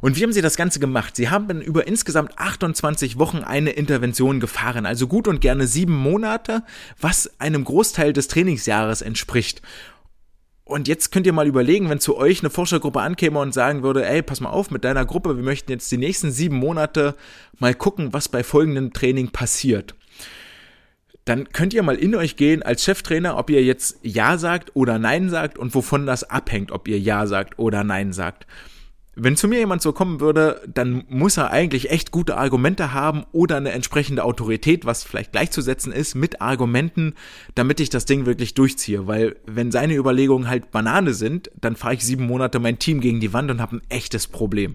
Und 0.00 0.16
wie 0.16 0.22
haben 0.22 0.32
sie 0.32 0.42
das 0.42 0.56
Ganze 0.56 0.80
gemacht? 0.80 1.16
Sie 1.16 1.30
haben 1.30 1.60
über 1.62 1.86
insgesamt 1.86 2.38
28 2.38 3.18
Wochen 3.18 3.38
eine 3.38 3.70
Intervention 3.70 4.40
gefahren, 4.40 4.86
also 4.86 5.06
gut 5.06 5.28
und 5.28 5.40
gerne 5.40 5.66
sieben 5.66 5.94
Monate, 5.94 6.62
was 7.00 7.40
einem 7.40 7.64
Großteil 7.64 8.12
des 8.12 8.28
Trainingsjahres 8.28 9.02
entspricht. 9.02 9.62
Und 10.64 10.88
jetzt 10.88 11.12
könnt 11.12 11.26
ihr 11.26 11.34
mal 11.34 11.46
überlegen, 11.46 11.90
wenn 11.90 12.00
zu 12.00 12.16
euch 12.16 12.40
eine 12.40 12.48
Forschergruppe 12.48 13.00
ankäme 13.00 13.38
und 13.38 13.52
sagen 13.52 13.82
würde, 13.82 14.06
ey, 14.06 14.22
pass 14.22 14.40
mal 14.40 14.50
auf 14.50 14.70
mit 14.70 14.84
deiner 14.84 15.04
Gruppe, 15.04 15.36
wir 15.36 15.44
möchten 15.44 15.70
jetzt 15.70 15.92
die 15.92 15.98
nächsten 15.98 16.30
sieben 16.30 16.56
Monate 16.56 17.14
mal 17.58 17.74
gucken, 17.74 18.14
was 18.14 18.30
bei 18.30 18.42
folgendem 18.42 18.92
Training 18.94 19.28
passiert. 19.28 19.94
Dann 21.26 21.50
könnt 21.52 21.74
ihr 21.74 21.82
mal 21.82 21.96
in 21.96 22.14
euch 22.14 22.36
gehen 22.36 22.62
als 22.62 22.84
Cheftrainer, 22.84 23.36
ob 23.36 23.50
ihr 23.50 23.62
jetzt 23.62 23.98
Ja 24.02 24.38
sagt 24.38 24.74
oder 24.74 24.98
Nein 24.98 25.28
sagt 25.28 25.58
und 25.58 25.74
wovon 25.74 26.06
das 26.06 26.24
abhängt, 26.24 26.70
ob 26.70 26.88
ihr 26.88 26.98
Ja 26.98 27.26
sagt 27.26 27.58
oder 27.58 27.84
Nein 27.84 28.12
sagt. 28.12 28.46
Wenn 29.16 29.36
zu 29.36 29.46
mir 29.46 29.58
jemand 29.58 29.80
so 29.80 29.92
kommen 29.92 30.20
würde, 30.20 30.60
dann 30.66 31.04
muss 31.08 31.36
er 31.36 31.50
eigentlich 31.50 31.90
echt 31.90 32.10
gute 32.10 32.36
Argumente 32.36 32.92
haben 32.92 33.24
oder 33.32 33.56
eine 33.56 33.70
entsprechende 33.70 34.24
Autorität, 34.24 34.84
was 34.86 35.04
vielleicht 35.04 35.32
gleichzusetzen 35.32 35.92
ist, 35.92 36.14
mit 36.14 36.40
Argumenten, 36.40 37.14
damit 37.54 37.78
ich 37.78 37.90
das 37.90 38.06
Ding 38.06 38.26
wirklich 38.26 38.54
durchziehe. 38.54 39.06
Weil 39.06 39.36
wenn 39.46 39.70
seine 39.70 39.94
Überlegungen 39.94 40.48
halt 40.48 40.72
Banane 40.72 41.14
sind, 41.14 41.50
dann 41.60 41.76
fahre 41.76 41.94
ich 41.94 42.04
sieben 42.04 42.26
Monate 42.26 42.58
mein 42.58 42.80
Team 42.80 43.00
gegen 43.00 43.20
die 43.20 43.32
Wand 43.32 43.50
und 43.50 43.60
habe 43.60 43.76
ein 43.76 43.82
echtes 43.88 44.26
Problem. 44.26 44.74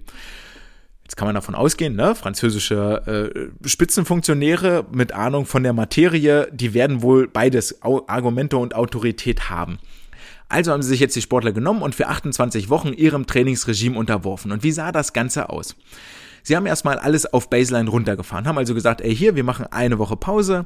Jetzt 1.03 1.17
kann 1.17 1.27
man 1.27 1.35
davon 1.35 1.55
ausgehen, 1.55 1.95
ne? 1.95 2.13
französische 2.13 3.31
äh, 3.33 3.67
Spitzenfunktionäre 3.67 4.85
mit 4.91 5.11
Ahnung 5.11 5.47
von 5.47 5.63
der 5.63 5.73
Materie, 5.73 6.47
die 6.53 6.75
werden 6.75 7.01
wohl 7.01 7.27
beides 7.27 7.81
Argumente 7.81 8.57
und 8.57 8.75
Autorität 8.75 9.49
haben. 9.49 9.79
Also 10.49 10.71
haben 10.71 10.81
sie 10.81 10.89
sich 10.89 10.99
jetzt 10.99 11.15
die 11.15 11.21
Sportler 11.21 11.51
genommen 11.51 11.83
und 11.83 11.95
für 11.95 12.07
28 12.07 12.69
Wochen 12.69 12.91
ihrem 12.93 13.27
Trainingsregime 13.27 13.97
unterworfen. 13.97 14.51
Und 14.51 14.63
wie 14.63 14.71
sah 14.71 14.91
das 14.91 15.13
Ganze 15.13 15.49
aus? 15.49 15.75
Sie 16.43 16.55
haben 16.55 16.65
erstmal 16.65 16.97
alles 16.97 17.31
auf 17.31 17.49
Baseline 17.49 17.89
runtergefahren, 17.89 18.47
haben 18.47 18.57
also 18.57 18.73
gesagt, 18.73 19.01
ey, 19.01 19.15
hier, 19.15 19.35
wir 19.35 19.43
machen 19.43 19.67
eine 19.67 19.99
Woche 19.99 20.15
Pause, 20.17 20.65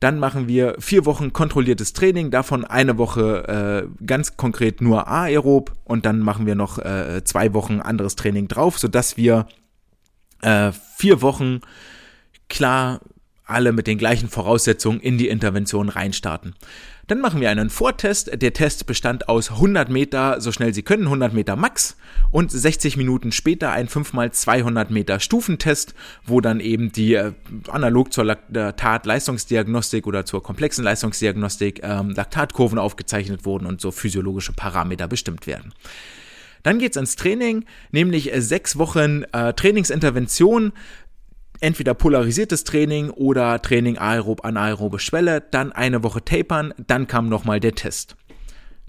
dann 0.00 0.18
machen 0.18 0.48
wir 0.48 0.76
vier 0.78 1.06
Wochen 1.06 1.32
kontrolliertes 1.32 1.92
Training, 1.92 2.30
davon 2.30 2.64
eine 2.64 2.98
Woche 2.98 3.88
äh, 3.88 4.04
ganz 4.04 4.36
konkret 4.36 4.80
nur 4.80 5.08
aerob 5.08 5.72
und 5.84 6.04
dann 6.04 6.18
machen 6.18 6.46
wir 6.46 6.54
noch 6.56 6.78
äh, 6.78 7.22
zwei 7.24 7.54
Wochen 7.54 7.80
anderes 7.80 8.16
Training 8.16 8.48
drauf, 8.48 8.78
sodass 8.78 9.16
wir 9.16 9.46
äh, 10.42 10.72
vier 10.96 11.22
Wochen 11.22 11.60
klar 12.48 13.00
alle 13.46 13.72
mit 13.72 13.86
den 13.86 13.98
gleichen 13.98 14.28
Voraussetzungen 14.28 15.00
in 15.00 15.16
die 15.16 15.28
Intervention 15.28 15.88
reinstarten. 15.88 16.54
Dann 17.06 17.20
machen 17.20 17.40
wir 17.40 17.50
einen 17.50 17.68
Vortest. 17.68 18.30
Der 18.40 18.52
Test 18.54 18.86
bestand 18.86 19.28
aus 19.28 19.50
100 19.50 19.90
Meter, 19.90 20.40
so 20.40 20.52
schnell 20.52 20.72
Sie 20.72 20.82
können, 20.82 21.04
100 21.04 21.34
Meter 21.34 21.54
Max 21.54 21.96
und 22.30 22.50
60 22.50 22.96
Minuten 22.96 23.30
später 23.30 23.72
ein 23.72 23.88
5x200 23.88 24.90
Meter 24.90 25.20
Stufentest, 25.20 25.94
wo 26.24 26.40
dann 26.40 26.60
eben 26.60 26.92
die 26.92 27.14
äh, 27.14 27.32
analog 27.68 28.12
zur 28.12 28.24
Laktat-Leistungsdiagnostik 28.24 30.06
oder 30.06 30.24
zur 30.24 30.42
komplexen 30.42 30.82
Leistungsdiagnostik 30.84 31.80
ähm, 31.82 32.10
Laktatkurven 32.10 32.78
aufgezeichnet 32.78 33.44
wurden 33.44 33.66
und 33.66 33.80
so 33.82 33.90
physiologische 33.90 34.52
Parameter 34.52 35.06
bestimmt 35.06 35.46
werden. 35.46 35.74
Dann 36.64 36.78
geht's 36.78 36.96
ins 36.96 37.14
Training, 37.14 37.66
nämlich 37.92 38.32
sechs 38.36 38.78
Wochen 38.78 39.24
äh, 39.32 39.52
Trainingsintervention 39.52 40.72
entweder 41.64 41.94
polarisiertes 41.94 42.64
Training 42.64 43.08
oder 43.08 43.60
Training 43.62 43.96
aerob 43.96 44.44
anaerobe 44.44 44.98
Schwelle, 44.98 45.40
dann 45.40 45.72
eine 45.72 46.02
Woche 46.02 46.22
tapern, 46.22 46.74
dann 46.86 47.06
kam 47.06 47.30
nochmal 47.30 47.58
der 47.58 47.74
Test. 47.74 48.16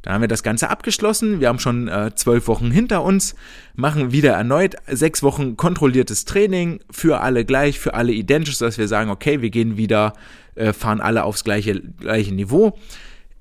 Dann 0.01 0.13
haben 0.13 0.21
wir 0.21 0.27
das 0.27 0.43
Ganze 0.43 0.69
abgeschlossen. 0.69 1.39
Wir 1.39 1.47
haben 1.47 1.57
schon 1.57 1.87
äh, 1.87 2.11
zwölf 2.13 2.47
Wochen 2.47 2.69
hinter 2.69 3.01
uns, 3.03 3.33
machen 3.75 4.11
wieder 4.11 4.33
erneut 4.33 4.75
sechs 4.87 5.23
Wochen 5.23 5.55
kontrolliertes 5.55 6.25
Training 6.25 6.81
für 6.91 7.21
alle 7.21 7.45
gleich, 7.45 7.79
für 7.79 7.93
alle 7.93 8.11
identisch, 8.11 8.57
dass 8.57 8.77
wir 8.77 8.89
sagen, 8.89 9.09
okay, 9.09 9.41
wir 9.41 9.49
gehen 9.49 9.77
wieder, 9.77 10.13
äh, 10.55 10.73
fahren 10.73 10.99
alle 10.99 11.23
aufs 11.23 11.45
gleiche, 11.45 11.79
gleiche 11.79 12.35
Niveau 12.35 12.77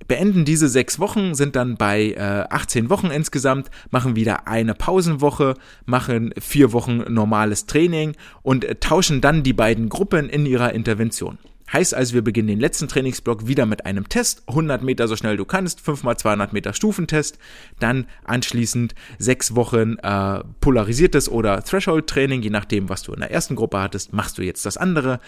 beenden 0.07 0.45
diese 0.45 0.69
sechs 0.69 0.99
Wochen, 0.99 1.35
sind 1.35 1.57
dann 1.57 1.77
bei 1.77 2.13
äh, 2.13 2.45
18 2.51 2.91
Wochen 2.91 3.09
insgesamt, 3.09 3.71
machen 3.91 4.17
wieder 4.17 4.47
eine 4.47 4.75
Pausenwoche, 4.75 5.55
machen 5.87 6.33
vier 6.41 6.73
Wochen 6.73 7.05
normales 7.13 7.67
Training 7.67 8.13
und 8.43 8.65
äh, 8.65 8.77
tauschen 8.77 9.21
dann 9.21 9.43
die 9.43 9.53
beiden 9.53 9.89
Gruppen 9.89 10.29
in 10.29 10.47
ihrer 10.47 10.73
Intervention. 10.73 11.39
Heißt 11.73 11.95
also, 11.95 12.15
wir 12.15 12.23
beginnen 12.23 12.49
den 12.49 12.61
letzten 12.61 12.89
Trainingsblock 12.89 13.47
wieder 13.47 13.65
mit 13.65 13.87
einem 13.87 14.09
Test, 14.09 14.43
100 14.47 14.83
Meter 14.83 15.09
so 15.09 15.17
schnell 15.17 15.37
du 15.37 15.45
kannst, 15.45 15.81
5 15.81 16.03
mal 16.03 16.17
200 16.17 16.53
Meter 16.53 16.75
Stufentest, 16.75 17.39
dann 17.81 18.07
anschließend 18.25 18.95
sechs 19.19 19.55
Wochen 19.57 19.97
äh, 19.97 20.45
polarisiertes 20.61 21.29
oder 21.29 21.65
Threshold-Training, 21.65 22.43
je 22.43 22.51
nachdem, 22.51 22.91
was 22.91 23.03
du 23.03 23.15
in 23.15 23.21
der 23.21 23.31
ersten 23.31 23.57
Gruppe 23.57 23.81
hattest, 23.81 24.13
machst 24.13 24.37
du 24.37 24.43
jetzt 24.43 24.67
das 24.67 24.77
andere, 24.77 25.21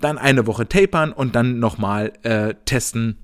dann 0.00 0.18
eine 0.18 0.46
Woche 0.46 0.68
tapern 0.68 1.12
und 1.12 1.36
dann 1.36 1.60
nochmal 1.60 2.12
äh, 2.24 2.54
testen 2.64 3.16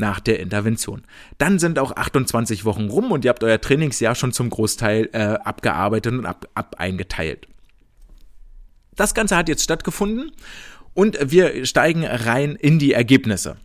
nach 0.00 0.18
der 0.18 0.40
Intervention. 0.40 1.02
Dann 1.38 1.58
sind 1.58 1.78
auch 1.78 1.94
28 1.94 2.64
Wochen 2.64 2.88
rum 2.88 3.12
und 3.12 3.24
ihr 3.24 3.28
habt 3.28 3.44
euer 3.44 3.60
Trainingsjahr 3.60 4.16
schon 4.16 4.32
zum 4.32 4.50
Großteil 4.50 5.10
äh, 5.12 5.18
abgearbeitet 5.18 6.12
und 6.12 6.26
ab, 6.26 6.48
ab 6.54 6.76
eingeteilt. 6.78 7.46
Das 8.96 9.14
Ganze 9.14 9.36
hat 9.36 9.48
jetzt 9.48 9.62
stattgefunden 9.62 10.32
und 10.94 11.18
wir 11.22 11.64
steigen 11.64 12.04
rein 12.04 12.56
in 12.56 12.78
die 12.78 12.92
Ergebnisse. 12.92 13.56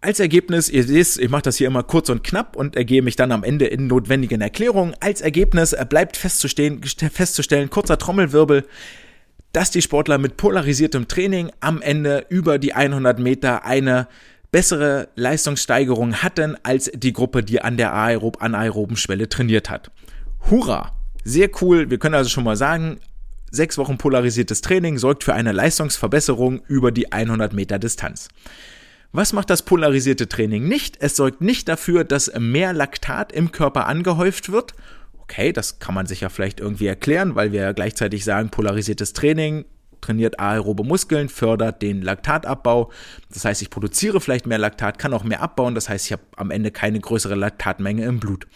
Als 0.00 0.18
Ergebnis, 0.18 0.68
ihr 0.68 0.82
seht, 0.82 1.22
ich 1.22 1.30
mache 1.30 1.42
das 1.42 1.56
hier 1.56 1.68
immer 1.68 1.84
kurz 1.84 2.08
und 2.08 2.24
knapp 2.24 2.56
und 2.56 2.74
ergehe 2.74 3.02
mich 3.02 3.14
dann 3.14 3.30
am 3.30 3.44
Ende 3.44 3.66
in 3.66 3.86
notwendigen 3.86 4.40
Erklärungen. 4.40 4.96
Als 4.98 5.20
Ergebnis 5.20 5.76
bleibt 5.88 6.16
festzustehen, 6.16 6.82
festzustellen, 6.82 7.70
kurzer 7.70 7.98
Trommelwirbel, 7.98 8.66
dass 9.52 9.70
die 9.70 9.82
Sportler 9.82 10.18
mit 10.18 10.36
polarisiertem 10.36 11.08
Training 11.08 11.52
am 11.60 11.80
Ende 11.82 12.26
über 12.30 12.58
die 12.58 12.72
100 12.72 13.18
Meter 13.18 13.64
eine 13.64 14.08
bessere 14.52 15.08
Leistungssteigerung 15.16 16.22
hatten 16.22 16.56
als 16.62 16.90
die 16.94 17.12
Gruppe, 17.12 17.42
die 17.42 17.60
an 17.60 17.76
der 17.76 17.92
aerob 17.92 18.40
anaeroben 18.40 18.96
Schwelle 18.96 19.28
trainiert 19.28 19.68
hat. 19.68 19.90
Hurra! 20.50 20.92
Sehr 21.24 21.50
cool. 21.60 21.90
Wir 21.90 21.98
können 21.98 22.14
also 22.14 22.30
schon 22.30 22.44
mal 22.44 22.56
sagen, 22.56 23.00
Sechs 23.54 23.76
Wochen 23.76 23.98
polarisiertes 23.98 24.62
Training 24.62 24.96
sorgt 24.96 25.24
für 25.24 25.34
eine 25.34 25.52
Leistungsverbesserung 25.52 26.62
über 26.68 26.90
die 26.90 27.12
100 27.12 27.52
Meter 27.52 27.78
Distanz. 27.78 28.28
Was 29.12 29.34
macht 29.34 29.50
das 29.50 29.60
polarisierte 29.60 30.26
Training 30.26 30.66
nicht? 30.66 30.96
Es 31.00 31.16
sorgt 31.16 31.42
nicht 31.42 31.68
dafür, 31.68 32.04
dass 32.04 32.32
mehr 32.38 32.72
Laktat 32.72 33.30
im 33.30 33.52
Körper 33.52 33.86
angehäuft 33.86 34.50
wird. 34.50 34.72
Okay, 35.18 35.52
das 35.52 35.80
kann 35.80 35.94
man 35.94 36.06
sich 36.06 36.22
ja 36.22 36.30
vielleicht 36.30 36.60
irgendwie 36.60 36.86
erklären, 36.86 37.34
weil 37.34 37.52
wir 37.52 37.60
ja 37.60 37.72
gleichzeitig 37.72 38.24
sagen, 38.24 38.48
polarisiertes 38.48 39.12
Training 39.12 39.66
trainiert 40.02 40.38
aerobe 40.38 40.84
Muskeln, 40.84 41.30
fördert 41.30 41.80
den 41.80 42.02
Laktatabbau. 42.02 42.90
Das 43.32 43.46
heißt, 43.46 43.62
ich 43.62 43.70
produziere 43.70 44.20
vielleicht 44.20 44.46
mehr 44.46 44.58
Laktat, 44.58 44.98
kann 44.98 45.14
auch 45.14 45.24
mehr 45.24 45.40
abbauen. 45.40 45.74
Das 45.74 45.88
heißt, 45.88 46.06
ich 46.06 46.12
habe 46.12 46.22
am 46.36 46.50
Ende 46.50 46.70
keine 46.70 47.00
größere 47.00 47.34
Laktatmenge 47.34 48.04
im 48.04 48.20
Blut 48.20 48.46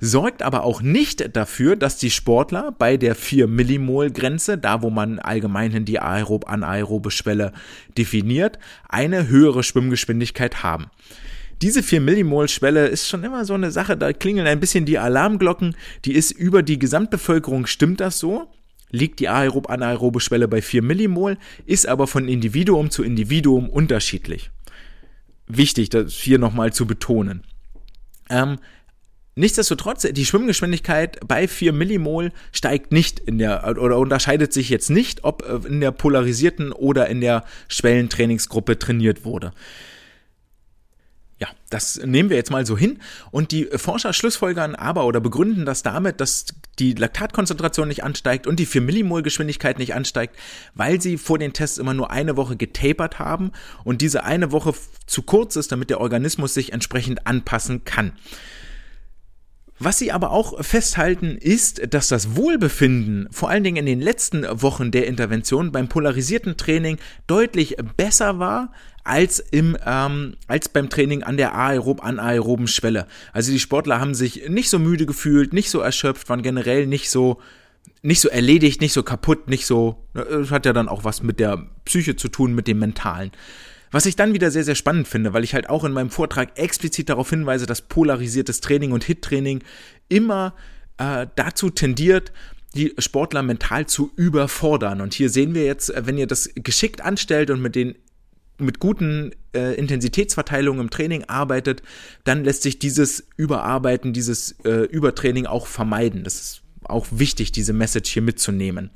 sorgt 0.00 0.42
aber 0.42 0.64
auch 0.64 0.82
nicht 0.82 1.36
dafür, 1.36 1.76
dass 1.76 1.96
die 1.96 2.10
Sportler 2.10 2.74
bei 2.78 2.96
der 2.96 3.14
4 3.14 3.46
Millimol 3.46 4.10
Grenze, 4.10 4.58
da 4.58 4.82
wo 4.82 4.90
man 4.90 5.18
allgemeinhin 5.18 5.84
die 5.84 6.00
aerob 6.00 6.48
anaerobe 6.50 7.10
Schwelle 7.10 7.52
definiert, 7.96 8.58
eine 8.88 9.28
höhere 9.28 9.62
Schwimmgeschwindigkeit 9.62 10.62
haben. 10.62 10.90
Diese 11.62 11.82
4 11.82 12.02
Millimol 12.02 12.48
Schwelle 12.48 12.86
ist 12.88 13.08
schon 13.08 13.24
immer 13.24 13.44
so 13.46 13.54
eine 13.54 13.70
Sache, 13.70 13.96
da 13.96 14.12
klingeln 14.12 14.46
ein 14.46 14.60
bisschen 14.60 14.84
die 14.84 14.98
Alarmglocken, 14.98 15.74
die 16.04 16.12
ist 16.12 16.30
über 16.30 16.62
die 16.62 16.78
Gesamtbevölkerung, 16.78 17.66
stimmt 17.66 18.00
das 18.00 18.18
so? 18.18 18.46
Liegt 18.90 19.20
die 19.20 19.28
aerob 19.28 19.68
anaerobe 19.68 20.20
Schwelle 20.20 20.48
bei 20.48 20.62
4 20.62 20.82
Millimol, 20.82 21.38
ist 21.64 21.86
aber 21.88 22.06
von 22.06 22.28
Individuum 22.28 22.90
zu 22.90 23.02
Individuum 23.02 23.68
unterschiedlich. 23.68 24.50
Wichtig, 25.46 25.90
das 25.90 26.14
hier 26.14 26.38
nochmal 26.38 26.72
zu 26.72 26.86
betonen. 26.86 27.42
Ähm, 28.28 28.58
Nichtsdestotrotz, 29.38 30.06
die 30.10 30.24
Schwimmgeschwindigkeit 30.24 31.20
bei 31.28 31.46
4 31.46 31.74
Millimol 31.74 32.32
steigt 32.52 32.90
nicht 32.90 33.20
in 33.20 33.36
der, 33.36 33.76
oder 33.78 33.98
unterscheidet 33.98 34.54
sich 34.54 34.70
jetzt 34.70 34.88
nicht, 34.88 35.24
ob 35.24 35.46
äh, 35.46 35.68
in 35.68 35.82
der 35.82 35.90
polarisierten 35.90 36.72
oder 36.72 37.08
in 37.08 37.20
der 37.20 37.44
Schwellentrainingsgruppe 37.68 38.78
trainiert 38.78 39.26
wurde. 39.26 39.52
Ja, 41.38 41.48
das 41.68 42.00
nehmen 42.02 42.30
wir 42.30 42.36
jetzt 42.38 42.50
mal 42.50 42.64
so 42.64 42.78
hin. 42.78 42.98
Und 43.30 43.52
die 43.52 43.66
Forscher 43.66 44.14
schlussfolgern 44.14 44.74
aber 44.74 45.04
oder 45.04 45.20
begründen 45.20 45.66
das 45.66 45.82
damit, 45.82 46.20
dass 46.20 46.46
die 46.78 46.94
Laktatkonzentration 46.94 47.88
nicht 47.88 48.04
ansteigt 48.04 48.46
und 48.46 48.58
die 48.58 48.64
4 48.64 48.80
Millimol 48.80 49.22
Geschwindigkeit 49.22 49.78
nicht 49.78 49.94
ansteigt, 49.94 50.34
weil 50.74 51.00
sie 51.00 51.18
vor 51.18 51.38
den 51.38 51.52
Tests 51.52 51.76
immer 51.76 51.92
nur 51.92 52.10
eine 52.10 52.38
Woche 52.38 52.56
getapert 52.56 53.18
haben 53.18 53.52
und 53.84 54.00
diese 54.00 54.24
eine 54.24 54.50
Woche 54.50 54.72
zu 55.06 55.22
kurz 55.22 55.56
ist, 55.56 55.72
damit 55.72 55.90
der 55.90 56.00
Organismus 56.00 56.54
sich 56.54 56.72
entsprechend 56.72 57.26
anpassen 57.26 57.84
kann. 57.84 58.12
Was 59.78 59.98
sie 59.98 60.10
aber 60.10 60.30
auch 60.30 60.64
festhalten, 60.64 61.36
ist, 61.36 61.92
dass 61.92 62.08
das 62.08 62.34
Wohlbefinden, 62.34 63.28
vor 63.30 63.50
allen 63.50 63.62
Dingen 63.62 63.76
in 63.76 63.86
den 63.86 64.00
letzten 64.00 64.44
Wochen 64.62 64.90
der 64.90 65.06
Intervention 65.06 65.70
beim 65.70 65.88
polarisierten 65.88 66.56
Training, 66.56 66.96
deutlich 67.26 67.76
besser 67.96 68.38
war 68.38 68.72
als 69.04 69.38
im 69.38 69.76
ähm, 69.86 70.34
als 70.48 70.68
beim 70.68 70.88
Training 70.88 71.22
an 71.22 71.36
der 71.36 71.54
aerob 71.54 72.02
anaeroben 72.02 72.66
Schwelle. 72.66 73.06
Also 73.32 73.52
die 73.52 73.60
Sportler 73.60 74.00
haben 74.00 74.14
sich 74.14 74.48
nicht 74.48 74.68
so 74.68 74.78
müde 74.78 75.06
gefühlt, 75.06 75.52
nicht 75.52 75.70
so 75.70 75.80
erschöpft, 75.80 76.28
waren 76.28 76.42
generell 76.42 76.86
nicht 76.86 77.10
so 77.10 77.40
nicht 78.02 78.20
so 78.20 78.28
erledigt, 78.28 78.80
nicht 78.80 78.92
so 78.92 79.02
kaputt, 79.02 79.48
nicht 79.48 79.66
so 79.66 80.06
das 80.14 80.28
ne, 80.28 80.50
hat 80.50 80.66
ja 80.66 80.72
dann 80.72 80.88
auch 80.88 81.04
was 81.04 81.22
mit 81.22 81.38
der 81.38 81.66
Psyche 81.84 82.16
zu 82.16 82.28
tun, 82.28 82.54
mit 82.54 82.66
dem 82.66 82.78
mentalen. 82.78 83.30
Was 83.90 84.06
ich 84.06 84.16
dann 84.16 84.34
wieder 84.34 84.50
sehr, 84.50 84.64
sehr 84.64 84.74
spannend 84.74 85.08
finde, 85.08 85.32
weil 85.32 85.44
ich 85.44 85.54
halt 85.54 85.68
auch 85.68 85.84
in 85.84 85.92
meinem 85.92 86.10
Vortrag 86.10 86.58
explizit 86.58 87.08
darauf 87.08 87.30
hinweise, 87.30 87.66
dass 87.66 87.82
polarisiertes 87.82 88.60
Training 88.60 88.92
und 88.92 89.04
Hit-Training 89.04 89.62
immer 90.08 90.54
äh, 90.98 91.26
dazu 91.36 91.70
tendiert, 91.70 92.32
die 92.74 92.94
Sportler 92.98 93.42
mental 93.42 93.86
zu 93.86 94.12
überfordern. 94.16 95.00
Und 95.00 95.14
hier 95.14 95.30
sehen 95.30 95.54
wir 95.54 95.64
jetzt, 95.64 95.90
äh, 95.90 96.06
wenn 96.06 96.18
ihr 96.18 96.26
das 96.26 96.50
geschickt 96.54 97.00
anstellt 97.00 97.50
und 97.50 97.60
mit 97.60 97.74
den 97.74 97.94
mit 98.58 98.78
guten 98.78 99.32
äh, 99.54 99.74
Intensitätsverteilungen 99.74 100.80
im 100.80 100.90
Training 100.90 101.24
arbeitet, 101.24 101.82
dann 102.24 102.42
lässt 102.42 102.62
sich 102.62 102.78
dieses 102.78 103.28
Überarbeiten, 103.36 104.14
dieses 104.14 104.52
äh, 104.64 104.84
Übertraining 104.86 105.44
auch 105.44 105.66
vermeiden. 105.66 106.24
Das 106.24 106.36
ist 106.36 106.62
auch 106.84 107.06
wichtig, 107.10 107.52
diese 107.52 107.74
Message 107.74 108.10
hier 108.10 108.22
mitzunehmen. 108.22 108.90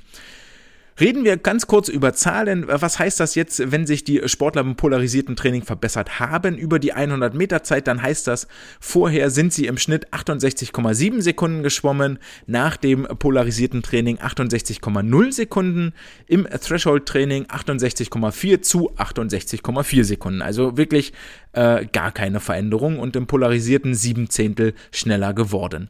Reden 0.99 1.23
wir 1.23 1.37
ganz 1.37 1.67
kurz 1.67 1.87
über 1.87 2.13
Zahlen. 2.13 2.65
Was 2.67 2.99
heißt 2.99 3.19
das 3.19 3.35
jetzt, 3.35 3.71
wenn 3.71 3.87
sich 3.87 4.03
die 4.03 4.27
Sportler 4.27 4.61
im 4.61 4.75
polarisierten 4.75 5.35
Training 5.35 5.63
verbessert 5.63 6.19
haben 6.19 6.57
über 6.57 6.79
die 6.79 6.93
100 6.93 7.33
Meter 7.33 7.63
Zeit? 7.63 7.87
Dann 7.87 8.01
heißt 8.01 8.27
das, 8.27 8.47
vorher 8.79 9.29
sind 9.29 9.53
sie 9.53 9.67
im 9.67 9.77
Schnitt 9.77 10.11
68,7 10.13 11.21
Sekunden 11.21 11.63
geschwommen, 11.63 12.19
nach 12.45 12.77
dem 12.77 13.03
polarisierten 13.03 13.81
Training 13.83 14.17
68,0 14.19 15.31
Sekunden, 15.31 15.93
im 16.27 16.45
Threshold 16.45 17.05
Training 17.05 17.45
68,4 17.45 18.61
zu 18.61 18.91
68,4 18.95 20.03
Sekunden. 20.03 20.41
Also 20.41 20.77
wirklich 20.77 21.13
äh, 21.53 21.85
gar 21.85 22.11
keine 22.11 22.39
Veränderung 22.39 22.99
und 22.99 23.15
im 23.15 23.27
polarisierten 23.27 23.95
sieben 23.95 24.29
Zehntel 24.29 24.73
schneller 24.91 25.33
geworden. 25.33 25.89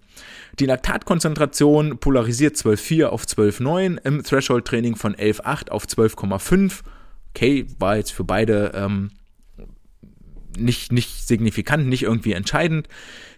Die 0.60 0.66
Laktatkonzentration 0.66 2.00
polarisiert 2.00 2.56
12,4 2.56 3.06
auf 3.06 3.24
12,9 3.24 3.98
im 4.04 4.24
Threshold-Training 4.24 4.96
von 4.96 5.16
11,8 5.16 5.70
auf 5.70 5.86
12,5. 5.86 6.82
Okay, 7.34 7.66
war 7.80 7.98
jetzt 7.98 8.12
für 8.12 8.24
beide 8.24 8.72
ähm, 8.76 9.12
nicht, 10.58 10.92
nicht 10.92 11.28
signifikant, 11.28 11.88
nicht 11.88 12.04
irgendwie 12.04 12.34
entscheidend. 12.34 12.88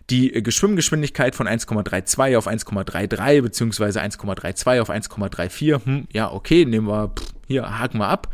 Die 0.09 0.31
Geschwimmgeschwindigkeit 0.43 1.35
von 1.35 1.47
1,32 1.47 2.37
auf 2.37 2.47
1,33 2.47 3.41
beziehungsweise 3.41 4.01
1,32 4.01 4.81
auf 4.81 4.89
1,34. 4.89 5.85
Hm, 5.85 6.07
ja, 6.11 6.31
okay, 6.31 6.65
nehmen 6.65 6.87
wir, 6.87 7.09
pff, 7.09 7.33
hier 7.47 7.79
haken 7.79 7.99
wir 7.99 8.07
ab. 8.07 8.33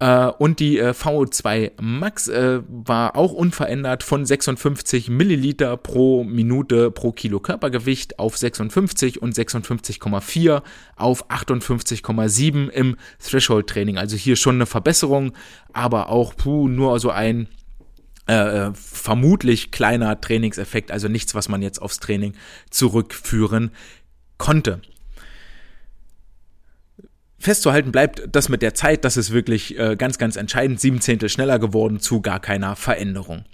Äh, 0.00 0.26
und 0.26 0.60
die 0.60 0.78
äh, 0.78 0.90
VO2 0.90 1.72
Max 1.80 2.28
äh, 2.28 2.60
war 2.68 3.16
auch 3.16 3.32
unverändert 3.32 4.02
von 4.02 4.24
56 4.24 5.08
Milliliter 5.08 5.76
pro 5.76 6.22
Minute 6.22 6.90
pro 6.90 7.10
Kilo 7.12 7.40
Körpergewicht 7.40 8.18
auf 8.18 8.36
56 8.36 9.20
und 9.20 9.34
56,4 9.34 10.62
auf 10.96 11.30
58,7 11.30 12.68
im 12.68 12.96
Threshold-Training. 13.18 13.98
Also 13.98 14.16
hier 14.16 14.36
schon 14.36 14.56
eine 14.56 14.66
Verbesserung, 14.66 15.32
aber 15.72 16.10
auch 16.10 16.36
puh, 16.36 16.68
nur 16.68 17.00
so 17.00 17.10
ein 17.10 17.48
äh, 18.26 18.70
vermutlich 18.74 19.72
kleiner 19.72 20.20
Trainingseffekt, 20.20 20.92
also 20.92 21.08
nichts, 21.08 21.34
was 21.34 21.48
man 21.48 21.62
jetzt 21.62 21.82
aufs 21.82 21.98
Training 21.98 22.34
zurückführen 22.70 23.72
konnte 24.36 24.80
festzuhalten 27.38 27.92
bleibt 27.92 28.22
das 28.32 28.48
mit 28.48 28.62
der 28.62 28.74
Zeit, 28.74 29.04
das 29.04 29.16
ist 29.16 29.32
wirklich 29.32 29.78
äh, 29.78 29.96
ganz, 29.96 30.18
ganz 30.18 30.36
entscheidend. 30.36 30.80
Sieben 30.80 31.00
Zehntel 31.00 31.28
schneller 31.28 31.58
geworden 31.58 32.00
zu 32.00 32.20
gar 32.20 32.40
keiner 32.40 32.76
Veränderung. 32.76 33.44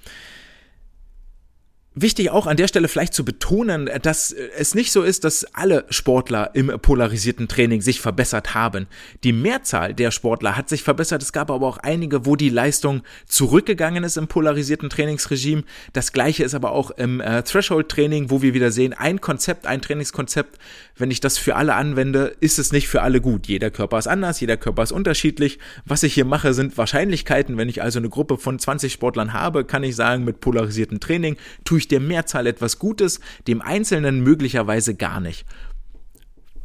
Wichtig 1.97 2.31
auch 2.31 2.49
an 2.49 2.57
der 2.57 2.67
Stelle 2.67 2.89
vielleicht 2.89 3.15
zu 3.15 3.25
betonen, 3.25 3.89
dass 4.03 4.33
es 4.33 4.75
nicht 4.75 4.91
so 4.91 5.05
ist, 5.05 5.23
dass 5.23 5.45
alle 5.55 5.85
Sportler 5.91 6.51
im 6.55 6.67
polarisierten 6.67 7.47
Training 7.47 7.83
sich 7.83 8.01
verbessert 8.01 8.53
haben. 8.53 8.89
Die 9.23 9.33
Mehrzahl 9.33 9.95
der 9.95 10.11
Sportler 10.11 10.57
hat 10.57 10.69
sich 10.69 10.83
verbessert. 10.83 11.23
Es 11.23 11.33
gab 11.33 11.53
aber 11.53 11.69
auch 11.69 11.79
einige, 11.79 12.27
wo 12.27 12.35
die 12.35 12.49
Leistung 12.49 13.03
zurückgegangen 13.29 14.03
ist 14.03 14.17
im 14.17 14.27
polarisierten 14.27 14.91
Trainingsregime. 14.91 15.63
Das 15.93 16.13
gleiche 16.13 16.43
ist 16.43 16.55
aber 16.55 16.73
auch 16.73 16.91
im 16.91 17.21
äh, 17.21 17.45
Threshold-Training, 17.45 18.29
wo 18.29 18.43
wir 18.43 18.55
wieder 18.55 18.73
sehen, 18.73 18.93
ein 18.93 19.21
Konzept, 19.21 19.65
ein 19.65 19.81
Trainingskonzept, 19.81 20.59
wenn 20.97 21.11
ich 21.11 21.21
das 21.21 21.39
für 21.39 21.57
alle 21.57 21.75
anwende, 21.75 22.37
ist 22.41 22.59
es 22.59 22.73
nicht 22.73 22.89
für 22.89 23.03
alle 23.03 23.21
gut. 23.21 23.47
Jeder 23.47 23.71
Körper 23.71 23.99
ist 23.99 24.07
anders, 24.07 24.41
jeder 24.41 24.57
Körper 24.57 24.83
ist 24.83 24.93
unterschiedlich. 24.93 25.59
Was 25.85 26.03
ich 26.05 26.15
hier 26.15 26.25
mache, 26.25 26.55
sind 26.55 26.79
Wahrscheinlichkeiten. 26.79 27.57
Wenn 27.57 27.69
ich 27.69 27.83
also 27.83 27.99
eine 27.99 28.09
Gruppe 28.09 28.39
von 28.39 28.59
20 28.59 28.93
Sportlern 28.93 29.33
habe, 29.33 29.65
kann 29.65 29.83
ich 29.83 29.97
sagen, 29.97 30.25
mit 30.25 30.41
polarisiertem 30.41 31.01
Training 31.01 31.37
tue 31.65 31.79
ich 31.79 31.89
der 31.89 32.01
Mehrzahl 32.01 32.47
etwas 32.47 32.79
Gutes, 32.79 33.21
dem 33.49 33.61
Einzelnen 33.61 34.21
möglicherweise 34.21 34.95
gar 34.95 35.21
nicht. 35.21 35.45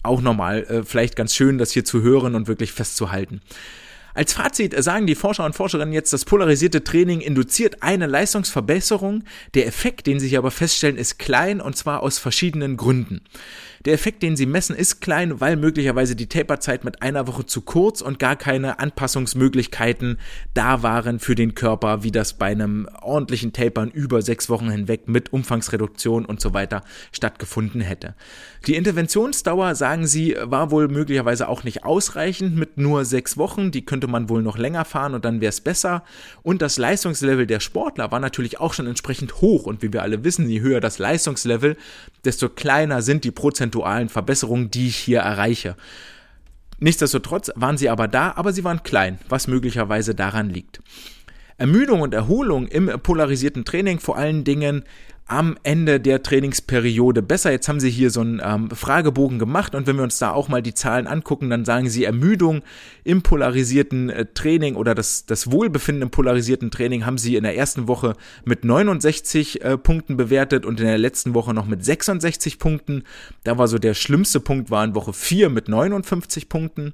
Auch 0.03 0.21
nochmal, 0.21 0.63
äh, 0.63 0.84
vielleicht 0.84 1.15
ganz 1.15 1.36
schön, 1.36 1.57
das 1.57 1.71
hier 1.71 1.84
zu 1.84 2.01
hören 2.01 2.36
und 2.36 2.47
wirklich 2.47 2.71
festzuhalten. 2.71 3.41
Als 4.13 4.34
Fazit 4.34 4.75
sagen 4.84 5.07
die 5.07 5.15
Forscher 5.15 5.45
und 5.45 5.55
Forscherinnen 5.55 5.93
jetzt, 5.93 6.13
das 6.13 6.25
polarisierte 6.25 6.84
Training 6.84 7.21
induziert 7.21 7.84
eine 7.84 8.05
Leistungsverbesserung. 8.05 9.23
Der 9.53 9.67
Effekt, 9.67 10.07
den 10.07 10.19
sie 10.19 10.27
hier 10.27 10.39
aber 10.39 10.51
feststellen, 10.51 10.97
ist 10.97 11.19
klein 11.19 11.61
und 11.61 11.77
zwar 11.77 12.01
aus 12.01 12.17
verschiedenen 12.17 12.75
Gründen. 12.75 13.21
Der 13.86 13.93
Effekt, 13.93 14.23
den 14.23 14.36
sie 14.36 14.45
messen, 14.45 14.75
ist 14.75 14.99
klein, 14.99 15.39
weil 15.39 15.55
möglicherweise 15.55 16.15
die 16.15 16.27
Taperzeit 16.27 16.84
mit 16.84 17.01
einer 17.01 17.27
Woche 17.27 17.45
zu 17.45 17.61
kurz 17.61 18.01
und 18.01 18.19
gar 18.19 18.36
keine 18.36 18.80
Anpassungsmöglichkeiten 18.80 20.17
da 20.53 20.84
waren 20.84 21.19
für 21.19 21.36
den 21.36 21.55
Körper, 21.55 22.03
wie 22.03 22.11
das 22.11 22.34
bei 22.34 22.47
einem 22.47 22.89
ordentlichen 23.01 23.53
Tapern 23.53 23.89
über 23.89 24.21
sechs 24.21 24.49
Wochen 24.49 24.69
hinweg 24.69 25.07
mit 25.07 25.32
Umfangsreduktion 25.32 26.25
und 26.25 26.41
so 26.41 26.53
weiter 26.53 26.84
stattgefunden 27.11 27.82
hätte. 27.82 28.15
Die 28.67 28.75
Interventionsdauer, 28.75 29.75
sagen 29.75 30.05
sie, 30.05 30.36
war 30.41 30.71
wohl 30.71 30.89
möglicherweise 30.89 31.47
auch 31.47 31.63
nicht 31.63 31.86
ausreichend 31.86 32.57
mit 32.57 32.77
nur 32.77 33.05
sechs 33.05 33.38
Wochen. 33.38 33.71
Die 33.71 33.86
könnte 33.86 34.07
man 34.07 34.27
wohl 34.27 34.41
noch 34.41 34.57
länger 34.57 34.84
fahren 34.84 35.13
und 35.13 35.23
dann 35.23 35.39
wäre 35.39 35.49
es 35.49 35.61
besser. 35.61 36.03
Und 36.43 36.61
das 36.61 36.77
Leistungslevel 36.77 37.47
der 37.47 37.61
Sportler 37.61 38.11
war 38.11 38.19
natürlich 38.19 38.59
auch 38.59 38.73
schon 38.73 38.88
entsprechend 38.88 39.41
hoch. 39.41 39.65
Und 39.65 39.82
wie 39.82 39.93
wir 39.93 40.01
alle 40.01 40.23
wissen, 40.23 40.49
je 40.49 40.59
höher 40.59 40.82
das 40.82 40.99
Leistungslevel, 40.99 41.77
desto 42.25 42.49
kleiner 42.49 43.01
sind 43.01 43.23
die 43.23 43.32
prozentualen 43.70 44.09
Verbesserungen, 44.09 44.72
die 44.72 44.88
ich 44.88 44.97
hier 44.97 45.20
erreiche. 45.20 45.76
Nichtsdestotrotz 46.80 47.51
waren 47.55 47.78
sie 47.78 47.89
aber 47.89 48.07
da, 48.07 48.34
aber 48.36 48.53
sie 48.53 48.63
waren 48.63 48.84
klein, 48.84 49.20
was 49.28 49.47
möglicherweise 49.47 50.15
daran 50.15 50.49
liegt. 50.49 50.82
Ermüdung 51.57 52.01
und 52.01 52.13
Erholung 52.13 52.67
im 52.67 52.88
polarisierten 53.03 53.65
Training 53.65 53.99
vor 53.99 54.17
allen 54.17 54.45
Dingen 54.45 54.84
am 55.30 55.57
Ende 55.63 55.99
der 55.99 56.23
Trainingsperiode 56.23 57.21
besser. 57.21 57.51
Jetzt 57.51 57.69
haben 57.69 57.80
sie 57.80 57.89
hier 57.89 58.09
so 58.09 58.21
einen 58.21 58.41
ähm, 58.43 58.71
Fragebogen 58.71 59.38
gemacht 59.38 59.75
und 59.75 59.86
wenn 59.86 59.95
wir 59.95 60.03
uns 60.03 60.17
da 60.17 60.32
auch 60.32 60.49
mal 60.49 60.61
die 60.61 60.73
Zahlen 60.73 61.05
angucken, 61.05 61.49
dann 61.49 61.65
sagen 61.65 61.88
sie 61.88 62.03
Ermüdung 62.03 62.63
im 63.03 63.21
polarisierten 63.21 64.09
äh, 64.09 64.25
Training 64.34 64.75
oder 64.75 64.95
das, 64.95 65.27
das 65.27 65.51
Wohlbefinden 65.51 66.01
im 66.01 66.09
polarisierten 66.09 66.71
Training 66.71 67.05
haben 67.05 67.19
sie 67.19 67.36
in 67.36 67.43
der 67.43 67.55
ersten 67.55 67.88
Woche 67.88 68.15
mit 68.43 68.65
69 68.65 69.63
äh, 69.63 69.77
Punkten 69.77 70.17
bewertet 70.17 70.65
und 70.65 70.80
in 70.80 70.88
der 70.88 70.97
letzten 70.97 71.36
Woche 71.36 71.53
noch 71.53 71.67
mit 71.67 71.86
66 71.86 72.57
Punkten. 72.57 73.03
Da 73.43 73.57
war 73.59 73.67
so 73.67 73.77
der 73.77 73.93
schlimmste 73.93 74.39
Punkt 74.39 74.71
war 74.71 74.84
in 74.84 74.95
Woche 74.95 75.13
4 75.13 75.49
mit 75.49 75.69
59 75.69 76.49
Punkten. 76.49 76.93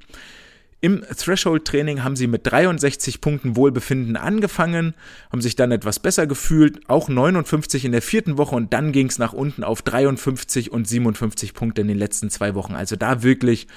Im 0.81 1.01
Threshold-Training 1.01 2.03
haben 2.03 2.15
sie 2.15 2.27
mit 2.27 2.45
63 2.45 3.21
Punkten 3.21 3.55
Wohlbefinden 3.55 4.17
angefangen, 4.17 4.93
haben 5.31 5.41
sich 5.41 5.55
dann 5.55 5.71
etwas 5.71 5.99
besser 5.99 6.27
gefühlt, 6.27 6.89
auch 6.89 7.09
59 7.09 7.85
in 7.85 7.91
der 7.91 8.01
vierten 8.01 8.37
Woche 8.37 8.55
und 8.55 8.73
dann 8.73 8.91
ging 8.91 9.07
es 9.07 9.17
nach 9.17 9.33
unten 9.33 9.63
auf 9.63 9.81
53 9.81 10.71
und 10.71 10.87
57 10.87 11.53
Punkte 11.53 11.81
in 11.81 11.87
den 11.87 11.97
letzten 11.97 12.29
zwei 12.29 12.55
Wochen. 12.55 12.75
Also 12.75 12.95
da 12.97 13.23
wirklich 13.23 13.67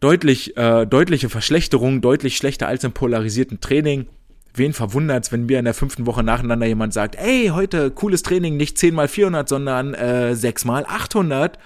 deutlich, 0.00 0.56
äh, 0.56 0.86
deutliche 0.86 1.28
Verschlechterung, 1.28 2.00
deutlich 2.00 2.36
schlechter 2.36 2.68
als 2.68 2.84
im 2.84 2.92
polarisierten 2.92 3.60
Training. 3.60 4.06
Wen 4.54 4.72
verwundert's, 4.72 5.30
wenn 5.30 5.46
mir 5.46 5.58
in 5.58 5.64
der 5.64 5.74
fünften 5.74 6.06
Woche 6.06 6.22
nacheinander 6.22 6.66
jemand 6.66 6.92
sagt, 6.92 7.16
ey, 7.16 7.50
heute 7.54 7.90
cooles 7.90 8.22
Training, 8.22 8.56
nicht 8.56 8.78
10 8.78 8.94
mal 8.94 9.08
400, 9.08 9.48
sondern 9.48 9.94
äh, 9.94 10.34
6 10.34 10.64
mal 10.64 10.84
800, 10.86 11.58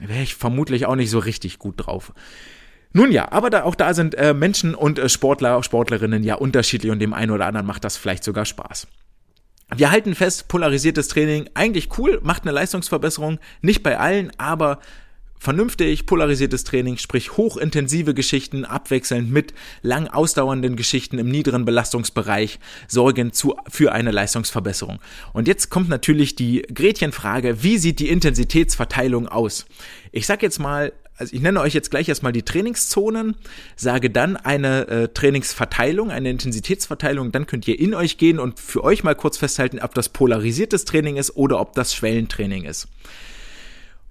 wäre 0.00 0.22
ich 0.22 0.36
vermutlich 0.36 0.86
auch 0.86 0.94
nicht 0.94 1.10
so 1.10 1.18
richtig 1.18 1.58
gut 1.58 1.74
drauf. 1.78 2.12
Nun 2.96 3.12
ja, 3.12 3.30
aber 3.30 3.50
da, 3.50 3.64
auch 3.64 3.74
da 3.74 3.92
sind 3.92 4.14
äh, 4.14 4.32
Menschen 4.32 4.74
und 4.74 4.98
äh, 4.98 5.10
Sportler, 5.10 5.62
Sportlerinnen 5.62 6.24
ja 6.24 6.36
unterschiedlich 6.36 6.90
und 6.90 6.98
dem 6.98 7.12
einen 7.12 7.30
oder 7.30 7.44
anderen 7.44 7.66
macht 7.66 7.84
das 7.84 7.98
vielleicht 7.98 8.24
sogar 8.24 8.46
Spaß. 8.46 8.86
Wir 9.76 9.90
halten 9.90 10.14
fest, 10.14 10.48
polarisiertes 10.48 11.08
Training, 11.08 11.50
eigentlich 11.52 11.90
cool, 11.98 12.20
macht 12.22 12.44
eine 12.44 12.52
Leistungsverbesserung, 12.52 13.38
nicht 13.60 13.82
bei 13.82 13.98
allen, 13.98 14.32
aber 14.38 14.78
vernünftig 15.38 16.06
polarisiertes 16.06 16.64
Training, 16.64 16.96
sprich 16.96 17.36
hochintensive 17.36 18.14
Geschichten 18.14 18.64
abwechselnd 18.64 19.30
mit 19.30 19.52
lang 19.82 20.08
ausdauernden 20.08 20.74
Geschichten 20.74 21.18
im 21.18 21.28
niederen 21.28 21.66
Belastungsbereich 21.66 22.58
sorgen 22.88 23.30
zu, 23.34 23.56
für 23.68 23.92
eine 23.92 24.10
Leistungsverbesserung. 24.10 25.00
Und 25.34 25.48
jetzt 25.48 25.68
kommt 25.68 25.90
natürlich 25.90 26.34
die 26.34 26.62
Gretchenfrage, 26.62 27.62
wie 27.62 27.76
sieht 27.76 27.98
die 27.98 28.08
Intensitätsverteilung 28.08 29.28
aus? 29.28 29.66
Ich 30.12 30.26
sag 30.26 30.42
jetzt 30.42 30.60
mal 30.60 30.94
also 31.16 31.34
ich 31.34 31.40
nenne 31.40 31.60
euch 31.60 31.74
jetzt 31.74 31.90
gleich 31.90 32.08
erstmal 32.08 32.32
die 32.32 32.42
Trainingszonen, 32.42 33.36
sage 33.74 34.10
dann 34.10 34.36
eine 34.36 34.88
äh, 34.88 35.08
Trainingsverteilung, 35.08 36.10
eine 36.10 36.30
Intensitätsverteilung, 36.30 37.32
dann 37.32 37.46
könnt 37.46 37.66
ihr 37.68 37.78
in 37.78 37.94
euch 37.94 38.18
gehen 38.18 38.38
und 38.38 38.60
für 38.60 38.84
euch 38.84 39.02
mal 39.04 39.14
kurz 39.14 39.38
festhalten, 39.38 39.80
ob 39.80 39.94
das 39.94 40.08
polarisiertes 40.08 40.84
Training 40.84 41.16
ist 41.16 41.36
oder 41.36 41.60
ob 41.60 41.74
das 41.74 41.94
Schwellentraining 41.94 42.64
ist. 42.64 42.88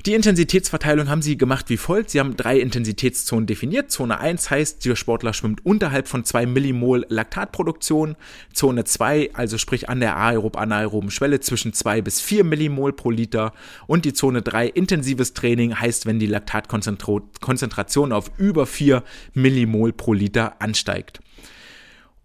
Die 0.06 0.14
Intensitätsverteilung 0.14 1.10
haben 1.10 1.24
sie 1.24 1.36
gemacht 1.36 1.68
wie 1.70 1.78
folgt. 1.78 2.12
Sie 2.12 2.20
haben 2.20 2.38
drei 2.38 2.60
Intensitätszonen 2.60 3.48
definiert. 3.48 3.90
Zone 3.90 4.20
1 4.20 4.52
heißt, 4.52 4.86
der 4.86 4.96
Sportler 4.96 5.34
schwimmt 5.34 5.66
unterhalb 5.66 6.08
von 6.08 6.24
2 6.24 6.46
Millimol 6.46 7.08
Laktatproduktion. 7.10 8.16
Zone 8.54 8.84
2, 8.84 9.32
also 9.34 9.58
sprich 9.58 9.90
an 9.90 10.02
der 10.02 10.16
aerob-anaeroben 10.16 11.10
Schwelle 11.10 11.40
zwischen 11.40 11.74
2 11.74 12.04
bis 12.04 12.22
4 12.22 12.44
Millimol 12.44 12.94
pro 12.94 13.10
Liter. 13.10 13.52
Und 13.88 14.06
die 14.06 14.14
Zone 14.14 14.44
3, 14.44 14.68
intensives 14.68 15.34
Training, 15.34 15.80
heißt, 15.80 16.06
wenn 16.06 16.20
die 16.20 16.28
Laktatkonzentration 16.28 18.12
auf 18.12 18.30
über 18.38 18.68
4 18.68 19.04
Millimol 19.34 19.92
pro 19.92 20.14
Liter 20.14 20.62
ansteigt. 20.62 21.20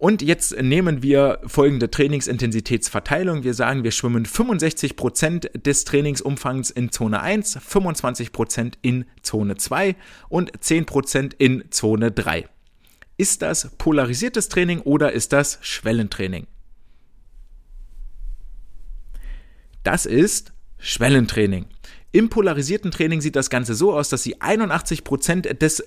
Und 0.00 0.22
jetzt 0.22 0.58
nehmen 0.58 1.02
wir 1.02 1.40
folgende 1.44 1.90
Trainingsintensitätsverteilung. 1.90 3.44
Wir 3.44 3.52
sagen, 3.52 3.84
wir 3.84 3.90
schwimmen 3.90 4.24
65 4.24 4.96
Prozent 4.96 5.50
des 5.54 5.84
Trainingsumfangs 5.84 6.70
in 6.70 6.90
Zone 6.90 7.20
1, 7.20 7.58
25 7.62 8.32
Prozent 8.32 8.78
in 8.80 9.04
Zone 9.20 9.58
2 9.58 9.94
und 10.30 10.52
10 10.58 10.86
Prozent 10.86 11.34
in 11.34 11.64
Zone 11.70 12.12
3. 12.12 12.48
Ist 13.18 13.42
das 13.42 13.72
polarisiertes 13.76 14.48
Training 14.48 14.80
oder 14.80 15.12
ist 15.12 15.34
das 15.34 15.58
Schwellentraining? 15.60 16.46
Das 19.82 20.06
ist 20.06 20.54
Schwellentraining. 20.78 21.66
Im 22.10 22.30
polarisierten 22.30 22.90
Training 22.90 23.20
sieht 23.20 23.36
das 23.36 23.50
Ganze 23.50 23.74
so 23.74 23.92
aus, 23.92 24.08
dass 24.08 24.22
Sie 24.22 24.40
81 24.40 25.04
Prozent 25.04 25.60
des 25.60 25.84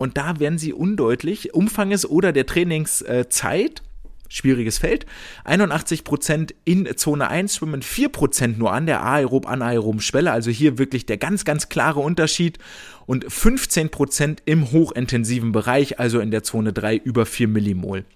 und 0.00 0.16
da 0.16 0.40
werden 0.40 0.56
sie 0.56 0.72
undeutlich, 0.72 1.52
Umfanges 1.52 2.08
oder 2.08 2.32
der 2.32 2.46
Trainingszeit, 2.46 3.82
schwieriges 4.30 4.78
Feld, 4.78 5.04
81% 5.44 6.54
in 6.64 6.96
Zone 6.96 7.28
1 7.28 7.56
schwimmen 7.56 7.82
4% 7.82 8.56
nur 8.56 8.72
an 8.72 8.86
der 8.86 9.04
aerob-anaeroben 9.04 10.00
Schwelle, 10.00 10.32
also 10.32 10.50
hier 10.50 10.78
wirklich 10.78 11.04
der 11.04 11.18
ganz, 11.18 11.44
ganz 11.44 11.68
klare 11.68 12.00
Unterschied 12.00 12.58
und 13.04 13.26
15% 13.26 14.38
im 14.46 14.72
hochintensiven 14.72 15.52
Bereich, 15.52 16.00
also 16.00 16.18
in 16.20 16.30
der 16.30 16.44
Zone 16.44 16.72
3 16.72 16.96
über 16.96 17.26
4 17.26 17.48
Millimol. 17.48 18.06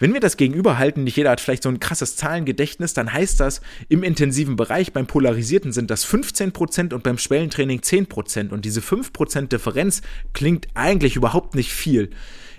Wenn 0.00 0.12
wir 0.12 0.20
das 0.20 0.36
gegenüberhalten, 0.36 1.02
nicht 1.02 1.16
jeder 1.16 1.30
hat 1.30 1.40
vielleicht 1.40 1.64
so 1.64 1.68
ein 1.68 1.80
krasses 1.80 2.14
Zahlengedächtnis, 2.14 2.94
dann 2.94 3.12
heißt 3.12 3.40
das, 3.40 3.60
im 3.88 4.04
intensiven 4.04 4.54
Bereich 4.54 4.92
beim 4.92 5.08
Polarisierten 5.08 5.72
sind 5.72 5.90
das 5.90 6.06
15% 6.06 6.94
und 6.94 7.02
beim 7.02 7.18
Schwellentraining 7.18 7.80
10%. 7.80 8.50
Und 8.50 8.64
diese 8.64 8.80
5% 8.80 9.48
Differenz 9.48 10.02
klingt 10.34 10.68
eigentlich 10.74 11.16
überhaupt 11.16 11.56
nicht 11.56 11.72
viel. 11.72 12.10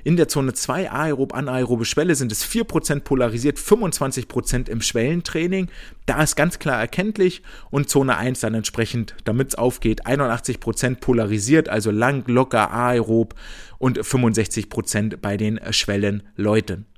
In 0.03 0.17
der 0.17 0.27
Zone 0.27 0.53
2 0.53 0.91
aerob 0.91 1.33
anaerobe 1.33 1.85
Schwelle 1.85 2.15
sind 2.15 2.33
es 2.33 2.45
4% 2.45 3.01
polarisiert, 3.01 3.57
25% 3.57 4.67
im 4.67 4.81
Schwellentraining. 4.81 5.69
Da 6.05 6.21
ist 6.21 6.35
ganz 6.35 6.59
klar 6.59 6.77
erkenntlich 6.77 7.41
und 7.69 7.89
Zone 7.89 8.17
1 8.17 8.41
dann 8.41 8.53
entsprechend, 8.53 9.15
damit 9.23 9.49
es 9.49 9.55
aufgeht, 9.55 10.05
81% 10.05 10.95
polarisiert, 10.95 11.69
also 11.69 11.89
lang, 11.91 12.23
locker, 12.27 12.71
aerob 12.71 13.35
und 13.77 13.97
65% 13.97 15.17
bei 15.17 15.37
den 15.37 15.59
Schwellenleuten. 15.71 16.88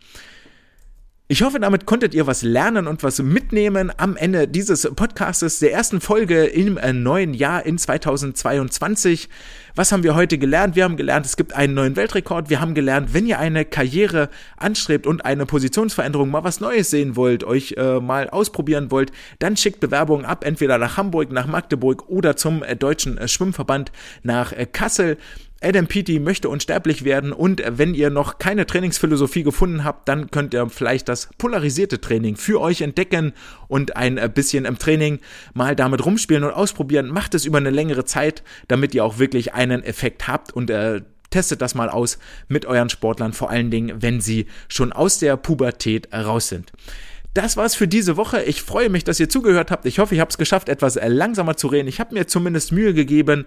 Ich 1.32 1.44
hoffe, 1.44 1.62
damit 1.62 1.86
konntet 1.86 2.14
ihr 2.14 2.28
was 2.28 2.42
lernen 2.42 2.88
und 2.88 3.04
was 3.04 3.24
mitnehmen 3.24 3.90
am 3.96 4.18
Ende 4.18 4.50
dieses 4.50 4.82
Podcastes, 4.94 5.60
der 5.60 5.72
ersten 5.72 6.02
Folge 6.02 6.44
im 6.44 6.76
äh, 6.76 6.92
neuen 6.92 7.34
Jahr 7.34 7.66
in 7.66 7.78
2022. 7.78 9.30
Was 9.74 9.94
haben 9.94 10.04
wir 10.04 10.14
heute 10.14 10.38
gelernt? 10.38 10.76
Wir 10.76 10.84
haben 10.84 10.98
gelernt, 10.98 11.26
es 11.26 11.38
gibt 11.38 11.54
einen 11.54 11.74
neuen 11.74 11.96
Weltrekord. 11.96 12.50
Wir 12.50 12.60
haben 12.60 12.74
gelernt, 12.74 13.14
wenn 13.14 13.28
ihr 13.28 13.40
eine 13.40 13.64
Karriere 13.64 14.28
anstrebt 14.58 15.08
und 15.08 15.24
eine 15.24 15.46
Positionsveränderung 15.46 16.30
mal 16.30 16.44
was 16.44 16.60
Neues 16.60 16.90
sehen 16.90 17.16
wollt, 17.16 17.46
euch 17.46 17.76
äh, 17.78 18.02
mal 18.02 18.30
ausprobieren 18.30 18.92
wollt, 18.92 19.14
dann 19.40 19.56
schickt 19.56 19.80
Bewerbungen 19.80 20.26
ab, 20.26 20.44
entweder 20.44 20.78
nach 20.80 20.98
Hamburg, 20.98 21.32
nach 21.32 21.48
Magdeburg 21.48 22.10
oder 22.10 22.36
zum 22.36 22.62
äh, 22.62 22.76
Deutschen 22.76 23.18
äh, 23.18 23.30
Schwimmverband 23.30 23.94
nach 24.22 24.52
äh, 24.52 24.66
Kassel. 24.66 25.18
Adam 25.64 25.86
Peaty 25.86 26.20
möchte 26.20 26.50
unsterblich 26.50 27.04
werden 27.04 27.32
und 27.32 27.62
wenn 27.66 27.94
ihr 27.94 28.10
noch 28.10 28.40
keine 28.40 28.66
Trainingsphilosophie 28.66 29.44
gefunden 29.44 29.84
habt, 29.84 30.08
dann 30.08 30.32
könnt 30.32 30.56
ihr 30.56 30.68
vielleicht 30.70 31.08
das 31.08 31.30
polarisierte 31.38 32.02
Training 32.02 32.36
für 32.36 32.60
euch 32.60 32.82
entdecken 32.82 33.34
und 33.68 33.96
ein 33.96 34.20
bisschen 34.34 34.66
im 34.66 34.80
Training 34.80 35.20
mal 35.54 35.76
damit 35.76 36.04
rumspielen 36.04 36.44
und 36.44 36.52
ausprobieren. 36.52 37.10
Macht 37.10 37.36
es 37.36 37.46
über 37.46 37.60
eine 37.60 37.70
längere 37.70 38.06
Zeit, 38.06 38.42
damit 38.68 38.96
ihr 38.96 39.06
auch 39.06 39.20
wirklich 39.20 39.54
einen 39.54 39.84
Effekt 39.84 40.28
habt 40.28 40.52
und 40.52 40.72
äh, 40.72 41.02
testet 41.30 41.62
das 41.62 41.76
mal 41.76 41.90
aus 41.90 42.18
mit 42.48 42.66
euren 42.66 42.90
Sportlern, 42.90 43.34
vor 43.34 43.50
allen 43.50 43.70
Dingen, 43.70 44.02
wenn 44.02 44.20
sie 44.20 44.48
schon 44.68 44.92
aus 44.92 45.20
der 45.20 45.38
Pubertät 45.38 46.14
raus 46.14 46.50
sind. 46.50 46.72
Das 47.34 47.56
war's 47.56 47.76
für 47.76 47.88
diese 47.88 48.18
Woche. 48.18 48.44
Ich 48.44 48.62
freue 48.62 48.90
mich, 48.90 49.06
dass 49.06 49.18
ihr 49.18 49.30
zugehört 49.30 49.72
habt. 49.72 49.86
Ich 49.86 50.00
hoffe, 50.00 50.14
ich 50.14 50.20
habe 50.20 50.30
es 50.30 50.38
geschafft, 50.38 50.68
etwas 50.68 51.00
langsamer 51.02 51.56
zu 51.56 51.68
reden. 51.68 51.88
Ich 51.88 52.02
habe 52.02 52.14
mir 52.14 52.28
zumindest 52.28 52.74
Mühe 52.74 52.94
gegeben. 52.94 53.46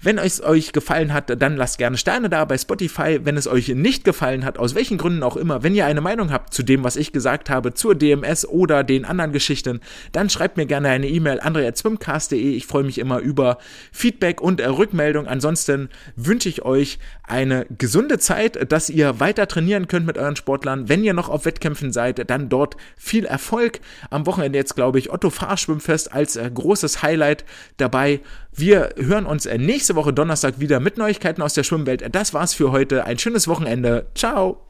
Wenn 0.00 0.18
es 0.18 0.40
euch 0.40 0.72
gefallen 0.72 1.12
hat, 1.12 1.42
dann 1.42 1.56
lasst 1.56 1.78
gerne 1.78 1.96
Sterne 1.96 2.28
da 2.28 2.44
bei 2.44 2.56
Spotify. 2.56 3.18
Wenn 3.24 3.36
es 3.36 3.48
euch 3.48 3.68
nicht 3.70 4.04
gefallen 4.04 4.44
hat, 4.44 4.58
aus 4.58 4.76
welchen 4.76 4.98
Gründen 4.98 5.24
auch 5.24 5.36
immer, 5.36 5.64
wenn 5.64 5.74
ihr 5.74 5.84
eine 5.84 6.00
Meinung 6.00 6.30
habt 6.30 6.54
zu 6.54 6.62
dem, 6.62 6.84
was 6.84 6.94
ich 6.94 7.10
gesagt 7.10 7.50
habe, 7.50 7.74
zur 7.74 7.96
DMS 7.96 8.46
oder 8.46 8.84
den 8.84 9.04
anderen 9.04 9.32
Geschichten, 9.32 9.80
dann 10.12 10.30
schreibt 10.30 10.56
mir 10.56 10.66
gerne 10.66 10.90
eine 10.90 11.08
E-Mail 11.08 11.40
andre@swimcast.de. 11.40 12.38
Ich 12.54 12.66
freue 12.66 12.84
mich 12.84 12.98
immer 12.98 13.18
über 13.18 13.58
Feedback 13.90 14.40
und 14.40 14.60
äh, 14.60 14.66
Rückmeldung. 14.66 15.26
Ansonsten 15.26 15.88
wünsche 16.14 16.48
ich 16.48 16.64
euch 16.64 17.00
eine 17.24 17.66
gesunde 17.78 18.18
Zeit, 18.18 18.70
dass 18.70 18.90
ihr 18.90 19.18
weiter 19.18 19.48
trainieren 19.48 19.88
könnt 19.88 20.06
mit 20.06 20.18
euren 20.18 20.36
Sportlern. 20.36 20.88
Wenn 20.88 21.02
ihr 21.02 21.14
noch 21.14 21.28
auf 21.28 21.46
Wettkämpfen 21.46 21.92
seid, 21.92 22.30
dann 22.30 22.48
dort 22.48 22.76
viel 23.24 23.30
Erfolg. 23.30 23.80
Am 24.10 24.26
Wochenende 24.26 24.58
jetzt, 24.58 24.74
glaube 24.74 24.98
ich, 24.98 25.12
Otto 25.12 25.30
Fahrschwimmfest 25.30 26.12
als 26.12 26.36
äh, 26.36 26.50
großes 26.52 27.02
Highlight 27.02 27.44
dabei. 27.76 28.20
Wir 28.52 28.90
hören 28.96 29.26
uns 29.26 29.46
äh, 29.46 29.58
nächste 29.58 29.94
Woche 29.96 30.12
Donnerstag 30.12 30.60
wieder 30.60 30.80
mit 30.80 30.98
Neuigkeiten 30.98 31.42
aus 31.42 31.54
der 31.54 31.64
Schwimmwelt. 31.64 32.04
Das 32.14 32.34
war's 32.34 32.54
für 32.54 32.70
heute. 32.70 33.04
Ein 33.04 33.18
schönes 33.18 33.48
Wochenende. 33.48 34.06
Ciao. 34.14 34.60